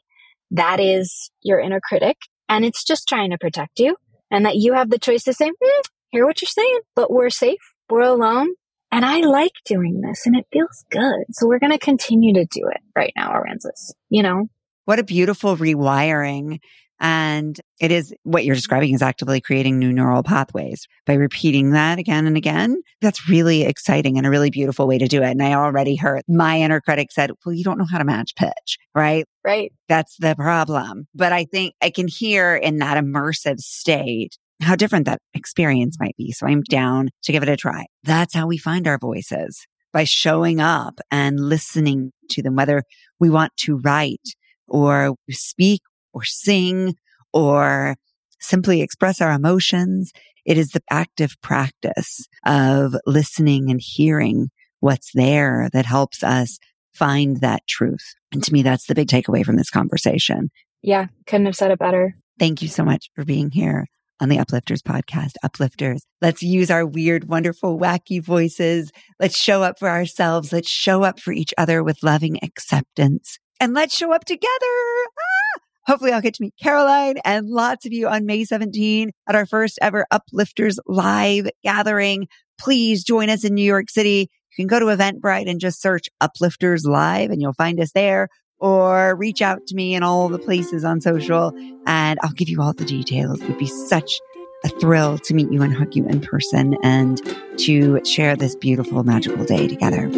That 0.51 0.81
is 0.81 1.31
your 1.43 1.59
inner 1.59 1.81
critic 1.81 2.17
and 2.49 2.65
it's 2.65 2.85
just 2.85 3.09
trying 3.09 3.31
to 3.31 3.39
protect 3.39 3.79
you 3.79 3.97
and 4.31 4.45
that 4.47 4.57
you 4.57 4.75
have 4.75 4.91
the 4.91 4.99
choice 4.99 5.25
to 5.25 5.33
say, 5.33 5.49
mm, 5.49 5.83
hear 6.11 6.27
what 6.27 6.43
you're 6.43 6.49
saying, 6.49 6.81
but 6.95 7.11
we're 7.11 7.31
safe. 7.31 7.61
We're 7.89 8.01
alone. 8.01 8.49
And 8.93 9.05
I 9.05 9.21
like 9.21 9.53
doing 9.65 10.01
this 10.01 10.27
and 10.27 10.37
it 10.37 10.47
feels 10.53 10.85
good. 10.91 11.25
So 11.33 11.49
we're 11.49 11.59
going 11.59 11.73
to 11.73 11.79
continue 11.79 12.35
to 12.35 12.45
do 12.45 12.69
it 12.69 12.81
right 12.95 13.13
now, 13.17 13.33
Aransas, 13.33 13.93
you 14.09 14.23
know? 14.23 14.47
What 14.85 14.99
a 14.99 15.05
beautiful 15.05 15.57
rewiring 15.57 16.61
and 17.01 17.61
it 17.81 17.91
is 17.91 18.15
what 18.23 18.45
you're 18.45 18.55
describing 18.55 18.95
is 18.95 19.03
actively 19.03 19.41
creating 19.41 19.79
new 19.79 19.93
neural 19.93 20.23
pathways 20.23 20.87
by 21.07 21.15
repeating 21.15 21.71
that 21.71 21.99
again 21.99 22.27
and 22.27 22.37
again. 22.37 22.81
That's 23.01 23.29
really 23.29 23.65
exciting 23.65 24.17
and 24.17 24.27
a 24.27 24.31
really 24.31 24.51
beautiful 24.51 24.87
way 24.87 24.99
to 24.99 25.09
do 25.09 25.23
it. 25.23 25.31
And 25.31 25.43
I 25.43 25.55
already 25.55 25.97
heard 25.97 26.23
my 26.29 26.61
inner 26.61 26.81
critic 26.81 27.13
said, 27.13 27.33
well, 27.45 27.55
you 27.55 27.65
don't 27.65 27.79
know 27.79 27.87
how 27.91 27.99
to 27.99 28.05
match 28.05 28.35
pitch, 28.37 28.79
right? 28.95 29.27
Right. 29.45 29.73
That's 29.89 30.17
the 30.19 30.35
problem. 30.35 31.07
But 31.15 31.33
I 31.33 31.45
think 31.45 31.75
I 31.83 31.91
can 31.91 32.09
hear 32.09 32.55
in 32.55 32.79
that 32.79 33.03
immersive 33.03 33.59
state 33.59 34.39
how 34.63 34.77
different 34.77 35.07
that 35.07 35.21
experience 35.35 35.99
might 35.99 36.17
be. 36.17 36.33
So 36.33 36.47
I'm 36.47 36.63
down 36.63 37.11
to 37.25 37.33
give 37.33 37.43
it 37.43 37.49
a 37.49 37.57
try. 37.57 37.87
That's 38.05 38.35
how 38.35 38.47
we 38.47 38.57
find 38.57 38.87
our 38.87 38.99
voices 38.99 39.67
by 39.93 40.05
showing 40.05 40.61
up 40.61 41.01
and 41.11 41.39
listening 41.39 42.13
to 42.31 42.43
them, 42.43 42.57
whether 42.57 42.83
we 43.21 43.31
want 43.31 43.53
to 43.59 43.77
write 43.79 44.35
or 44.67 45.15
speak 45.31 45.83
or 46.15 46.25
sing 46.25 46.97
or 47.33 47.97
simply 48.41 48.81
express 48.81 49.21
our 49.21 49.33
emotions. 49.33 50.13
It 50.47 50.57
is 50.57 50.71
the 50.71 50.83
active 50.91 51.35
practice 51.43 52.27
of 52.47 52.95
listening 53.07 53.71
and 53.71 53.81
hearing 53.83 54.51
what's 54.81 55.11
there 55.15 55.69
that 55.73 55.87
helps 55.87 56.23
us 56.23 56.59
find 56.95 57.41
that 57.41 57.67
truth. 57.67 58.15
And 58.33 58.43
to 58.45 58.53
me, 58.53 58.63
that's 58.63 58.87
the 58.87 58.95
big 58.95 59.09
takeaway 59.09 59.45
from 59.45 59.57
this 59.57 59.71
conversation. 59.71 60.51
Yeah, 60.83 61.07
couldn't 61.27 61.47
have 61.47 61.57
said 61.57 61.71
it 61.71 61.79
better. 61.79 62.15
Thank 62.39 62.63
you 62.63 62.69
so 62.69 62.85
much 62.85 63.11
for 63.15 63.25
being 63.25 63.51
here 63.51 63.87
on 64.21 64.29
the 64.29 64.37
Uplifters 64.37 64.83
podcast. 64.83 65.33
Uplifters, 65.43 66.03
let's 66.21 66.43
use 66.43 66.71
our 66.71 66.87
weird, 66.87 67.29
wonderful, 67.29 67.79
wacky 67.79 68.23
voices. 68.23 68.93
Let's 69.19 69.37
show 69.37 69.63
up 69.63 69.79
for 69.79 69.89
ourselves. 69.89 70.53
Let's 70.53 70.69
show 70.69 71.03
up 71.03 71.19
for 71.19 71.33
each 71.33 71.55
other 71.57 71.83
with 71.83 72.03
loving 72.03 72.39
acceptance 72.43 73.39
and 73.61 73.73
let's 73.73 73.97
show 73.97 74.13
up 74.13 74.25
together. 74.25 74.49
Ah! 74.51 75.44
Hopefully 75.87 76.13
I'll 76.13 76.23
get 76.23 76.35
to 76.35 76.43
meet 76.43 76.55
Caroline 76.61 77.17
and 77.25 77.49
lots 77.49 77.85
of 77.85 77.93
you 77.93 78.09
on 78.09 78.25
May 78.25 78.45
17 78.45 79.11
at 79.29 79.35
our 79.35 79.47
first 79.47 79.79
ever 79.83 80.07
Uplifters 80.13 80.79
live 80.87 81.49
gathering. 81.63 82.27
Please 82.59 83.05
join 83.05 83.29
us 83.29 83.45
in 83.45 83.55
New 83.55 83.65
York 83.65 83.91
City. 83.91 84.31
You 84.57 84.57
can 84.57 84.67
go 84.67 84.79
to 84.79 84.87
Eventbrite 84.87 85.49
and 85.49 85.61
just 85.61 85.83
search 85.83 86.09
Uplifters 86.23 86.87
Live 86.87 87.31
and 87.31 87.43
you'll 87.43 87.53
find 87.53 87.81
us 87.81 87.93
there 87.93 88.29
or 88.59 89.15
reach 89.17 89.43
out 89.43 89.67
to 89.67 89.75
me 89.75 89.95
in 89.95 90.03
all 90.03 90.29
the 90.29 90.39
places 90.39 90.85
on 90.85 91.01
social 91.01 91.53
and 91.87 92.19
I'll 92.23 92.33
give 92.33 92.49
you 92.49 92.63
all 92.63 92.73
the 92.73 92.85
details. 92.85 93.43
It 93.43 93.49
would 93.49 93.59
be 93.59 93.67
such 93.67 94.21
a 94.65 94.69
thrill 94.69 95.19
to 95.19 95.35
meet 95.35 95.53
you 95.53 95.61
and 95.61 95.75
hug 95.75 95.95
you 95.95 96.07
in 96.07 96.21
person 96.21 96.77
and 96.83 97.21
to 97.59 98.03
share 98.05 98.37
this 98.37 98.57
beautiful, 98.57 99.05
magical 99.05 99.45
day 99.45 99.69
together. 99.69 100.09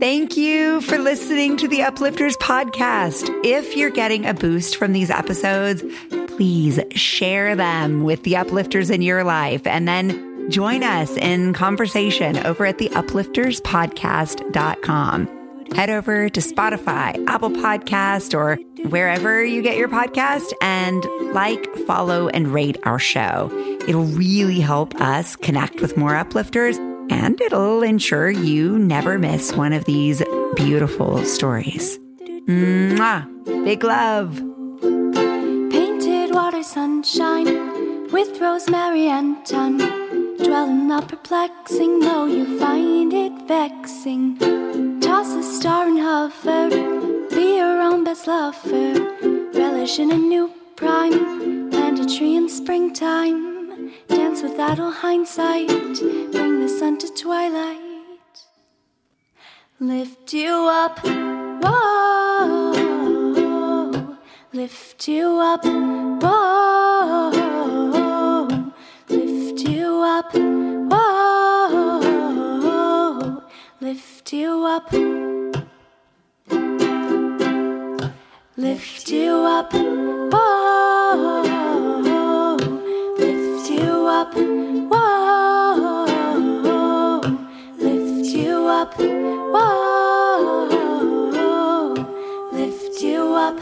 Thank 0.00 0.36
you 0.36 0.80
for 0.82 0.96
listening 0.96 1.56
to 1.56 1.66
the 1.66 1.80
Uplifters 1.80 2.36
podcast. 2.36 3.28
If 3.44 3.76
you're 3.76 3.90
getting 3.90 4.26
a 4.26 4.34
boost 4.34 4.76
from 4.76 4.92
these 4.92 5.10
episodes, 5.10 5.82
please 6.28 6.78
share 6.92 7.56
them 7.56 8.04
with 8.04 8.22
the 8.22 8.36
uplifters 8.36 8.90
in 8.90 9.02
your 9.02 9.24
life 9.24 9.66
and 9.66 9.88
then 9.88 10.52
join 10.52 10.84
us 10.84 11.16
in 11.16 11.52
conversation 11.52 12.36
over 12.46 12.64
at 12.64 12.78
the 12.78 12.90
uplifterspodcast.com. 12.90 15.28
Head 15.74 15.90
over 15.90 16.28
to 16.28 16.40
Spotify, 16.40 17.26
Apple 17.26 17.50
Podcast, 17.50 18.38
or 18.38 18.54
wherever 18.88 19.44
you 19.44 19.62
get 19.62 19.76
your 19.76 19.88
podcast 19.88 20.52
and 20.62 21.04
like, 21.34 21.66
follow, 21.88 22.28
and 22.28 22.54
rate 22.54 22.78
our 22.84 23.00
show. 23.00 23.50
It'll 23.88 24.04
really 24.04 24.60
help 24.60 24.94
us 25.00 25.34
connect 25.34 25.80
with 25.80 25.96
more 25.96 26.14
uplifters 26.14 26.78
and 27.10 27.40
it'll 27.40 27.82
ensure 27.82 28.30
you 28.30 28.78
never 28.78 29.18
miss 29.18 29.52
one 29.52 29.72
of 29.72 29.84
these 29.84 30.22
beautiful 30.54 31.24
stories. 31.24 31.98
Mwah! 32.46 33.26
Big 33.64 33.84
love. 33.84 34.36
Painted 35.70 36.34
water 36.34 36.62
sunshine 36.62 38.10
with 38.10 38.40
rosemary 38.40 39.08
and 39.08 39.46
thyme. 39.46 39.78
Dwell 40.38 40.70
in 40.70 40.88
the 40.88 41.02
perplexing, 41.02 42.00
though 42.00 42.26
you 42.26 42.58
find 42.58 43.12
it 43.12 43.32
vexing. 43.46 44.38
Toss 45.00 45.34
a 45.34 45.42
star 45.42 45.86
and 45.86 45.98
hover, 45.98 46.70
be 47.30 47.56
your 47.56 47.80
own 47.80 48.04
best 48.04 48.26
lover. 48.26 48.94
Relish 49.52 49.98
in 49.98 50.10
a 50.10 50.16
new 50.16 50.50
prime, 50.76 51.70
plant 51.70 51.98
a 51.98 52.06
tree 52.16 52.36
in 52.36 52.48
springtime. 52.48 53.92
Dance 54.08 54.42
with 54.42 54.58
idle 54.58 54.90
hindsight, 54.90 55.68
sun 56.68 56.98
to 56.98 57.08
twilight. 57.14 57.78
Lift 59.80 60.32
you 60.34 60.68
up, 60.68 60.98
whoa. 61.62 62.72
Lift 64.52 65.08
you 65.08 65.38
up, 65.40 65.64
whoa. 65.64 67.30
Lift 69.08 69.62
you 69.68 70.02
up, 70.02 70.34
whoa. 70.34 71.12
Lift 73.80 74.32
you 74.32 74.64
up. 74.66 74.92
Lift 78.56 79.08
you 79.08 79.34
up, 79.46 79.72
whoa 79.72 81.42
Lift 83.18 83.70
you 83.70 84.06
up, 84.06 84.34
whoa, 84.34 85.17
whoa, 88.98 90.64
lift 92.52 93.02
you 93.02 93.34
up. 93.34 93.60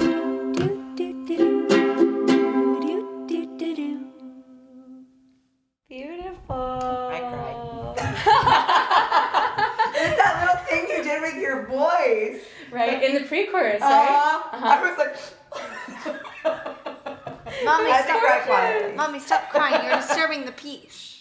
Beautiful. 5.89 6.51
I 6.51 7.21
cried. 7.21 7.97
it's 9.97 10.17
that 10.17 10.35
little 10.41 10.61
thing 10.67 10.83
you 10.91 11.03
did 11.03 11.23
with 11.23 11.37
your 11.41 11.67
voice. 11.67 12.43
Right, 12.71 13.03
in 13.03 13.15
the 13.15 13.21
pre-chorus, 13.29 13.81
uh, 13.81 13.85
right? 13.85 14.43
Uh-huh. 14.53 14.67
I 14.67 14.83
was 14.83 14.99
like. 14.99 15.17
Mommy, 17.65 17.91
stop. 18.03 18.21
crying. 18.47 18.97
Mommy, 18.97 19.19
stop 19.21 19.49
crying. 19.51 19.85
You're 19.87 19.97
disturbing 19.97 20.45
the 20.45 20.53
peace. 20.53 21.16